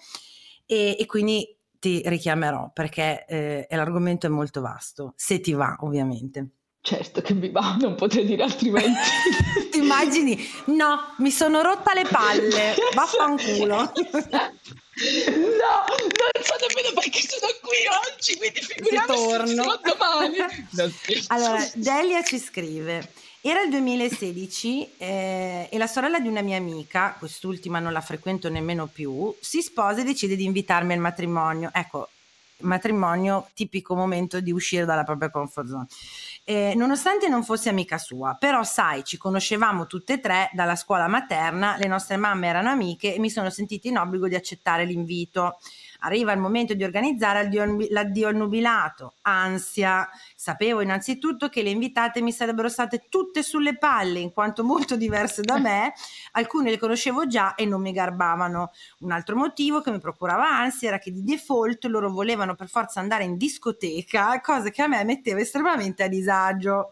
e, 0.67 0.97
e 0.99 1.07
quindi 1.07 1.57
ti 1.79 2.03
richiamerò 2.05 2.71
perché 2.73 3.27
eh, 3.27 3.67
l'argomento 3.71 4.27
è 4.27 4.31
molto 4.31 4.61
vasto, 4.61 5.13
se 5.17 5.41
ti 5.41 5.53
va 5.53 5.77
ovviamente. 5.81 6.49
Certo 6.81 7.23
che 7.23 7.33
mi 7.33 7.51
va, 7.51 7.77
non 7.81 7.95
potrei 7.95 8.27
dire 8.27 8.43
altrimenti. 8.43 9.01
Ti 9.73 9.79
immagini? 9.79 10.39
No, 10.67 11.15
mi 11.19 11.31
sono 11.31 11.63
rotta 11.63 11.95
le 11.95 12.05
palle, 12.11 12.75
vaffanculo. 12.95 13.91
No, 14.95 15.85
non 15.89 16.45
so 16.45 16.55
nemmeno 16.61 16.95
perché 16.95 17.21
sono 17.27 17.53
qui 17.61 17.79
oggi, 18.13 18.37
quindi 18.37 18.61
figuriamoci 18.61 19.55
torno. 19.55 19.81
domani. 19.83 20.37
allora, 21.29 21.69
Delia 21.75 22.23
ci 22.23 22.39
scrive. 22.39 23.11
Era 23.41 23.61
il 23.61 23.69
2016 23.71 24.93
eh, 24.97 25.69
e 25.71 25.79
la 25.79 25.87
sorella 25.87 26.19
di 26.19 26.29
una 26.29 26.41
mia 26.41 26.57
amica, 26.57 27.15
quest'ultima 27.19 27.79
non 27.79 27.93
la 27.93 28.01
frequento 28.01 28.49
nemmeno 28.49 28.87
più, 28.87 29.35
si 29.39 29.61
sposa 29.61 30.01
e 30.01 30.05
decide 30.05 30.35
di 30.35 30.45
invitarmi 30.45 30.95
al 30.95 30.99
matrimonio. 30.99 31.69
Ecco, 31.75 32.09
matrimonio, 32.61 33.51
tipico 33.53 33.95
momento 33.95 34.41
di 34.41 34.51
uscire 34.51 34.87
dalla 34.87 35.05
propria 35.05 35.31
comfort 35.31 35.69
zone. 35.69 35.87
Eh, 36.47 36.75
nonostante 36.77 37.27
non 37.27 37.43
fosse 37.43 37.71
amica 37.71 37.97
sua, 37.97 38.37
però 38.39 38.63
sai, 38.65 39.03
ci 39.03 39.17
conoscevamo 39.17 39.87
tutte 39.87 40.15
e 40.15 40.21
tre 40.21 40.51
dalla 40.53 40.77
scuola 40.77 41.09
materna, 41.09 41.77
le 41.79 41.87
nostre 41.87 42.19
mamme 42.19 42.49
erano 42.49 42.69
amiche 42.69 43.15
e 43.15 43.19
mi 43.19 43.31
sono 43.31 43.49
sentita 43.49 43.89
in 43.89 43.97
obbligo 43.97 44.29
di 44.29 44.35
accettare 44.35 44.85
l'invito. 44.85 45.57
Arriva 46.05 46.33
il 46.33 46.39
momento 46.39 46.75
di 46.75 46.85
organizzare 46.85 47.49
l'addio 47.91 48.29
al 48.29 48.37
nubilato, 48.37 49.15
ansia. 49.23 50.09
Sapevo 50.37 50.83
innanzitutto 50.83 51.49
che 51.49 51.63
le 51.63 51.71
invitate 51.71 52.21
mi 52.21 52.31
sarebbero 52.31 52.69
state 52.69 53.07
tutte 53.09 53.43
sulle 53.43 53.79
palle, 53.79 54.21
in 54.21 54.33
quanto 54.33 54.65
molto 54.65 54.97
diverse 54.97 55.41
da 55.43 55.59
me, 55.59 55.95
alcune 56.33 56.71
le 56.71 56.79
conoscevo 56.79 57.27
già 57.27 57.55
e 57.55 57.65
non 57.65 57.81
mi 57.81 57.93
garbavano. 57.93 58.71
Un 59.01 59.13
altro 59.13 59.35
motivo 59.37 59.81
che 59.81 59.91
mi 59.91 59.99
procurava 59.99 60.47
ansia 60.47 60.89
era 60.89 60.99
che 60.99 61.11
di 61.11 61.23
default 61.23 61.85
loro 61.87 62.11
volevano 62.11 62.55
per 62.55 62.69
forza 62.69 63.01
andare 63.01 63.25
in 63.25 63.37
discoteca, 63.39 64.41
cosa 64.43 64.69
che 64.69 64.83
a 64.83 64.89
me 64.89 65.03
metteva 65.05 65.41
estremamente 65.41 66.03
a 66.03 66.09
disagio 66.09 66.91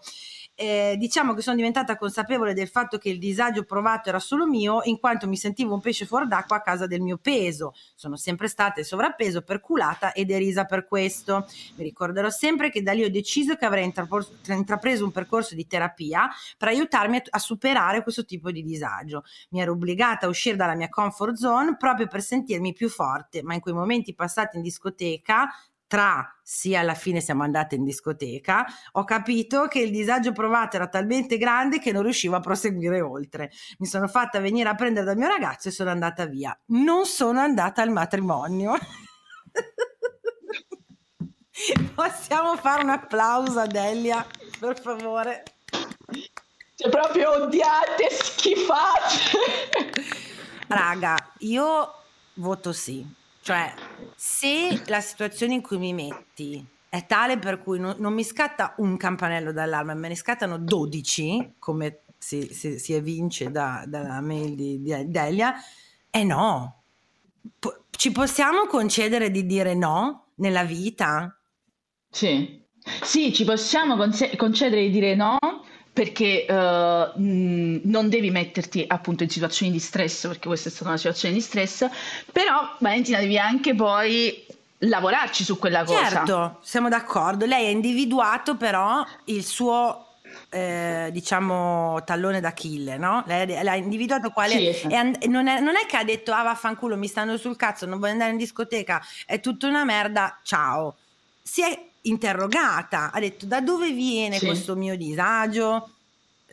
eh, 0.54 0.96
diciamo 0.98 1.34
che 1.34 1.42
sono 1.42 1.56
diventata 1.56 1.96
consapevole 1.96 2.54
del 2.54 2.68
fatto 2.68 2.98
che 2.98 3.08
il 3.08 3.18
disagio 3.18 3.64
provato 3.64 4.08
era 4.08 4.18
solo 4.18 4.46
mio, 4.46 4.80
in 4.84 4.98
quanto 4.98 5.26
mi 5.26 5.36
sentivo 5.36 5.74
un 5.74 5.80
pesce 5.80 6.06
fuori 6.06 6.26
d'acqua 6.26 6.56
a 6.56 6.60
causa 6.60 6.86
del 6.86 7.00
mio 7.00 7.18
peso. 7.18 7.74
Sono 7.94 8.16
sempre 8.16 8.48
stata 8.48 8.80
in 8.80 8.86
sovrappeso, 8.86 9.42
perculata 9.42 10.12
e 10.12 10.24
derisa 10.24 10.64
per 10.64 10.86
questo. 10.86 11.46
Mi 11.76 11.84
ricorderò 11.84 12.30
sempre 12.30 12.70
che 12.70 12.82
da 12.82 12.92
lì 12.92 13.04
ho 13.04 13.10
deciso 13.10 13.56
che 13.56 13.64
avrei 13.64 13.92
intrapreso 14.48 15.04
un 15.04 15.12
percorso 15.12 15.54
di 15.54 15.66
terapia 15.66 16.28
per 16.56 16.68
aiutarmi 16.68 17.16
a, 17.16 17.22
a 17.30 17.38
superare 17.38 18.02
questo 18.02 18.24
tipo 18.24 18.50
di 18.50 18.62
disagio. 18.62 19.24
Mi 19.50 19.60
ero 19.60 19.72
obbligata 19.72 20.26
a 20.26 20.28
uscire 20.28 20.56
dalla 20.56 20.74
mia 20.74 20.88
comfort 20.88 21.34
zone 21.34 21.76
proprio 21.76 22.06
per 22.06 22.22
sentirmi 22.22 22.72
più 22.72 22.88
forte, 22.88 23.42
ma 23.42 23.54
in 23.54 23.60
quei 23.60 23.74
momenti 23.74 24.14
passati 24.14 24.56
in 24.56 24.62
discoteca 24.62 25.48
tra 25.92 26.26
sì 26.42 26.74
alla 26.74 26.94
fine 26.94 27.20
siamo 27.20 27.42
andate 27.42 27.74
in 27.74 27.84
discoteca, 27.84 28.64
ho 28.92 29.04
capito 29.04 29.66
che 29.66 29.80
il 29.80 29.90
disagio 29.90 30.32
provato 30.32 30.76
era 30.76 30.88
talmente 30.88 31.36
grande 31.36 31.80
che 31.80 31.92
non 31.92 32.02
riuscivo 32.02 32.34
a 32.34 32.40
proseguire 32.40 33.02
oltre. 33.02 33.50
Mi 33.76 33.86
sono 33.86 34.08
fatta 34.08 34.40
venire 34.40 34.70
a 34.70 34.74
prendere 34.74 35.04
dal 35.04 35.18
mio 35.18 35.28
ragazzo 35.28 35.68
e 35.68 35.70
sono 35.70 35.90
andata 35.90 36.24
via. 36.24 36.58
Non 36.68 37.04
sono 37.04 37.40
andata 37.40 37.82
al 37.82 37.90
matrimonio. 37.90 38.72
Possiamo 41.94 42.56
fare 42.56 42.84
un 42.84 42.88
applauso 42.88 43.60
a 43.60 43.66
Delia, 43.66 44.26
per 44.58 44.80
favore. 44.80 45.42
Cioè 46.74 46.88
proprio 46.88 47.32
odiate, 47.32 48.08
schifate. 48.10 49.90
Raga, 50.68 51.32
io 51.40 51.94
voto 52.36 52.72
sì 52.72 53.20
cioè, 53.42 53.74
se 54.14 54.82
la 54.86 55.00
situazione 55.00 55.54
in 55.54 55.62
cui 55.62 55.76
mi 55.76 55.92
metti 55.92 56.64
è 56.88 57.06
tale 57.06 57.38
per 57.38 57.60
cui 57.60 57.80
non, 57.80 57.96
non 57.98 58.12
mi 58.12 58.22
scatta 58.22 58.74
un 58.78 58.96
campanello 58.96 59.52
d'allarme, 59.52 59.94
me 59.94 60.08
ne 60.08 60.14
scattano 60.14 60.58
12, 60.58 61.54
come 61.58 62.02
si, 62.18 62.48
si, 62.52 62.78
si 62.78 62.92
evince 62.92 63.50
da, 63.50 63.82
dalla 63.86 64.20
mail 64.20 64.54
di, 64.54 64.80
di 64.80 64.94
Delia, 65.08 65.54
eh 66.08 66.22
no. 66.22 66.82
Po- 67.58 67.86
ci 67.90 68.12
possiamo 68.12 68.66
concedere 68.66 69.30
di 69.32 69.44
dire 69.44 69.74
no 69.74 70.26
nella 70.36 70.62
vita? 70.62 71.36
Sì. 72.08 72.60
Sì, 73.02 73.32
ci 73.32 73.44
possiamo 73.44 73.96
conce- 73.96 74.36
concedere 74.36 74.82
di 74.82 74.90
dire 74.90 75.14
no 75.16 75.38
perché 75.92 76.46
uh, 76.48 77.20
mh, 77.20 77.80
non 77.84 78.08
devi 78.08 78.30
metterti 78.30 78.84
appunto 78.86 79.22
in 79.22 79.30
situazioni 79.30 79.70
di 79.70 79.78
stress, 79.78 80.26
perché 80.26 80.46
questa 80.46 80.68
è 80.68 80.72
stata 80.72 80.88
una 80.88 80.96
situazione 80.96 81.34
di 81.34 81.40
stress, 81.40 81.86
però 82.32 82.76
Valentina 82.78 83.18
devi 83.18 83.38
anche 83.38 83.74
poi 83.74 84.46
lavorarci 84.78 85.44
su 85.44 85.58
quella 85.58 85.84
cosa. 85.84 86.08
Certo, 86.08 86.58
siamo 86.62 86.88
d'accordo. 86.88 87.44
Lei 87.44 87.66
ha 87.66 87.70
individuato 87.70 88.56
però 88.56 89.04
il 89.26 89.44
suo 89.44 90.06
eh, 90.48 91.10
diciamo 91.12 92.02
tallone 92.04 92.40
d'Achille, 92.40 92.96
no? 92.96 93.22
Lei, 93.26 93.46
lei 93.46 93.68
ha 93.68 93.76
individuato 93.76 94.30
quale 94.30 94.56
sì, 94.56 94.66
esatto. 94.68 94.94
and- 94.94 95.24
non, 95.24 95.46
è, 95.46 95.60
non, 95.60 95.74
è, 95.76 95.86
che 95.86 95.98
ha 95.98 96.04
detto 96.04 96.32
ah 96.32 96.42
vaffanculo 96.42 96.96
mi 96.96 97.06
stanno 97.06 97.36
sul 97.36 97.56
cazzo, 97.56 97.84
non 97.86 97.98
voglio 97.98 98.12
andare 98.12 98.30
in 98.30 98.38
discoteca, 98.38 99.02
è 99.26 99.40
tutta 99.40 99.66
una 99.66 99.84
merda, 99.84 100.38
ciao. 100.42 100.96
Si 101.42 101.62
è 101.62 101.90
interrogata, 102.02 103.10
ha 103.12 103.20
detto 103.20 103.46
da 103.46 103.60
dove 103.60 103.92
viene 103.92 104.38
sì. 104.38 104.46
questo 104.46 104.74
mio 104.74 104.96
disagio, 104.96 105.90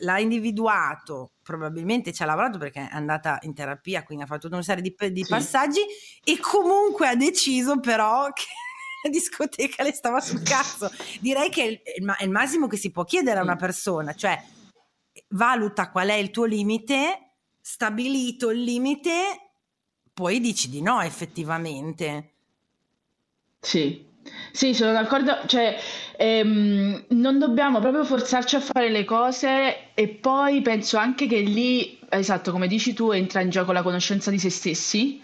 l'ha 0.00 0.18
individuato, 0.18 1.32
probabilmente 1.42 2.12
ci 2.12 2.22
ha 2.22 2.26
lavorato 2.26 2.58
perché 2.58 2.80
è 2.80 2.94
andata 2.94 3.38
in 3.42 3.54
terapia, 3.54 4.02
quindi 4.02 4.24
ha 4.24 4.26
fatto 4.26 4.46
una 4.46 4.62
serie 4.62 4.82
di, 4.82 4.94
di 5.12 5.22
sì. 5.24 5.28
passaggi 5.28 5.80
e 6.24 6.38
comunque 6.38 7.08
ha 7.08 7.16
deciso 7.16 7.80
però 7.80 8.30
che 8.32 8.44
la 9.02 9.10
discoteca 9.10 9.82
le 9.82 9.92
stava 9.92 10.20
sul 10.20 10.42
cazzo. 10.42 10.90
Direi 11.20 11.50
che 11.50 11.62
è 11.62 11.66
il, 11.66 11.80
è 12.18 12.24
il 12.24 12.30
massimo 12.30 12.66
che 12.66 12.76
si 12.76 12.90
può 12.90 13.04
chiedere 13.04 13.38
a 13.38 13.42
una 13.42 13.56
persona, 13.56 14.14
cioè 14.14 14.42
valuta 15.28 15.90
qual 15.90 16.08
è 16.08 16.14
il 16.14 16.30
tuo 16.30 16.44
limite, 16.44 17.32
stabilito 17.60 18.50
il 18.50 18.62
limite, 18.62 19.50
poi 20.12 20.40
dici 20.40 20.68
di 20.68 20.82
no 20.82 21.00
effettivamente. 21.00 22.32
Sì, 23.60 24.06
sì, 24.52 24.74
sono 24.74 24.92
d'accordo, 24.92 25.38
cioè 25.46 25.78
ehm, 26.16 27.04
non 27.08 27.38
dobbiamo 27.38 27.80
proprio 27.80 28.04
forzarci 28.04 28.56
a 28.56 28.60
fare 28.60 28.90
le 28.90 29.04
cose 29.04 29.94
e 29.94 30.08
poi 30.08 30.60
penso 30.60 30.96
anche 30.96 31.26
che 31.26 31.38
lì, 31.40 31.98
esatto, 32.08 32.50
come 32.52 32.66
dici 32.66 32.92
tu, 32.92 33.10
entra 33.12 33.40
in 33.40 33.50
gioco 33.50 33.72
la 33.72 33.82
conoscenza 33.82 34.30
di 34.30 34.38
se 34.38 34.50
stessi. 34.50 35.22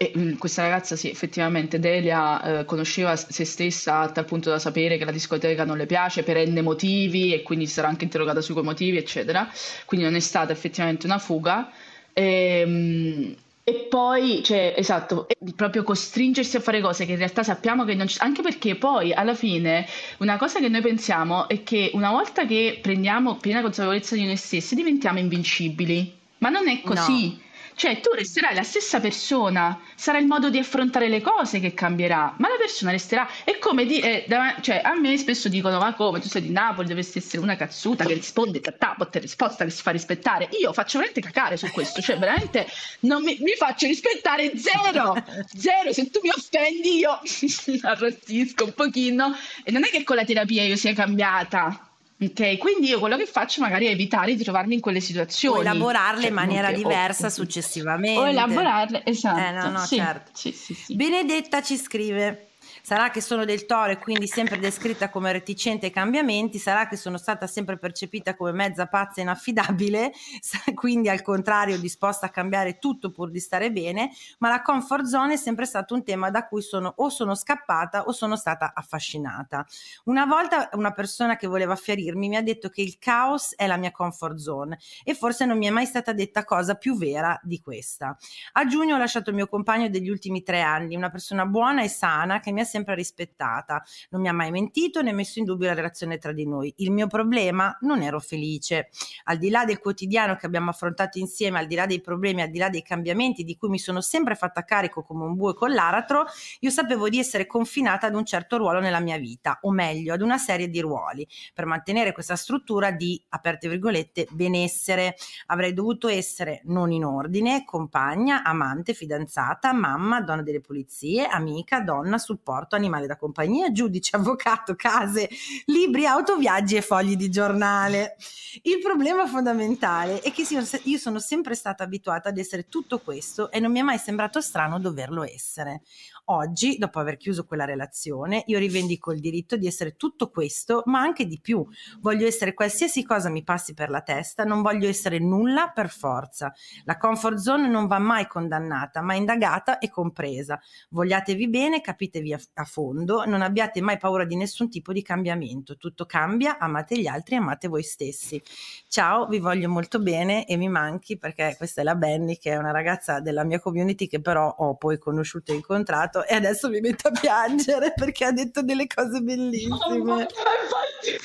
E, 0.00 0.12
mh, 0.14 0.20
mm, 0.20 0.34
questa 0.36 0.62
ragazza, 0.62 0.94
sì, 0.94 1.10
effettivamente, 1.10 1.80
Delia 1.80 2.60
eh, 2.60 2.64
conosceva 2.64 3.16
se 3.16 3.44
stessa 3.44 3.98
a 4.00 4.10
tal 4.10 4.24
punto 4.24 4.48
da 4.48 4.58
sapere 4.60 4.96
che 4.96 5.04
la 5.04 5.10
discoteca 5.10 5.64
non 5.64 5.76
le 5.76 5.86
piace 5.86 6.22
per 6.22 6.36
enne 6.36 6.62
motivi 6.62 7.34
e 7.34 7.42
quindi 7.42 7.66
sarà 7.66 7.88
anche 7.88 8.04
interrogata 8.04 8.40
sui 8.40 8.62
motivi, 8.62 8.96
eccetera. 8.96 9.50
Quindi 9.86 10.06
non 10.06 10.14
è 10.14 10.20
stata 10.20 10.52
effettivamente 10.52 11.06
una 11.06 11.18
fuga. 11.18 11.70
E, 12.12 12.60
ehm, 12.64 13.36
e 13.68 13.86
poi, 13.90 14.42
cioè, 14.42 14.72
esatto, 14.78 15.26
proprio 15.54 15.82
costringersi 15.82 16.56
a 16.56 16.60
fare 16.60 16.80
cose 16.80 17.04
che 17.04 17.12
in 17.12 17.18
realtà 17.18 17.42
sappiamo 17.42 17.84
che 17.84 17.94
non 17.94 18.06
ci... 18.06 18.16
Anche 18.20 18.40
perché 18.40 18.76
poi, 18.76 19.12
alla 19.12 19.34
fine, 19.34 19.86
una 20.20 20.38
cosa 20.38 20.58
che 20.58 20.68
noi 20.68 20.80
pensiamo 20.80 21.46
è 21.50 21.62
che 21.64 21.90
una 21.92 22.10
volta 22.10 22.46
che 22.46 22.78
prendiamo 22.80 23.36
piena 23.36 23.60
consapevolezza 23.60 24.14
di 24.14 24.24
noi 24.24 24.36
stessi, 24.36 24.74
diventiamo 24.74 25.18
invincibili. 25.18 26.10
Ma 26.38 26.48
non 26.48 26.66
è 26.66 26.80
così. 26.80 27.36
No. 27.36 27.40
Cioè, 27.78 28.00
tu 28.00 28.10
resterai 28.12 28.56
la 28.56 28.64
stessa 28.64 28.98
persona, 28.98 29.80
sarà 29.94 30.18
il 30.18 30.26
modo 30.26 30.50
di 30.50 30.58
affrontare 30.58 31.08
le 31.08 31.20
cose 31.20 31.60
che 31.60 31.74
cambierà, 31.74 32.34
ma 32.38 32.48
la 32.48 32.56
persona 32.56 32.90
resterà. 32.90 33.28
È 33.44 33.56
come 33.58 33.86
dire, 33.86 34.24
eh, 34.24 34.54
cioè, 34.62 34.80
a 34.82 34.98
me 34.98 35.16
spesso 35.16 35.48
dicono: 35.48 35.78
Ma 35.78 35.94
come 35.94 36.18
tu 36.18 36.26
sei 36.26 36.42
di 36.42 36.50
Napoli, 36.50 36.88
dovresti 36.88 37.18
essere 37.18 37.40
una 37.40 37.54
cazzuta 37.54 38.04
che 38.04 38.14
risponde 38.14 38.60
a 38.64 38.72
tappot 38.72 39.14
risposta 39.18 39.62
che 39.62 39.70
si 39.70 39.82
fa 39.82 39.92
rispettare. 39.92 40.48
Io 40.60 40.72
faccio 40.72 40.98
veramente 40.98 41.20
cacare 41.20 41.56
su 41.56 41.70
questo, 41.70 42.02
cioè, 42.02 42.18
veramente 42.18 42.66
non 43.02 43.22
mi, 43.22 43.38
mi 43.42 43.52
faccio 43.52 43.86
rispettare 43.86 44.58
zero, 44.58 45.14
zero. 45.56 45.92
Se 45.92 46.10
tu 46.10 46.18
mi 46.20 46.30
offendi, 46.30 46.96
io 46.96 47.20
arrostisco 47.86 48.64
un 48.64 48.72
pochino. 48.74 49.36
E 49.62 49.70
non 49.70 49.84
è 49.84 49.88
che 49.88 50.02
con 50.02 50.16
la 50.16 50.24
terapia 50.24 50.64
io 50.64 50.74
sia 50.74 50.94
cambiata 50.94 51.87
Ok, 52.20 52.58
quindi 52.58 52.88
io 52.88 52.98
quello 52.98 53.16
che 53.16 53.26
faccio 53.26 53.60
magari 53.60 53.86
è 53.86 53.90
evitare 53.90 54.34
di 54.34 54.42
trovarmi 54.42 54.74
in 54.74 54.80
quelle 54.80 55.00
situazioni. 55.00 55.58
O 55.58 55.60
elaborarle 55.60 56.20
cioè, 56.20 56.28
in 56.30 56.34
maniera 56.34 56.72
diversa 56.72 57.26
o, 57.26 57.30
successivamente. 57.30 58.18
O 58.18 58.26
elaborarle, 58.26 59.02
esatto. 59.04 59.38
Eh, 59.38 59.50
no, 59.52 59.70
no, 59.70 59.78
sì, 59.78 59.96
certo. 59.96 60.30
Sì, 60.34 60.50
sì, 60.50 60.74
sì. 60.74 60.96
Benedetta 60.96 61.62
ci 61.62 61.76
scrive. 61.76 62.47
Sarà 62.88 63.10
che 63.10 63.20
sono 63.20 63.44
del 63.44 63.66
toro 63.66 63.92
e 63.92 63.98
quindi 63.98 64.26
sempre 64.26 64.58
descritta 64.58 65.10
come 65.10 65.30
reticente 65.30 65.84
ai 65.84 65.92
cambiamenti, 65.92 66.58
sarà 66.58 66.88
che 66.88 66.96
sono 66.96 67.18
stata 67.18 67.46
sempre 67.46 67.76
percepita 67.76 68.34
come 68.34 68.50
mezza 68.52 68.86
pazza 68.86 69.20
e 69.20 69.24
inaffidabile, 69.24 70.10
quindi 70.72 71.10
al 71.10 71.20
contrario 71.20 71.78
disposta 71.78 72.24
a 72.24 72.28
cambiare 72.30 72.78
tutto 72.78 73.10
pur 73.10 73.30
di 73.30 73.40
stare 73.40 73.70
bene, 73.70 74.08
ma 74.38 74.48
la 74.48 74.62
comfort 74.62 75.04
zone 75.04 75.34
è 75.34 75.36
sempre 75.36 75.66
stato 75.66 75.92
un 75.92 76.02
tema 76.02 76.30
da 76.30 76.46
cui 76.46 76.62
sono 76.62 76.94
o 76.96 77.10
sono 77.10 77.34
scappata 77.34 78.04
o 78.04 78.12
sono 78.12 78.36
stata 78.36 78.72
affascinata. 78.74 79.66
Una 80.04 80.24
volta 80.24 80.70
una 80.72 80.92
persona 80.92 81.36
che 81.36 81.46
voleva 81.46 81.76
ferirmi 81.76 82.30
mi 82.30 82.36
ha 82.36 82.42
detto 82.42 82.70
che 82.70 82.80
il 82.80 82.96
caos 82.98 83.54
è 83.54 83.66
la 83.66 83.76
mia 83.76 83.90
comfort 83.90 84.36
zone 84.38 84.78
e 85.04 85.12
forse 85.12 85.44
non 85.44 85.58
mi 85.58 85.66
è 85.66 85.70
mai 85.70 85.84
stata 85.84 86.14
detta 86.14 86.42
cosa 86.42 86.74
più 86.74 86.96
vera 86.96 87.38
di 87.42 87.60
questa. 87.60 88.16
A 88.52 88.64
giugno 88.64 88.94
ho 88.94 88.98
lasciato 88.98 89.28
il 89.28 89.36
mio 89.36 89.46
compagno 89.46 89.90
degli 89.90 90.08
ultimi 90.08 90.42
tre 90.42 90.62
anni, 90.62 90.96
una 90.96 91.10
persona 91.10 91.44
buona 91.44 91.82
e 91.82 91.88
sana 91.88 92.40
che 92.40 92.50
mi 92.50 92.62
ha 92.62 92.64
sempre 92.64 92.76
rispettata, 92.86 93.82
non 94.10 94.20
mi 94.20 94.28
ha 94.28 94.32
mai 94.32 94.50
mentito 94.50 95.02
né 95.02 95.12
messo 95.12 95.38
in 95.38 95.44
dubbio 95.44 95.68
la 95.68 95.74
relazione 95.74 96.18
tra 96.18 96.32
di 96.32 96.46
noi. 96.46 96.72
Il 96.78 96.90
mio 96.90 97.06
problema 97.06 97.76
non 97.80 98.02
ero 98.02 98.20
felice. 98.20 98.90
Al 99.24 99.38
di 99.38 99.50
là 99.50 99.64
del 99.64 99.78
quotidiano 99.78 100.36
che 100.36 100.46
abbiamo 100.46 100.70
affrontato 100.70 101.18
insieme, 101.18 101.58
al 101.58 101.66
di 101.66 101.74
là 101.74 101.86
dei 101.86 102.00
problemi, 102.00 102.42
al 102.42 102.50
di 102.50 102.58
là 102.58 102.68
dei 102.68 102.82
cambiamenti 102.82 103.44
di 103.44 103.56
cui 103.56 103.68
mi 103.68 103.78
sono 103.78 104.00
sempre 104.00 104.34
fatta 104.34 104.64
carico 104.64 105.02
come 105.02 105.24
un 105.24 105.34
bue 105.34 105.54
con 105.54 105.72
l'aratro, 105.72 106.26
io 106.60 106.70
sapevo 106.70 107.08
di 107.08 107.18
essere 107.18 107.46
confinata 107.46 108.06
ad 108.06 108.14
un 108.14 108.24
certo 108.24 108.56
ruolo 108.56 108.80
nella 108.80 109.00
mia 109.00 109.18
vita, 109.18 109.58
o 109.62 109.70
meglio, 109.70 110.12
ad 110.12 110.22
una 110.22 110.38
serie 110.38 110.68
di 110.68 110.80
ruoli, 110.80 111.26
per 111.54 111.66
mantenere 111.66 112.12
questa 112.12 112.36
struttura 112.36 112.90
di, 112.90 113.22
aperte 113.30 113.68
virgolette, 113.68 114.26
benessere. 114.30 115.16
Avrei 115.46 115.72
dovuto 115.72 116.08
essere 116.08 116.60
non 116.64 116.90
in 116.92 117.04
ordine, 117.04 117.64
compagna, 117.64 118.42
amante, 118.42 118.94
fidanzata, 118.94 119.72
mamma, 119.72 120.20
donna 120.20 120.42
delle 120.42 120.60
pulizie, 120.60 121.26
amica, 121.26 121.80
donna, 121.80 122.18
supporto, 122.18 122.57
animale 122.76 123.06
da 123.06 123.16
compagnia, 123.16 123.72
giudice, 123.72 124.16
avvocato, 124.18 124.74
case, 124.74 125.28
libri, 125.66 126.06
auto, 126.06 126.36
viaggi 126.36 126.76
e 126.76 126.82
fogli 126.82 127.16
di 127.16 127.30
giornale. 127.30 128.16
Il 128.62 128.78
problema 128.78 129.26
fondamentale 129.26 130.20
è 130.20 130.32
che 130.32 130.44
io 130.84 130.98
sono 130.98 131.18
sempre 131.18 131.54
stata 131.54 131.84
abituata 131.84 132.28
ad 132.28 132.38
essere 132.38 132.68
tutto 132.68 132.98
questo 132.98 133.50
e 133.50 133.60
non 133.60 133.70
mi 133.70 133.80
è 133.80 133.82
mai 133.82 133.98
sembrato 133.98 134.40
strano 134.40 134.80
doverlo 134.80 135.24
essere. 135.24 135.82
Oggi, 136.30 136.76
dopo 136.76 136.98
aver 137.00 137.16
chiuso 137.16 137.46
quella 137.46 137.64
relazione, 137.64 138.42
io 138.48 138.58
rivendico 138.58 139.12
il 139.12 139.20
diritto 139.20 139.56
di 139.56 139.66
essere 139.66 139.96
tutto 139.96 140.28
questo, 140.28 140.82
ma 140.84 141.00
anche 141.00 141.24
di 141.24 141.40
più. 141.40 141.66
Voglio 142.00 142.26
essere 142.26 142.52
qualsiasi 142.52 143.02
cosa 143.02 143.30
mi 143.30 143.42
passi 143.42 143.72
per 143.72 143.88
la 143.88 144.02
testa, 144.02 144.44
non 144.44 144.60
voglio 144.60 144.88
essere 144.88 145.18
nulla 145.18 145.70
per 145.74 145.88
forza. 145.88 146.52
La 146.84 146.98
comfort 146.98 147.38
zone 147.38 147.66
non 147.66 147.86
va 147.86 147.98
mai 147.98 148.26
condannata, 148.26 149.00
ma 149.00 149.14
indagata 149.14 149.78
e 149.78 149.88
compresa. 149.88 150.60
Vogliatevi 150.90 151.48
bene, 151.48 151.80
capitevi 151.80 152.34
a, 152.34 152.40
a 152.54 152.64
fondo, 152.64 153.24
non 153.24 153.40
abbiate 153.40 153.80
mai 153.80 153.96
paura 153.96 154.26
di 154.26 154.36
nessun 154.36 154.68
tipo 154.68 154.92
di 154.92 155.00
cambiamento. 155.00 155.78
Tutto 155.78 156.04
cambia, 156.04 156.58
amate 156.58 156.98
gli 156.98 157.06
altri, 157.06 157.36
amate 157.36 157.68
voi 157.68 157.82
stessi. 157.82 158.38
Ciao, 158.86 159.26
vi 159.28 159.38
voglio 159.38 159.70
molto 159.70 159.98
bene 159.98 160.46
e 160.46 160.58
mi 160.58 160.68
manchi 160.68 161.16
perché 161.16 161.54
questa 161.56 161.80
è 161.80 161.84
la 161.84 161.94
Benny, 161.94 162.36
che 162.36 162.50
è 162.50 162.56
una 162.56 162.70
ragazza 162.70 163.20
della 163.20 163.44
mia 163.44 163.60
community 163.60 164.06
che 164.06 164.20
però 164.20 164.46
ho 164.58 164.76
poi 164.76 164.98
conosciuto 164.98 165.52
e 165.52 165.54
incontrato 165.54 166.16
e 166.24 166.34
adesso 166.34 166.68
mi 166.68 166.80
metto 166.80 167.08
a 167.08 167.10
piangere 167.12 167.92
perché 167.94 168.24
ha 168.24 168.32
detto 168.32 168.62
delle 168.62 168.86
cose 168.86 169.20
bellissime. 169.20 169.74
Oh, 169.74 170.04
ma, 170.04 170.20
infatti, 170.20 171.18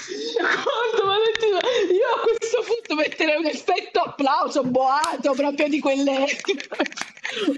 Valentina, 1.04 1.60
io 1.92 2.08
a 2.16 2.20
questo 2.22 2.64
punto 2.66 2.96
metterei 2.96 3.38
un 3.38 3.46
effetto 3.46 4.00
applauso, 4.00 4.62
un 4.62 4.72
boato 4.72 5.34
proprio 5.34 5.68
di 5.68 5.80
quelle 5.80 6.26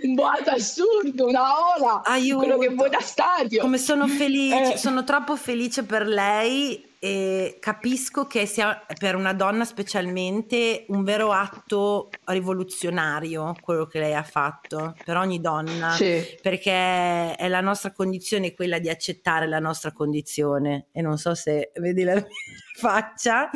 un 0.02 0.14
boato 0.14 0.52
assurdo, 0.52 1.28
una 1.28 1.76
ola, 1.76 2.02
Aiuto. 2.04 2.38
quello 2.38 2.58
che 2.58 2.70
vuoi 2.70 2.90
da 2.90 3.02
stadio. 3.02 3.62
Come 3.62 3.78
sono 3.78 4.08
felice, 4.08 4.74
eh. 4.74 4.78
sono 4.78 5.04
troppo 5.04 5.36
felice 5.36 5.84
per 5.84 6.08
lei 6.08 6.94
e 7.06 7.58
capisco 7.60 8.26
che 8.26 8.48
sia 8.48 8.84
per 8.98 9.14
una 9.14 9.34
donna 9.34 9.64
specialmente 9.64 10.86
un 10.88 11.04
vero 11.04 11.32
atto 11.32 12.10
rivoluzionario 12.24 13.56
quello 13.62 13.86
che 13.86 14.00
lei 14.00 14.16
ha 14.16 14.24
fatto 14.24 14.96
per 15.06 15.16
ogni 15.16 15.40
donna 15.40 15.92
sì. 15.92 16.26
perché 16.42 17.36
è 17.36 17.48
la 17.48 17.62
nostra 17.62 17.92
condizione 17.92 18.56
quella 18.56 18.80
di 18.80 18.90
accettare 18.90 19.46
la 19.46 19.60
nostra 19.60 19.92
condizione 19.92 20.88
e 20.92 21.04
non 21.04 21.20
so 21.20 21.36
se 21.36 21.72
vedi 21.76 22.02
la 22.02 22.16
mia 22.16 22.26
faccia 22.76 23.52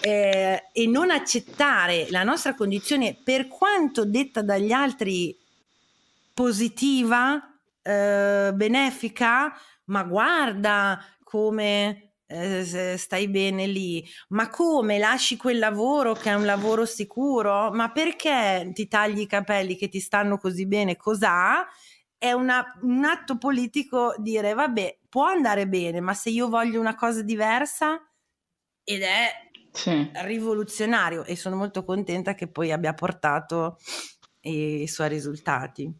eh, 0.00 0.68
e 0.72 0.86
non 0.86 1.10
accettare 1.10 2.06
la 2.08 2.22
nostra 2.22 2.54
condizione 2.54 3.18
per 3.22 3.48
quanto 3.48 4.06
detta 4.06 4.40
dagli 4.40 4.72
altri 4.72 5.38
positiva 6.32 7.38
eh, 7.82 8.50
benefica 8.54 9.54
ma 9.84 10.04
guarda 10.04 11.04
come 11.22 12.07
eh, 12.28 12.96
stai 12.98 13.28
bene 13.28 13.66
lì, 13.66 14.06
ma 14.28 14.50
come 14.50 14.98
lasci 14.98 15.36
quel 15.36 15.58
lavoro 15.58 16.12
che 16.12 16.30
è 16.30 16.34
un 16.34 16.44
lavoro 16.44 16.84
sicuro? 16.84 17.70
Ma 17.72 17.90
perché 17.90 18.70
ti 18.74 18.86
tagli 18.86 19.20
i 19.20 19.26
capelli 19.26 19.76
che 19.76 19.88
ti 19.88 19.98
stanno 19.98 20.36
così 20.36 20.66
bene? 20.66 20.96
Cos'ha? 20.96 21.66
È 22.16 22.32
una, 22.32 22.64
un 22.82 23.04
atto 23.04 23.38
politico 23.38 24.14
dire 24.18 24.52
vabbè, 24.52 24.98
può 25.08 25.24
andare 25.24 25.66
bene, 25.68 26.00
ma 26.00 26.14
se 26.14 26.30
io 26.30 26.48
voglio 26.48 26.80
una 26.80 26.94
cosa 26.94 27.22
diversa 27.22 27.98
ed 28.84 29.02
è 29.02 29.30
sì. 29.72 30.10
rivoluzionario 30.24 31.24
e 31.24 31.36
sono 31.36 31.56
molto 31.56 31.84
contenta 31.84 32.34
che 32.34 32.48
poi 32.48 32.72
abbia 32.72 32.92
portato 32.94 33.78
i 34.40 34.86
suoi 34.86 35.08
risultati. 35.08 35.90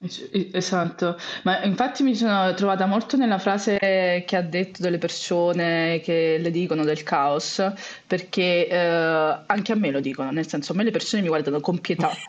Esatto, 0.00 1.18
ma 1.42 1.64
infatti 1.64 2.04
mi 2.04 2.14
sono 2.14 2.54
trovata 2.54 2.86
molto 2.86 3.16
nella 3.16 3.40
frase 3.40 3.78
che 3.78 4.36
ha 4.36 4.42
detto 4.42 4.80
delle 4.80 4.98
persone 4.98 6.00
che 6.04 6.38
le 6.38 6.52
dicono 6.52 6.84
del 6.84 7.02
caos, 7.02 7.60
perché 8.06 8.68
eh, 8.68 8.76
anche 8.76 9.72
a 9.72 9.74
me 9.74 9.90
lo 9.90 9.98
dicono, 9.98 10.30
nel 10.30 10.46
senso 10.46 10.72
a 10.72 10.76
me 10.76 10.84
le 10.84 10.92
persone 10.92 11.22
mi 11.22 11.26
guardano 11.28 11.58
con 11.58 11.80
pietà. 11.80 12.12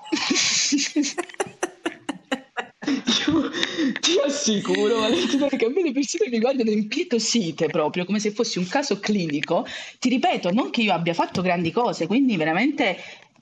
Io 2.89 3.51
ti 3.99 4.17
assicuro, 4.26 5.01
Valentina, 5.01 5.47
che 5.47 5.65
a 5.65 5.70
me 5.70 5.84
le 5.84 5.91
persone 5.91 6.30
mi 6.30 6.39
guardano 6.39 6.72
impietosite 6.72 7.67
proprio, 7.67 8.03
come 8.05 8.20
se 8.20 8.32
fossi 8.32 8.57
un 8.57 8.67
caso 8.67 8.99
clinico. 8.99 9.65
Ti 9.99 10.09
ripeto, 10.09 10.51
non 10.51 10.72
che 10.72 10.82
io 10.82 10.93
abbia 10.93 11.13
fatto 11.13 11.43
grandi 11.43 11.72
cose, 11.72 12.07
quindi 12.07 12.36
veramente 12.36 12.97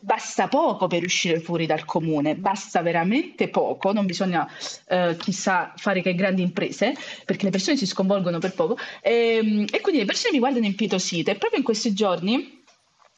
basta 0.07 0.47
poco 0.47 0.87
per 0.87 1.03
uscire 1.03 1.41
fuori 1.41 1.65
dal 1.65 1.83
comune, 1.83 2.37
basta 2.37 2.81
veramente 2.81 3.49
poco, 3.49 3.91
non 3.91 4.05
bisogna 4.05 4.49
eh, 4.87 5.17
chissà 5.19 5.73
fare 5.75 6.01
che 6.01 6.15
grandi 6.15 6.41
imprese, 6.41 6.93
perché 7.25 7.43
le 7.43 7.51
persone 7.51 7.75
si 7.75 7.85
sconvolgono 7.85 8.39
per 8.39 8.53
poco. 8.53 8.77
E, 9.01 9.39
ehm, 9.41 9.65
e 9.69 9.81
quindi 9.81 9.99
le 9.99 10.05
persone 10.05 10.31
mi 10.31 10.39
guardano 10.39 10.65
impietosite 10.65 11.35
proprio 11.35 11.59
in 11.59 11.65
questi 11.65 11.93
giorni 11.93 12.63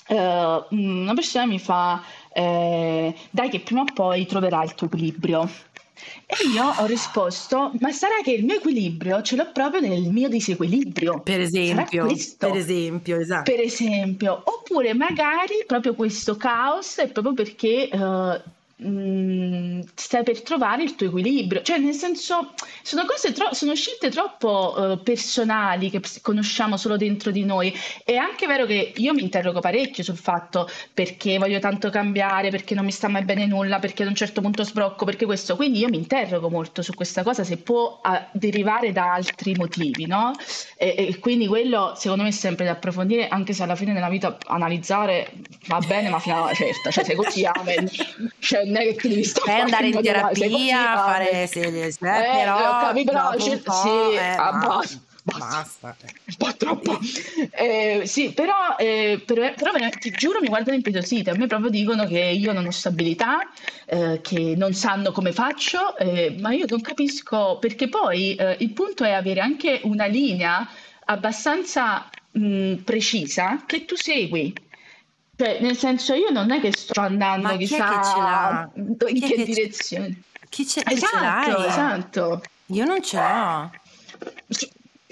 eh, 0.07 0.65
una 0.69 1.13
persona 1.13 1.45
mi 1.45 1.59
fa 1.59 2.01
eh, 2.33 3.13
dai 3.31 3.49
che 3.49 3.59
prima 3.59 3.81
o 3.81 3.85
poi 3.93 4.25
troverai 4.25 4.65
il 4.65 4.75
tuo 4.75 4.87
equilibrio 4.87 5.49
e 6.25 6.47
io 6.53 6.63
ho 6.77 6.85
risposto, 6.85 7.71
ma 7.79 7.91
sarà 7.91 8.21
che 8.23 8.31
il 8.31 8.45
mio 8.45 8.55
equilibrio 8.55 9.21
ce 9.21 9.35
l'ho 9.35 9.51
proprio 9.51 9.81
nel 9.81 10.03
mio 10.11 10.29
disequilibrio. 10.29 11.21
Per 11.21 11.41
esempio, 11.41 12.05
per 12.37 12.55
esempio, 12.55 13.19
esatto. 13.19 13.51
Per 13.51 13.59
esempio, 13.59 14.41
oppure 14.45 14.93
magari 14.93 15.63
proprio 15.65 15.95
questo 15.95 16.37
caos 16.37 16.97
è 16.97 17.09
proprio 17.09 17.33
perché 17.33 17.89
uh, 17.91 18.49
mh, 18.79 19.81
stai 19.95 20.23
per 20.23 20.41
trovare 20.41 20.83
il 20.83 20.95
tuo 20.95 21.07
equilibrio, 21.07 21.61
cioè 21.61 21.77
nel 21.77 21.93
senso 21.93 22.53
sono 22.81 23.05
cose 23.05 23.31
tro- 23.33 23.53
sono 23.53 23.75
scelte 23.75 24.09
troppo 24.09 24.73
uh, 24.77 25.03
personali 25.03 25.89
che 25.89 26.01
conosciamo 26.21 26.77
solo 26.77 26.97
dentro 26.97 27.31
di 27.31 27.43
noi. 27.43 27.73
È 28.03 28.15
anche 28.15 28.47
vero 28.47 28.65
che 28.65 28.93
io 28.95 29.13
mi 29.13 29.21
interrogo 29.21 29.59
parecchio 29.59 30.03
sul 30.03 30.17
fatto 30.17 30.69
perché 30.93 31.37
voglio 31.37 31.59
tanto 31.59 31.89
cambiare, 31.89 32.49
perché 32.49 32.73
non 32.75 32.85
mi 32.85 32.91
sta 32.91 33.07
mai 33.07 33.23
bene 33.23 33.45
nulla, 33.45 33.79
perché 33.79 34.03
ad 34.03 34.09
un 34.09 34.15
certo 34.15 34.41
punto 34.41 34.63
sbrocco, 34.63 35.05
perché 35.05 35.25
questo. 35.25 35.55
Quindi 35.55 35.79
io 35.79 35.89
mi 35.89 35.97
interrogo 35.97 36.49
molto 36.49 36.81
su 36.81 36.93
questa 36.93 37.23
cosa 37.23 37.43
se 37.43 37.57
può 37.57 37.99
uh, 38.03 38.09
derivare 38.31 38.91
da 38.91 39.13
altri 39.13 39.53
motivi, 39.55 40.05
no? 40.05 40.31
E, 40.77 40.95
e, 40.97 41.19
quindi 41.19 41.47
quello 41.47 41.93
secondo 41.95 42.23
me 42.23 42.29
è 42.29 42.31
sempre 42.31 42.65
da 42.65 42.71
approfondire, 42.71 43.27
anche 43.27 43.53
se 43.53 43.63
alla 43.63 43.75
fine 43.75 43.93
della 43.93 44.09
vita 44.09 44.37
analizzare 44.45 45.31
va 45.67 45.79
bene, 45.79 46.09
ma 46.09 46.19
fino 46.19 46.35
a 46.37 46.41
una 46.43 46.53
certa, 46.53 46.89
cioè 46.91 47.03
se 47.03 47.15
così 47.15 47.45
amen. 47.45 47.89
Cioè, 48.39 48.68
non 48.69 48.81
è 48.81 48.85
che 48.85 48.95
ti 48.95 49.09
devi 49.09 49.23
stare 49.23 49.61
andare 49.61 49.87
in 49.87 50.01
terapia, 50.01 51.03
fare 51.03 51.47
serie, 51.47 51.87
eh, 51.87 51.95
però, 51.99 52.79
capito, 52.81 53.11
però 53.11 53.37
sì, 53.37 54.15
eh, 54.15 54.35
ah, 54.37 54.51
basta. 54.51 55.07
Basta. 55.37 55.95
Un 56.25 56.35
po' 56.37 56.55
troppo. 56.55 56.99
Eh, 57.51 58.03
sì, 58.05 58.31
però, 58.31 58.75
eh, 58.77 59.21
però, 59.25 59.53
però, 59.53 59.71
ti 59.99 60.11
giuro 60.11 60.39
mi 60.39 60.47
guardano 60.47 60.75
impietosite. 60.77 61.29
A 61.29 61.35
me 61.35 61.45
proprio 61.45 61.69
dicono 61.69 62.05
che 62.05 62.19
io 62.19 62.53
non 62.53 62.65
ho 62.65 62.71
stabilità, 62.71 63.39
eh, 63.85 64.21
che 64.23 64.53
non 64.55 64.73
sanno 64.73 65.11
come 65.11 65.31
faccio, 65.31 65.95
eh, 65.97 66.35
ma 66.39 66.53
io 66.53 66.65
non 66.67 66.81
capisco 66.81 67.57
perché 67.59 67.89
poi 67.89 68.35
eh, 68.35 68.57
il 68.59 68.71
punto 68.71 69.03
è 69.03 69.11
avere 69.11 69.41
anche 69.41 69.81
una 69.83 70.05
linea 70.05 70.67
abbastanza 71.05 72.09
mh, 72.31 72.75
precisa 72.77 73.63
che 73.65 73.85
tu 73.85 73.95
segui. 73.95 74.53
Cioè, 75.39 75.59
nel 75.61 75.77
senso, 75.77 76.13
io 76.15 76.31
non 76.31 76.51
è 76.51 76.59
che 76.59 76.73
sto 76.75 76.99
andando 76.99 77.47
Ma 77.47 77.55
chissà 77.55 78.69
in 78.75 78.97
che, 78.97 79.35
che 79.35 79.43
direzione. 79.45 80.21
Chi, 80.49 80.65
c'è, 80.65 80.83
chi 80.83 80.95
esatto, 80.95 81.15
ce 81.15 81.21
l'hai? 81.21 81.65
Esatto. 81.65 82.41
Io 82.65 82.83
non 82.83 83.01
ce 83.01 83.15
l'ho. 83.17 83.71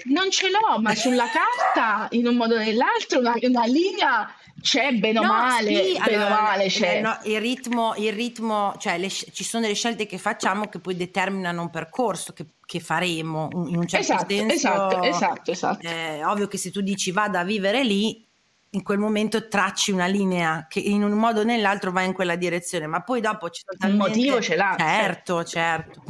Non 0.04 0.30
ce 0.30 0.50
l'ho, 0.50 0.78
ma 0.80 0.94
sulla 0.94 1.24
carta, 1.30 2.08
in 2.10 2.26
un 2.26 2.36
modo 2.36 2.56
o 2.56 2.58
nell'altro, 2.58 3.20
una, 3.20 3.36
una 3.40 3.64
linea 3.64 4.30
c'è 4.60 4.92
bene 4.92 5.18
o 5.18 5.22
No, 5.22 5.28
male, 5.28 5.84
sì, 5.84 5.92
bene 5.98 6.16
allora, 6.16 6.40
male 6.42 6.64
eh, 6.64 6.68
c'è. 6.68 7.00
no, 7.00 7.18
il 7.24 7.40
ritmo, 7.40 7.94
il 7.96 8.12
ritmo, 8.12 8.74
cioè 8.78 8.98
le 8.98 9.08
ci 9.08 9.44
sono 9.44 9.62
delle 9.62 9.74
scelte 9.74 10.04
che 10.04 10.18
facciamo 10.18 10.68
che 10.68 10.78
poi 10.78 10.94
determinano 10.94 11.62
un 11.62 11.70
percorso 11.70 12.34
che, 12.34 12.44
che 12.66 12.80
faremo 12.80 13.48
in 13.66 13.76
un 13.76 13.86
certo 13.88 14.12
Esatto, 14.12 14.34
senso. 14.34 14.54
esatto, 14.54 15.02
esatto, 15.02 15.50
esatto. 15.52 15.86
È 15.86 16.20
ovvio 16.26 16.48
che 16.48 16.58
se 16.58 16.70
tu 16.70 16.82
dici 16.82 17.12
vada 17.12 17.40
a 17.40 17.44
vivere 17.44 17.82
lì, 17.82 18.27
in 18.70 18.82
quel 18.82 18.98
momento 18.98 19.48
tracci 19.48 19.92
una 19.92 20.06
linea 20.06 20.66
che 20.68 20.80
in 20.80 21.02
un 21.02 21.12
modo 21.12 21.40
o 21.40 21.44
nell'altro 21.44 21.90
va 21.90 22.02
in 22.02 22.12
quella 22.12 22.36
direzione, 22.36 22.86
ma 22.86 23.02
poi 23.02 23.20
dopo 23.20 23.48
ci 23.48 23.62
sono 23.64 23.78
talmente... 23.78 24.18
motivo 24.18 24.40
ce 24.42 24.56
l'ha, 24.56 24.74
Certo, 24.78 25.44
certo. 25.44 26.02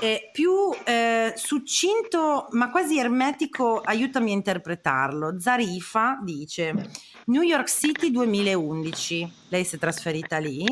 E 0.00 0.28
più 0.32 0.52
eh, 0.84 1.32
succinto, 1.36 2.48
ma 2.50 2.70
quasi 2.70 2.98
ermetico, 2.98 3.80
aiutami 3.80 4.32
a 4.32 4.34
interpretarlo. 4.34 5.40
Zarifa 5.40 6.18
dice 6.22 6.90
New 7.26 7.42
York 7.42 7.68
City 7.68 8.10
2011, 8.10 9.32
lei 9.48 9.64
si 9.64 9.76
è 9.76 9.78
trasferita 9.78 10.36
lì. 10.38 10.66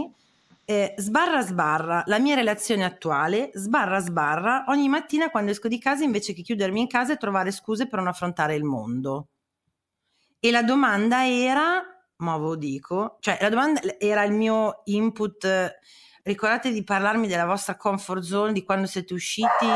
Eh, 0.64 0.94
sbarra 0.96 1.40
sbarra, 1.42 2.02
la 2.06 2.18
mia 2.18 2.34
relazione 2.34 2.84
attuale, 2.84 3.50
sbarra 3.54 3.98
sbarra, 3.98 4.64
ogni 4.68 4.88
mattina 4.88 5.28
quando 5.28 5.50
esco 5.50 5.66
di 5.66 5.78
casa 5.78 6.04
invece 6.04 6.34
che 6.34 6.42
chiudermi 6.42 6.80
in 6.80 6.86
casa 6.86 7.14
e 7.14 7.16
trovare 7.16 7.50
scuse 7.50 7.88
per 7.88 7.98
non 7.98 8.08
affrontare 8.08 8.54
il 8.54 8.64
mondo. 8.64 9.28
E 10.44 10.50
la 10.50 10.64
domanda 10.64 11.24
era, 11.24 11.80
ma 12.16 12.36
ve 12.36 12.42
lo 12.42 12.54
dico, 12.56 13.18
cioè 13.20 13.38
la 13.40 13.48
domanda 13.48 13.80
era 13.96 14.24
il 14.24 14.32
mio 14.32 14.80
input, 14.86 15.78
ricordate 16.24 16.72
di 16.72 16.82
parlarmi 16.82 17.28
della 17.28 17.46
vostra 17.46 17.76
comfort 17.76 18.22
zone, 18.22 18.52
di 18.52 18.64
quando 18.64 18.88
siete 18.88 19.14
usciti 19.14 19.68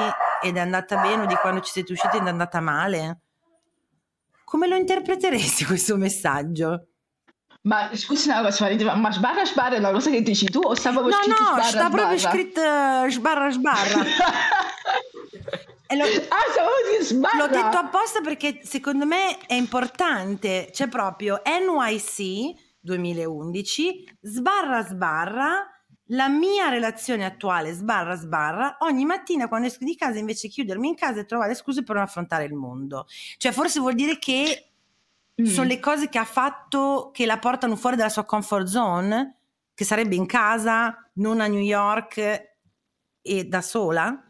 ed 0.43 0.57
è 0.57 0.59
andata 0.61 0.97
bene 1.01 1.23
o 1.23 1.27
di 1.27 1.37
quando 1.37 1.61
ci 1.61 1.71
siete 1.71 1.93
usciti 1.93 2.17
ed 2.17 2.25
è 2.27 2.29
andata 2.29 2.59
male? 2.59 3.21
Come 4.43 4.67
lo 4.67 4.75
interpreteresti 4.75 5.65
questo 5.67 5.97
messaggio? 5.97 6.87
Ma 7.63 7.89
Marita, 8.61 8.95
ma 8.97 9.13
sbarra 9.13 9.45
sbarra 9.45 9.77
è 9.77 9.79
una 9.79 9.93
cosa 9.93 10.11
che 10.11 10.23
dici 10.23 10.47
tu 10.47 10.61
o 10.61 10.75
sta 10.75 10.91
proprio 10.91 11.15
No, 11.15 11.23
scritto 11.23 11.43
no, 11.43 11.49
sbarra 11.49 11.63
sta 11.69 11.91
proprio 11.91 12.19
sbarra? 12.19 12.37
scritto 12.37 12.61
eh, 12.61 13.11
sbarra 13.11 13.51
sbarra. 13.51 14.03
Lo- 15.95 16.05
ah! 16.29 17.39
L'ho 17.39 17.47
detto 17.49 17.77
apposta 17.77 18.21
perché 18.21 18.61
secondo 18.65 19.07
me 19.07 19.39
è 19.47 19.55
importante. 19.55 20.69
C'è 20.73 20.89
proprio 20.89 21.41
NYC 21.45 22.55
2011, 22.81 24.19
sbarra 24.21 24.83
sbarra, 24.85 25.67
la 26.11 26.29
mia 26.29 26.69
relazione 26.69 27.25
attuale 27.25 27.73
sbarra 27.73 28.15
sbarra, 28.15 28.77
ogni 28.81 29.05
mattina 29.05 29.49
quando 29.49 29.67
esco 29.67 29.85
di 29.85 29.97
casa 29.97 30.19
invece 30.19 30.49
chiudermi 30.49 30.89
in 30.89 30.95
casa 30.95 31.21
e 31.21 31.25
trovare 31.25 31.55
scuse 31.55 31.83
per 31.83 31.97
non 31.97 32.05
affrontare 32.05 32.45
il 32.45 32.55
mondo. 32.55 33.07
Cioè 33.39 33.53
forse 33.53 33.81
vuol 33.81 33.95
dire 33.95 34.19
che 34.19 34.71
Mm. 35.39 35.45
sono 35.45 35.67
le 35.69 35.79
cose 35.81 36.09
che 36.09 36.17
ha 36.17 36.25
fatto 36.25 37.11
che 37.13 37.27
la 37.27 37.39
portano 37.39 37.77
fuori 37.77 37.95
dalla 37.95 38.09
sua 38.09 38.25
comfort 38.25 38.67
zone, 38.67 39.37
che 39.75 39.85
sarebbe 39.85 40.15
in 40.15 40.25
casa, 40.25 41.11
non 41.17 41.41
a 41.43 41.47
New 41.47 41.61
York 41.61 42.55
e 43.21 43.45
da 43.45 43.61
sola? 43.61 44.26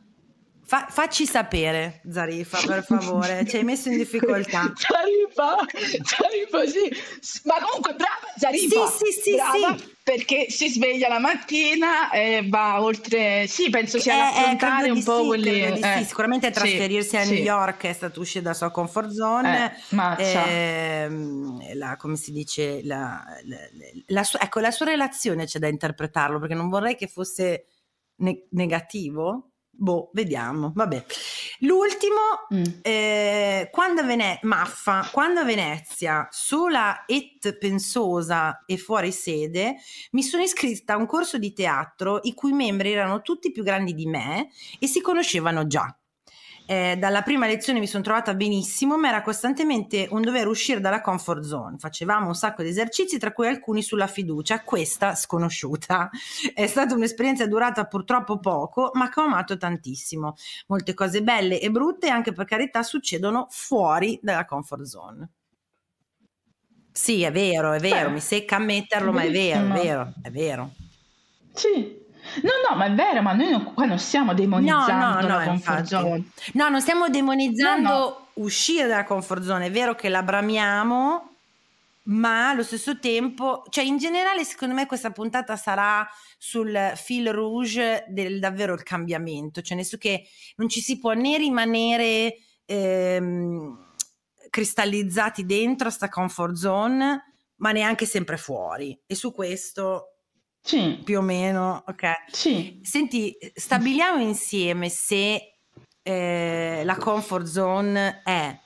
Fa- 0.68 0.86
facci 0.90 1.26
sapere, 1.26 2.00
Zarifa, 2.10 2.58
per 2.66 2.82
favore, 2.84 3.46
ci 3.46 3.56
hai 3.56 3.62
messo 3.62 3.88
in 3.88 3.96
difficoltà. 3.98 4.72
Zarifa, 4.74 5.64
Zarifa, 6.02 6.66
sì. 6.66 7.40
Ma 7.44 7.54
comunque 7.60 7.94
brava 7.94 8.18
Zarifa. 8.36 8.86
Sì, 8.88 9.04
sì, 9.12 9.20
sì, 9.22 9.34
brava, 9.36 9.76
sì. 9.78 9.94
Perché 10.02 10.50
si 10.50 10.68
sveglia 10.68 11.06
la 11.08 11.20
mattina 11.20 12.10
e 12.10 12.44
va 12.48 12.82
oltre, 12.82 13.46
sì, 13.46 13.70
penso 13.70 14.00
sia 14.00 14.14
Eh, 14.14 14.18
eh, 14.18 14.40
affrontare 14.40 14.82
credo 14.82 14.94
un 14.94 15.02
po' 15.04 15.20
sì, 15.20 15.26
quelli... 15.26 15.62
eh, 15.62 15.98
sì. 15.98 16.04
Sicuramente 16.04 16.46
sì, 16.48 16.52
trasferirsi 16.52 17.16
a 17.16 17.22
sì. 17.24 17.34
New 17.34 17.42
York 17.42 17.82
è 17.84 17.92
stato 17.92 18.20
uscire 18.20 18.42
dalla 18.42 18.54
sua 18.56 18.70
comfort 18.72 19.10
zone. 19.10 19.76
Eh. 20.18 20.32
Ehm, 21.04 21.74
la- 21.74 21.96
come 21.96 22.16
si 22.16 22.32
dice, 22.32 22.80
la, 22.84 23.22
la- 23.44 23.56
la 24.06 24.24
sua, 24.24 24.40
ecco, 24.40 24.58
la 24.60 24.70
sua 24.72 24.86
relazione 24.86 25.44
c'è 25.46 25.58
da 25.60 25.68
interpretarlo 25.68 26.38
perché 26.40 26.54
non 26.54 26.68
vorrei 26.68 26.96
che 26.96 27.06
fosse 27.06 27.66
ne- 28.16 28.46
negativo. 28.50 29.50
Boh, 29.78 30.10
vediamo. 30.12 30.72
Vabbè. 30.74 31.04
L'ultimo, 31.60 32.16
Mm. 32.54 32.64
eh, 32.82 33.68
quando 33.70 34.04
Vene- 34.04 34.38
Maffa, 34.42 35.08
quando 35.12 35.40
a 35.40 35.44
Venezia, 35.44 36.26
sola 36.30 37.04
et 37.06 37.56
pensosa 37.58 38.62
e 38.66 38.76
fuori 38.78 39.12
sede, 39.12 39.76
mi 40.12 40.22
sono 40.22 40.42
iscritta 40.42 40.94
a 40.94 40.96
un 40.96 41.06
corso 41.06 41.38
di 41.38 41.52
teatro 41.52 42.20
i 42.22 42.34
cui 42.34 42.52
membri 42.52 42.92
erano 42.92 43.20
tutti 43.22 43.52
più 43.52 43.62
grandi 43.62 43.94
di 43.94 44.06
me 44.06 44.48
e 44.78 44.86
si 44.86 45.00
conoscevano 45.00 45.66
già. 45.66 45.94
Eh, 46.68 46.96
dalla 46.98 47.22
prima 47.22 47.46
lezione 47.46 47.78
mi 47.78 47.86
sono 47.86 48.02
trovata 48.02 48.34
benissimo, 48.34 48.98
ma 48.98 49.08
era 49.08 49.22
costantemente 49.22 50.08
un 50.10 50.20
dover 50.20 50.48
uscire 50.48 50.80
dalla 50.80 51.00
comfort 51.00 51.44
zone. 51.44 51.78
Facevamo 51.78 52.26
un 52.26 52.34
sacco 52.34 52.64
di 52.64 52.70
esercizi, 52.70 53.18
tra 53.18 53.32
cui 53.32 53.46
alcuni 53.46 53.82
sulla 53.82 54.08
fiducia, 54.08 54.62
questa 54.64 55.14
sconosciuta. 55.14 56.10
È 56.52 56.66
stata 56.66 56.94
un'esperienza 56.94 57.46
durata 57.46 57.84
purtroppo 57.84 58.40
poco, 58.40 58.90
ma 58.94 59.08
che 59.08 59.20
ho 59.20 59.24
amato 59.24 59.56
tantissimo. 59.56 60.34
Molte 60.66 60.92
cose 60.92 61.22
belle 61.22 61.60
e 61.60 61.70
brutte, 61.70 62.08
anche 62.08 62.32
per 62.32 62.44
carità, 62.44 62.82
succedono 62.82 63.46
fuori 63.48 64.18
dalla 64.20 64.44
comfort 64.44 64.82
zone. 64.82 65.30
Sì, 66.90 67.22
è 67.22 67.30
vero, 67.30 67.72
è 67.72 67.78
vero, 67.78 68.08
Beh, 68.08 68.14
mi 68.14 68.20
secca 68.20 68.56
ammetterlo, 68.56 69.12
ma 69.12 69.22
è 69.22 69.30
vero, 69.30 69.66
è 69.66 69.82
vero, 69.82 70.12
è 70.22 70.30
vero. 70.30 70.70
Sì. 71.52 72.05
No, 72.42 72.50
no, 72.68 72.76
ma 72.76 72.86
è 72.86 72.92
vero, 72.92 73.22
ma 73.22 73.32
noi 73.32 73.50
non- 73.50 73.72
qua 73.74 73.84
non 73.86 73.98
stiamo 73.98 74.34
demonizzando 74.34 75.26
la 75.26 75.44
comfort 75.44 75.78
infatti. 75.78 75.86
zone. 75.88 76.22
No, 76.54 76.68
non 76.68 76.80
stiamo 76.80 77.08
demonizzando 77.08 77.88
No, 77.88 77.98
no. 77.98 78.26
uscire 78.34 78.86
dalla 78.86 79.04
comfort 79.04 79.42
zone, 79.42 79.66
è 79.66 79.70
vero 79.70 79.94
che 79.94 80.08
la 80.08 80.22
bramiamo, 80.22 81.30
ma 82.04 82.50
allo 82.50 82.62
stesso 82.62 82.98
tempo, 82.98 83.64
cioè 83.68 83.84
in 83.84 83.96
generale 83.98 84.44
secondo 84.44 84.74
me 84.74 84.86
questa 84.86 85.10
puntata 85.10 85.56
sarà 85.56 86.06
sul 86.38 86.92
fil 86.94 87.32
rouge 87.32 88.04
del 88.08 88.38
davvero 88.38 88.74
il 88.74 88.82
cambiamento, 88.84 89.60
cioè 89.62 89.76
nel 89.76 89.84
senso 89.84 89.98
che 89.98 90.26
non 90.56 90.68
ci 90.68 90.80
si 90.80 90.98
può 91.00 91.12
né 91.14 91.36
rimanere 91.38 92.38
ehm, 92.66 93.84
cristallizzati 94.50 95.44
dentro 95.44 95.90
sta 95.90 96.08
comfort 96.08 96.54
zone, 96.54 97.32
ma 97.56 97.72
neanche 97.72 98.06
sempre 98.06 98.36
fuori. 98.36 98.98
E 99.06 99.14
su 99.14 99.32
questo 99.32 100.15
Sì, 100.66 101.00
più 101.04 101.18
o 101.18 101.22
meno, 101.22 101.84
ok. 101.86 102.24
sì. 102.32 102.80
Senti, 102.82 103.36
stabiliamo 103.54 104.20
insieme 104.20 104.88
se 104.88 105.60
eh, 106.02 106.82
la 106.84 106.96
comfort 106.96 107.46
zone 107.46 108.22
è 108.24 108.58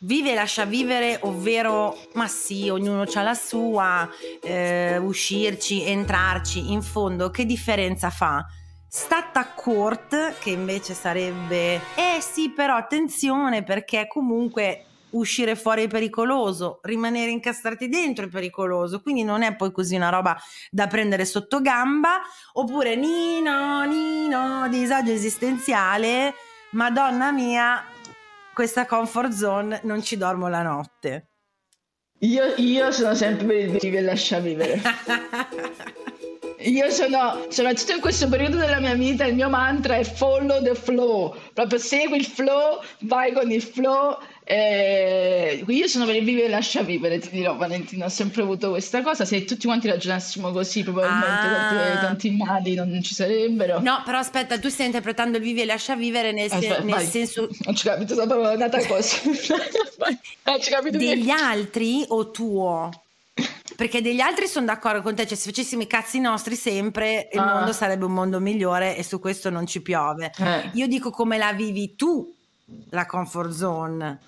vive 0.00 0.32
e 0.32 0.34
lascia 0.34 0.66
vivere, 0.66 1.18
ovvero 1.22 1.96
ma 2.12 2.28
sì, 2.28 2.68
ognuno 2.68 3.06
ha 3.10 3.22
la 3.22 3.32
sua, 3.32 4.06
eh, 4.42 4.98
uscirci, 4.98 5.84
entrarci, 5.84 6.70
in 6.70 6.82
fondo 6.82 7.30
che 7.30 7.46
differenza 7.46 8.10
fa? 8.10 8.44
Stata 8.86 9.54
court, 9.54 10.38
che 10.40 10.50
invece 10.50 10.92
sarebbe, 10.92 11.76
eh 11.94 12.20
sì, 12.20 12.50
però 12.50 12.76
attenzione 12.76 13.62
perché 13.62 14.06
comunque 14.06 14.84
uscire 15.10 15.56
fuori 15.56 15.84
è 15.84 15.88
pericoloso, 15.88 16.80
rimanere 16.82 17.30
incastrati 17.30 17.88
dentro 17.88 18.24
è 18.24 18.28
pericoloso, 18.28 19.00
quindi 19.00 19.24
non 19.24 19.42
è 19.42 19.54
poi 19.54 19.72
così 19.72 19.96
una 19.96 20.08
roba 20.08 20.36
da 20.70 20.86
prendere 20.86 21.24
sotto 21.24 21.60
gamba, 21.60 22.20
oppure 22.54 22.96
Nino, 22.96 23.84
Nino, 23.84 24.68
disagio 24.68 25.12
esistenziale, 25.12 26.34
madonna 26.72 27.32
mia, 27.32 27.84
questa 28.52 28.86
comfort 28.86 29.32
zone 29.32 29.80
non 29.84 30.02
ci 30.02 30.16
dormo 30.16 30.48
la 30.48 30.62
notte. 30.62 31.28
Io, 32.20 32.54
io 32.56 32.90
sono 32.90 33.14
sempre 33.14 33.46
per 33.46 33.56
il 33.56 33.70
vivi 33.78 33.96
e 33.96 34.00
lascia 34.00 34.40
vivere. 34.40 34.82
Io 36.60 36.90
sono, 36.90 37.46
soprattutto 37.50 37.92
in 37.92 38.00
questo 38.00 38.28
periodo 38.28 38.56
della 38.56 38.80
mia 38.80 38.94
vita, 38.94 39.24
il 39.24 39.36
mio 39.36 39.48
mantra 39.48 39.94
è 39.94 40.02
follow 40.02 40.60
the 40.60 40.74
flow, 40.74 41.36
proprio 41.54 41.78
segui 41.78 42.18
il 42.18 42.26
flow, 42.26 42.80
vai 43.02 43.32
con 43.32 43.48
il 43.50 43.62
flow. 43.62 44.18
Eh, 44.50 45.62
io 45.66 45.86
sono 45.88 46.06
per 46.06 46.16
il 46.16 46.24
vivi 46.24 46.40
e 46.42 46.48
lascia 46.48 46.82
vivere, 46.82 47.18
ti 47.18 47.28
dirò 47.28 47.54
Valentina, 47.56 48.06
ho 48.06 48.08
sempre 48.08 48.40
avuto 48.42 48.70
questa 48.70 49.02
cosa, 49.02 49.26
se 49.26 49.44
tutti 49.44 49.66
quanti 49.66 49.88
ragionassimo 49.88 50.50
così 50.52 50.82
probabilmente 50.82 51.28
Ah. 51.28 51.68
tanti, 52.00 52.00
tanti 52.00 52.30
mali 52.30 52.74
non 52.74 53.02
ci 53.02 53.14
sarebbero. 53.14 53.80
No, 53.80 54.00
però 54.06 54.16
aspetta, 54.18 54.58
tu 54.58 54.70
stai 54.70 54.86
interpretando 54.86 55.36
il 55.36 55.42
vivi 55.42 55.60
e 55.60 55.66
lascia 55.66 55.94
vivere 55.96 56.32
nel, 56.32 56.50
Aspetta, 56.50 56.78
nel 56.80 56.94
vai. 56.94 57.04
senso 57.06 57.46
Non 57.64 57.74
ci 57.74 57.86
capito, 57.86 58.14
sono 58.14 58.26
proprio 58.26 58.48
andata 58.48 58.84
così. 58.86 59.16
Non 60.48 60.60
ci 60.62 60.70
capito 60.70 60.96
degli 60.96 61.24
niente. 61.24 61.32
altri 61.32 62.04
o 62.08 62.30
tuo? 62.30 62.90
Perché 63.76 64.00
degli 64.00 64.20
altri 64.20 64.46
sono 64.48 64.64
d'accordo 64.64 65.02
con 65.02 65.14
te, 65.14 65.26
cioè 65.26 65.36
se 65.36 65.50
facessimo 65.50 65.82
i 65.82 65.86
cazzi 65.86 66.18
nostri 66.20 66.56
sempre 66.56 67.28
il 67.32 67.38
Ah. 67.38 67.54
mondo 67.56 67.72
sarebbe 67.72 68.06
un 68.06 68.12
mondo 68.12 68.40
migliore 68.40 68.96
e 68.96 69.02
su 69.02 69.20
questo 69.20 69.50
non 69.50 69.66
ci 69.66 69.82
piove. 69.82 70.32
Eh. 70.38 70.70
Io 70.72 70.86
dico 70.86 71.10
come 71.10 71.36
la 71.36 71.52
vivi 71.52 71.94
tu, 71.96 72.34
la 72.90 73.04
comfort 73.04 73.50
zone. 73.52 74.18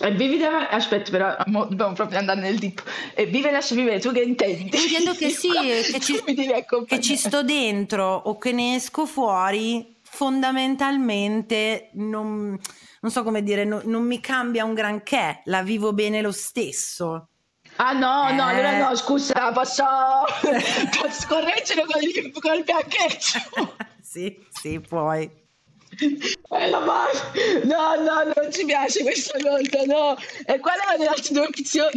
E 0.00 0.10
vivi 0.12 0.38
da... 0.38 0.68
Aspetta, 0.68 1.10
però 1.10 1.36
mo 1.46 1.64
dobbiamo 1.66 1.92
proprio 1.92 2.18
andare 2.18 2.40
nel 2.40 2.58
deep. 2.58 2.82
E 3.14 3.26
vive 3.26 3.48
e 3.48 3.52
lascia 3.52 3.74
vivere, 3.74 4.00
tu 4.00 4.12
che 4.12 4.22
intendi? 4.22 4.62
Intendo 4.62 5.12
che 5.12 5.28
sì, 5.30 5.50
che 5.50 6.00
ci, 6.00 6.22
che 6.86 7.00
ci 7.00 7.16
sto 7.16 7.42
dentro 7.42 8.12
o 8.12 8.38
che 8.38 8.52
ne 8.52 8.74
esco 8.74 9.06
fuori 9.06 9.92
fondamentalmente 10.02 11.88
non, 11.94 12.58
non 13.00 13.10
so 13.10 13.22
come 13.22 13.42
dire, 13.42 13.64
no, 13.64 13.80
non 13.84 14.04
mi 14.04 14.20
cambia 14.20 14.64
un 14.64 14.74
granché, 14.74 15.40
la 15.46 15.62
vivo 15.62 15.94
bene 15.94 16.20
lo 16.20 16.32
stesso. 16.32 17.28
Ah 17.76 17.92
no, 17.92 18.28
eh. 18.28 18.34
no, 18.34 18.44
allora 18.44 18.76
no, 18.76 18.94
scusa, 18.94 19.50
posso, 19.52 19.84
posso 21.00 21.26
correggere 21.26 21.84
con 21.86 22.02
il, 22.02 22.30
con 22.38 22.54
il 22.54 22.62
biancheggio? 22.62 23.38
sì, 24.02 24.38
sì, 24.50 24.80
puoi. 24.80 25.40
Eh, 25.98 26.70
no, 27.64 27.94
no, 27.96 28.32
non 28.34 28.50
ci 28.50 28.64
piace 28.64 29.02
questa 29.02 29.38
cosa, 29.38 29.84
no. 29.84 30.16
E 30.46 30.58
qual 30.58 30.76
erano 30.82 31.02
le 31.02 31.08
altre 31.08 31.34
due 31.34 31.46
opzioni? 31.46 31.90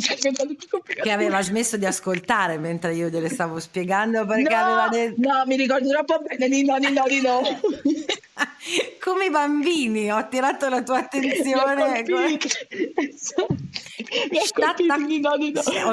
Che 1.01 1.11
aveva 1.11 1.41
smesso 1.41 1.77
di 1.77 1.85
ascoltare 1.85 2.57
mentre 2.57 2.93
io 2.93 3.07
gliele 3.07 3.29
stavo 3.29 3.59
spiegando 3.59 4.25
perché 4.25 4.53
no, 4.53 4.61
aveva 4.61 4.89
detto... 4.89 5.15
No, 5.17 5.43
mi 5.45 5.55
ricordo 5.55 5.89
troppo 5.89 6.19
bene 6.27 6.49
di 6.49 6.65
no, 6.65 6.77
di 6.79 6.91
no, 6.91 7.03
di 7.07 7.21
no. 7.21 7.41
Come 8.99 9.25
i 9.25 9.29
bambini, 9.29 10.11
ho 10.11 10.17
attirato 10.17 10.67
la 10.67 10.81
tua 10.81 10.97
attenzione. 10.97 12.03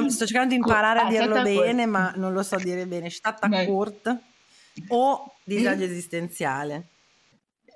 Sto 0.09 0.26
cercando 0.26 0.48
di 0.48 0.57
imparare 0.57 1.00
a 1.00 1.09
dirlo 1.09 1.42
bene, 1.42 1.86
ma 1.86 2.12
non 2.16 2.32
lo 2.32 2.42
so 2.42 2.57
dire 2.57 2.86
bene. 2.86 3.11
Stata 3.11 3.48
o 4.88 5.34
disagio 5.44 5.84
esistenziale. 5.84 6.91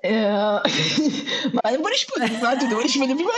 Uh, 0.03 0.61
ma 1.53 1.71
non 1.71 1.79
vuoi 1.79 1.91
rispondere, 1.93 2.39
tu 2.39 2.67
devi 2.67 2.83
rispondere 2.83 3.15
prima. 3.17 3.31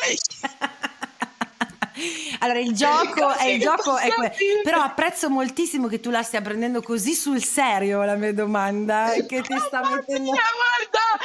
Allora, 2.41 2.61
il 2.61 2.73
gioco 2.75 3.35
è 3.35 3.47
il 3.49 3.61
gioco, 3.61 3.97
è 3.97 4.09
que- 4.11 4.33
però 4.63 4.81
apprezzo 4.83 5.29
moltissimo 5.29 5.89
che 5.89 5.99
tu 5.99 6.11
la 6.11 6.23
stia 6.23 6.41
prendendo 6.41 6.81
così 6.81 7.15
sul 7.15 7.43
serio 7.43 8.05
la 8.05 8.15
mia 8.15 8.33
domanda. 8.33 9.11
Che 9.27 9.43
ti 9.43 9.59
sta 9.59 9.81
mettendo. 9.81 10.31
Mia, 10.31 10.43
guarda, 10.55 11.25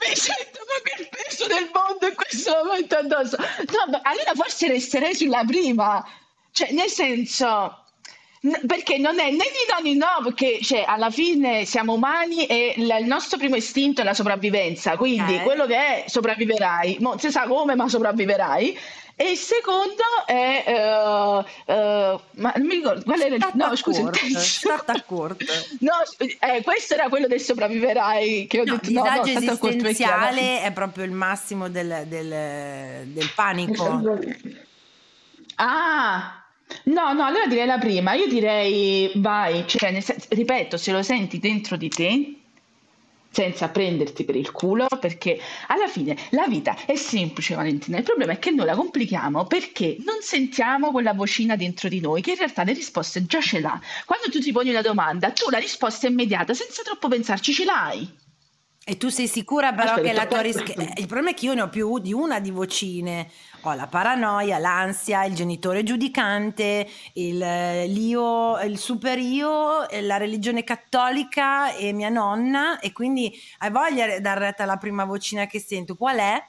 mi 0.00 0.14
sento 0.14 0.60
proprio 0.66 0.94
il 0.98 1.08
peso 1.08 1.46
del 1.46 1.70
mondo 1.72 2.06
in 2.06 2.14
questo 2.14 2.52
momento 2.62 2.96
addosso. 2.96 3.36
No, 3.38 4.00
allora 4.02 4.32
forse 4.34 4.68
resterei 4.68 5.14
sulla 5.14 5.44
prima, 5.46 6.04
cioè, 6.50 6.72
nel 6.72 6.90
senso. 6.90 7.81
Perché 8.66 8.98
non 8.98 9.20
è 9.20 9.30
né 9.30 9.36
di 9.36 9.70
no 9.70 9.80
né 9.82 9.94
no, 9.94 10.24
perché 10.24 10.58
cioè, 10.62 10.82
alla 10.84 11.10
fine 11.10 11.64
siamo 11.64 11.92
umani 11.92 12.44
e 12.46 12.74
l- 12.76 12.98
il 12.98 13.06
nostro 13.06 13.38
primo 13.38 13.54
istinto 13.54 14.00
è 14.00 14.04
la 14.04 14.14
sopravvivenza, 14.14 14.96
quindi 14.96 15.34
okay. 15.34 15.44
quello 15.44 15.64
che 15.64 15.76
è 15.76 16.04
sopravviverai, 16.08 16.96
non 16.98 17.20
si 17.20 17.30
sa 17.30 17.46
come 17.46 17.76
ma 17.76 17.88
sopravviverai. 17.88 18.76
E 19.14 19.30
il 19.30 19.36
secondo 19.36 20.02
è 20.26 20.64
uh, 20.66 21.72
uh, 21.72 22.20
ma 22.32 22.52
non 22.56 22.66
mi 22.66 22.76
ricordo 22.76 23.04
qual 23.04 23.20
era 23.20 23.36
il 23.36 23.50
no 23.52 23.76
scusa 23.76 24.10
stata 24.40 25.00
corta 25.02 25.44
no 25.80 25.92
eh, 26.16 26.62
questo 26.62 26.94
era 26.94 27.10
quello 27.10 27.26
del 27.26 27.38
sopravviverai 27.38 28.46
che 28.48 28.60
ho 28.60 28.64
no, 28.64 28.72
detto 28.72 28.88
il 28.88 28.96
disagio 28.96 29.32
no, 29.32 29.40
no, 29.40 29.52
esistenziale 29.52 30.62
è 30.62 30.72
proprio 30.72 31.04
il 31.04 31.10
massimo 31.10 31.68
del, 31.68 32.04
del, 32.08 33.06
del 33.06 33.30
panico. 33.34 34.18
Ah 35.56 36.41
No, 36.84 37.12
no, 37.12 37.24
allora 37.24 37.46
direi 37.46 37.66
la 37.66 37.78
prima. 37.78 38.14
Io 38.14 38.26
direi 38.26 39.10
vai, 39.16 39.64
cioè, 39.66 40.00
senso, 40.00 40.26
ripeto, 40.28 40.76
se 40.76 40.92
lo 40.92 41.02
senti 41.02 41.38
dentro 41.38 41.76
di 41.76 41.88
te, 41.88 42.36
senza 43.32 43.68
prenderti 43.70 44.24
per 44.24 44.36
il 44.36 44.52
culo, 44.52 44.86
perché 45.00 45.40
alla 45.68 45.88
fine 45.88 46.16
la 46.30 46.46
vita 46.46 46.76
è 46.84 46.94
semplice, 46.96 47.54
Valentina. 47.54 47.96
Il 47.96 48.04
problema 48.04 48.32
è 48.32 48.38
che 48.38 48.50
noi 48.50 48.66
la 48.66 48.76
complichiamo 48.76 49.46
perché 49.46 49.96
non 50.04 50.16
sentiamo 50.20 50.90
quella 50.90 51.14
vocina 51.14 51.56
dentro 51.56 51.88
di 51.88 52.00
noi 52.00 52.20
che 52.20 52.32
in 52.32 52.36
realtà 52.36 52.62
le 52.62 52.74
risposte 52.74 53.24
già 53.24 53.40
ce 53.40 53.60
l'ha. 53.60 53.80
Quando 54.04 54.28
tu 54.30 54.38
ti 54.38 54.52
poni 54.52 54.70
una 54.70 54.82
domanda, 54.82 55.30
tu 55.30 55.48
la 55.50 55.58
risposta 55.58 56.06
immediata, 56.06 56.52
senza 56.52 56.82
troppo 56.82 57.08
pensarci, 57.08 57.52
ce 57.52 57.64
l'hai. 57.64 58.20
E 58.84 58.96
tu 58.96 59.08
sei 59.10 59.28
sicura 59.28 59.72
però 59.72 59.90
Aspetta, 59.90 60.08
che 60.08 60.12
la 60.12 60.26
tua 60.26 60.40
risposta... 60.40 60.82
Il 60.96 61.06
problema 61.06 61.30
è 61.30 61.34
che 61.34 61.46
io 61.46 61.54
ne 61.54 61.62
ho 61.62 61.68
più 61.68 61.98
di 61.98 62.12
una 62.12 62.40
di 62.40 62.50
vocine. 62.50 63.30
Ho 63.64 63.74
la 63.74 63.86
paranoia, 63.86 64.58
l'ansia, 64.58 65.24
il 65.24 65.34
genitore 65.34 65.84
giudicante, 65.84 66.88
il, 67.12 67.38
l'io, 67.38 68.58
il 68.60 68.76
super 68.76 69.18
io, 69.18 69.86
la 70.00 70.16
religione 70.16 70.64
cattolica 70.64 71.72
e 71.72 71.92
mia 71.92 72.08
nonna 72.08 72.80
e 72.80 72.92
quindi 72.92 73.32
hai 73.58 73.70
voglia 73.70 74.06
di 74.06 74.20
dar 74.20 74.38
retta 74.38 74.64
alla 74.64 74.78
prima 74.78 75.04
vocina 75.04 75.46
che 75.46 75.60
sento. 75.60 75.94
Qual 75.94 76.16
è? 76.18 76.44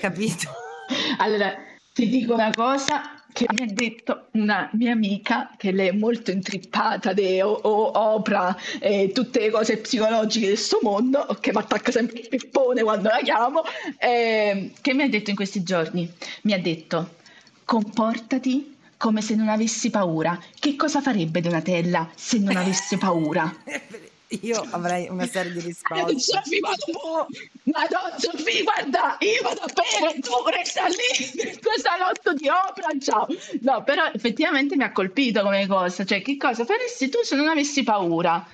Capito? 0.00 0.50
allora, 1.18 1.54
ti 1.92 2.08
dico 2.08 2.34
una 2.34 2.50
cosa, 2.50 3.17
che 3.38 3.46
mi 3.50 3.62
ha 3.62 3.72
detto 3.72 4.26
una 4.32 4.68
mia 4.72 4.90
amica 4.90 5.52
che 5.56 5.70
lei 5.70 5.90
è 5.90 5.92
molto 5.92 6.32
intrippata 6.32 7.12
di 7.12 7.40
o, 7.40 7.52
o, 7.52 7.96
opera 7.96 8.56
e 8.80 9.12
tutte 9.14 9.38
le 9.38 9.50
cose 9.50 9.76
psicologiche 9.76 10.46
di 10.46 10.52
questo 10.54 10.80
mondo, 10.82 11.24
che 11.38 11.52
mi 11.52 11.58
attacca 11.58 11.92
sempre 11.92 12.18
il 12.18 12.28
pippone 12.28 12.82
quando 12.82 13.08
la 13.10 13.20
chiamo, 13.22 13.62
eh, 13.98 14.72
che 14.80 14.92
mi 14.92 15.04
ha 15.04 15.08
detto 15.08 15.30
in 15.30 15.36
questi 15.36 15.62
giorni, 15.62 16.12
mi 16.42 16.52
ha 16.52 16.58
detto 16.58 17.10
comportati 17.64 18.76
come 18.96 19.22
se 19.22 19.36
non 19.36 19.48
avessi 19.48 19.88
paura. 19.88 20.36
Che 20.58 20.74
cosa 20.74 21.00
farebbe 21.00 21.40
Donatella 21.40 22.10
se 22.16 22.38
non 22.38 22.56
avesse 22.56 22.98
paura? 22.98 23.54
Io 24.42 24.66
avrei 24.70 25.08
una 25.08 25.26
serie 25.26 25.52
di 25.52 25.60
risposte. 25.60 26.18
Sofì, 26.18 26.60
ma 26.60 26.70
dopo... 26.86 27.26
Madonna, 27.64 28.18
Sofì, 28.18 28.62
guarda, 28.62 29.16
io 29.20 29.42
vado 29.42 29.60
a 29.60 29.72
bere, 29.72 30.18
tu 30.20 30.30
resta 30.50 30.86
lì, 30.86 31.58
tuo 31.58 31.72
salotto 31.78 32.34
di 32.34 32.46
opera, 32.48 32.88
ciao. 33.00 33.26
No, 33.62 33.82
però 33.84 34.10
effettivamente 34.12 34.76
mi 34.76 34.82
ha 34.82 34.92
colpito 34.92 35.42
come 35.42 35.66
cosa. 35.66 36.04
Cioè, 36.04 36.20
che 36.20 36.36
cosa 36.36 36.66
faresti 36.66 37.08
tu 37.08 37.18
se 37.22 37.36
non 37.36 37.48
avessi 37.48 37.82
paura? 37.82 38.46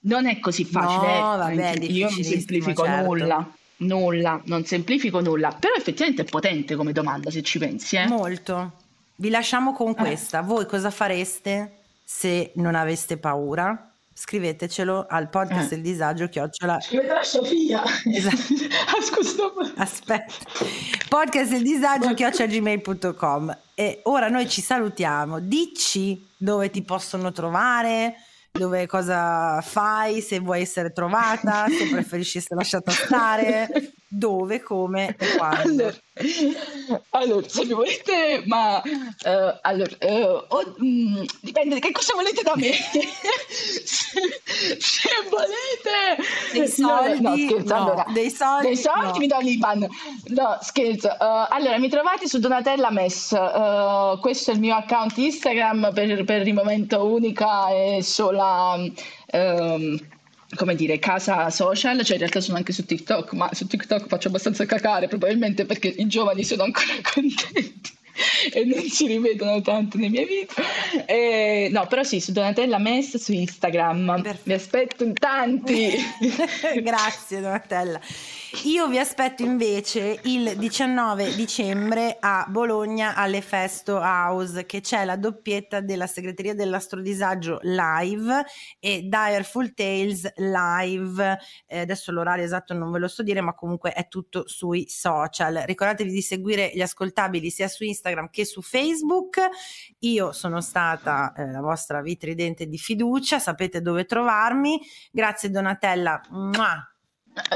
Non 0.00 0.26
è 0.26 0.38
così 0.40 0.66
facile. 0.66 1.18
No, 1.18 1.36
vabbè, 1.38 1.76
io 1.80 2.10
non 2.10 2.22
semplifico 2.22 2.84
certo. 2.84 3.04
nulla. 3.04 3.52
Nulla, 3.76 4.40
non 4.44 4.64
semplifico 4.66 5.20
nulla. 5.20 5.56
Però 5.58 5.74
effettivamente 5.74 6.22
è 6.22 6.26
potente 6.26 6.74
come 6.74 6.92
domanda, 6.92 7.30
se 7.30 7.42
ci 7.42 7.58
pensi. 7.58 7.96
Eh? 7.96 8.06
Molto. 8.06 8.72
Vi 9.16 9.30
lasciamo 9.30 9.72
con 9.72 9.90
eh. 9.90 9.94
questa. 9.94 10.42
Voi 10.42 10.66
cosa 10.66 10.90
fareste 10.90 11.78
se 12.04 12.50
non 12.56 12.74
aveste 12.74 13.16
paura? 13.16 13.88
Scrivetecelo 14.14 15.06
al 15.08 15.28
podcast 15.28 15.72
eh. 15.72 15.74
Il 15.74 15.82
Disagio 15.82 16.28
chiocciola. 16.28 16.80
Scrivetela 16.80 17.22
Sofia. 17.22 17.82
Esatto. 18.04 18.54
ah, 18.96 19.02
scusa 19.02 19.52
aspetta. 19.76 20.32
Podcast 21.08 21.52
Il 21.52 21.62
Disagio 21.62 22.14
chiocciola 22.14 22.48
gmail.com 22.48 23.58
e 23.74 24.00
ora 24.04 24.28
noi 24.28 24.48
ci 24.48 24.62
salutiamo. 24.62 25.40
Dici 25.40 26.26
dove 26.36 26.70
ti 26.70 26.82
possono 26.82 27.32
trovare 27.32 28.14
dove 28.56 28.86
cosa 28.86 29.60
fai, 29.62 30.20
se 30.20 30.38
vuoi 30.38 30.60
essere 30.60 30.92
trovata, 30.92 31.66
se 31.68 31.88
preferisci 31.88 32.38
essere 32.38 32.54
lasciata 32.54 32.92
stare, 32.92 33.68
dove, 34.16 34.62
come 34.62 35.14
e 35.18 35.26
quando. 35.36 35.82
Allora, 35.82 37.02
allora 37.10 37.48
se 37.48 37.64
volete, 37.66 38.42
ma 38.46 38.80
uh, 38.80 39.58
allora, 39.62 39.96
uh, 40.00 40.44
oh, 40.48 40.74
mh, 40.76 41.24
dipende 41.40 41.80
che 41.80 41.90
cosa 41.90 42.14
volete 42.14 42.42
da 42.42 42.54
me. 42.54 42.72
se, 42.72 43.00
se, 44.78 45.10
volete 45.28 46.22
dei 46.52 46.68
soldi, 46.68 47.20
no, 47.20 47.30
no, 47.30 47.36
scherzo, 47.36 47.74
no, 47.74 47.82
allora, 47.82 48.06
dei 48.12 48.30
soldi, 48.30 48.66
dei 48.66 48.76
soldi 48.76 49.18
mi 49.18 49.26
do 49.26 49.38
l'Iban. 49.40 49.88
No, 50.26 50.58
scherzo. 50.62 51.08
Uh, 51.08 51.46
allora, 51.48 51.78
mi 51.78 51.88
trovate 51.88 52.28
su 52.28 52.38
Donatella 52.38 52.90
Mess. 52.90 53.34
questo 54.20 54.52
è 54.52 54.54
il 54.54 54.60
mio 54.60 54.76
account 54.76 55.16
Instagram 55.16 55.90
per, 55.92 56.24
per 56.24 56.46
il 56.46 56.54
momento 56.54 57.04
unica 57.04 57.68
e 57.70 58.02
sola. 58.02 58.78
Um, 59.32 60.12
come 60.54 60.74
dire, 60.74 60.98
casa 60.98 61.50
social, 61.50 62.02
cioè 62.04 62.14
in 62.14 62.18
realtà 62.18 62.40
sono 62.40 62.56
anche 62.56 62.72
su 62.72 62.84
TikTok, 62.84 63.32
ma 63.32 63.48
su 63.52 63.66
TikTok 63.66 64.06
faccio 64.06 64.28
abbastanza 64.28 64.66
cacare, 64.66 65.08
probabilmente 65.08 65.64
perché 65.64 65.88
i 65.88 66.06
giovani 66.06 66.44
sono 66.44 66.64
ancora 66.64 66.94
contenti 67.02 67.92
e 68.52 68.64
non 68.64 68.82
si 68.88 69.06
rivedono 69.06 69.60
tanto 69.60 69.98
nei 69.98 70.08
miei 70.08 70.24
video. 70.24 71.04
E, 71.06 71.68
no, 71.72 71.86
però 71.86 72.02
sì, 72.02 72.20
su 72.20 72.32
Donatella 72.32 72.78
Mess 72.78 73.16
su 73.16 73.32
Instagram. 73.32 74.20
Perfetto. 74.22 74.40
Mi 74.44 74.52
aspetto 74.52 75.04
in 75.04 75.12
tanti. 75.14 75.92
Grazie 76.82 77.40
Donatella. 77.40 78.00
Io 78.62 78.86
vi 78.86 78.98
aspetto 78.98 79.42
invece 79.42 80.20
il 80.22 80.56
19 80.56 81.34
dicembre 81.34 82.16
a 82.20 82.46
Bologna 82.48 83.14
all'Efesto 83.14 83.96
House 83.96 84.64
che 84.64 84.80
c'è 84.80 85.04
la 85.04 85.16
doppietta 85.16 85.80
della 85.80 86.06
segreteria 86.06 86.54
dell'astrodisagio 86.54 87.58
live 87.62 88.44
e 88.78 89.02
Direful 89.02 89.74
Tales 89.74 90.32
live. 90.36 91.38
Eh, 91.66 91.80
adesso 91.80 92.12
l'orario 92.12 92.44
esatto 92.44 92.74
non 92.74 92.90
ve 92.92 93.00
lo 93.00 93.08
so 93.08 93.22
dire, 93.22 93.40
ma 93.40 93.54
comunque 93.54 93.92
è 93.92 94.06
tutto 94.08 94.46
sui 94.46 94.88
social. 94.88 95.62
Ricordatevi 95.66 96.10
di 96.10 96.22
seguire 96.22 96.70
gli 96.72 96.80
ascoltabili 96.80 97.50
sia 97.50 97.68
su 97.68 97.84
Instagram 97.84 98.30
che 98.30 98.44
su 98.44 98.62
Facebook. 98.62 99.40
Io 100.00 100.32
sono 100.32 100.60
stata 100.60 101.32
eh, 101.36 101.50
la 101.50 101.60
vostra 101.60 102.00
vitridente 102.00 102.66
di 102.66 102.78
fiducia, 102.78 103.38
sapete 103.40 103.82
dove 103.82 104.04
trovarmi. 104.04 104.80
Grazie 105.10 105.50
Donatella. 105.50 106.20
Mua 106.30 106.88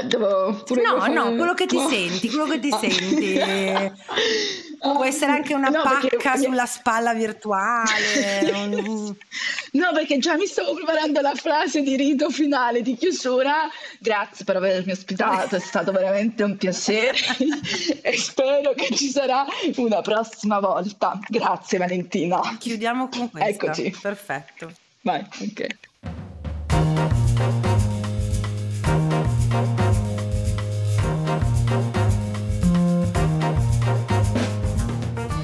Devo 0.03 0.61
pure 0.65 0.81
no, 0.81 1.07
no, 1.07 1.35
quello 1.35 1.53
che 1.53 1.65
ti 1.65 1.77
no. 1.77 1.87
senti, 1.87 2.29
quello 2.29 2.47
che 2.47 2.59
ti 2.59 2.69
senti. 2.69 3.39
Può 4.77 5.05
essere 5.05 5.31
anche 5.31 5.53
una 5.53 5.69
no, 5.69 5.81
pacca 5.81 6.07
perché... 6.07 6.39
sulla 6.39 6.65
spalla 6.65 7.13
virtuale. 7.13 9.17
No, 9.71 9.91
perché 9.93 10.17
già 10.17 10.35
mi 10.35 10.47
stavo 10.47 10.73
preparando 10.73 11.21
la 11.21 11.35
frase 11.35 11.81
di 11.81 11.95
rito 11.95 12.31
finale 12.31 12.81
di 12.81 12.95
chiusura. 12.95 13.69
Grazie 13.99 14.43
per 14.43 14.55
avermi 14.55 14.91
ospitato, 14.91 15.57
è 15.57 15.59
stato 15.59 15.91
veramente 15.91 16.41
un 16.41 16.57
piacere 16.57 17.17
e 18.01 18.17
spero 18.17 18.73
che 18.73 18.95
ci 18.95 19.09
sarà 19.09 19.45
una 19.75 20.01
prossima 20.01 20.59
volta. 20.59 21.19
Grazie 21.27 21.77
Valentina. 21.77 22.57
Chiudiamo 22.57 23.09
con 23.09 23.29
questa. 23.29 23.49
Eccoci. 23.49 23.95
Perfetto. 24.01 24.71
Vai, 25.01 25.21
ok. 25.21 25.67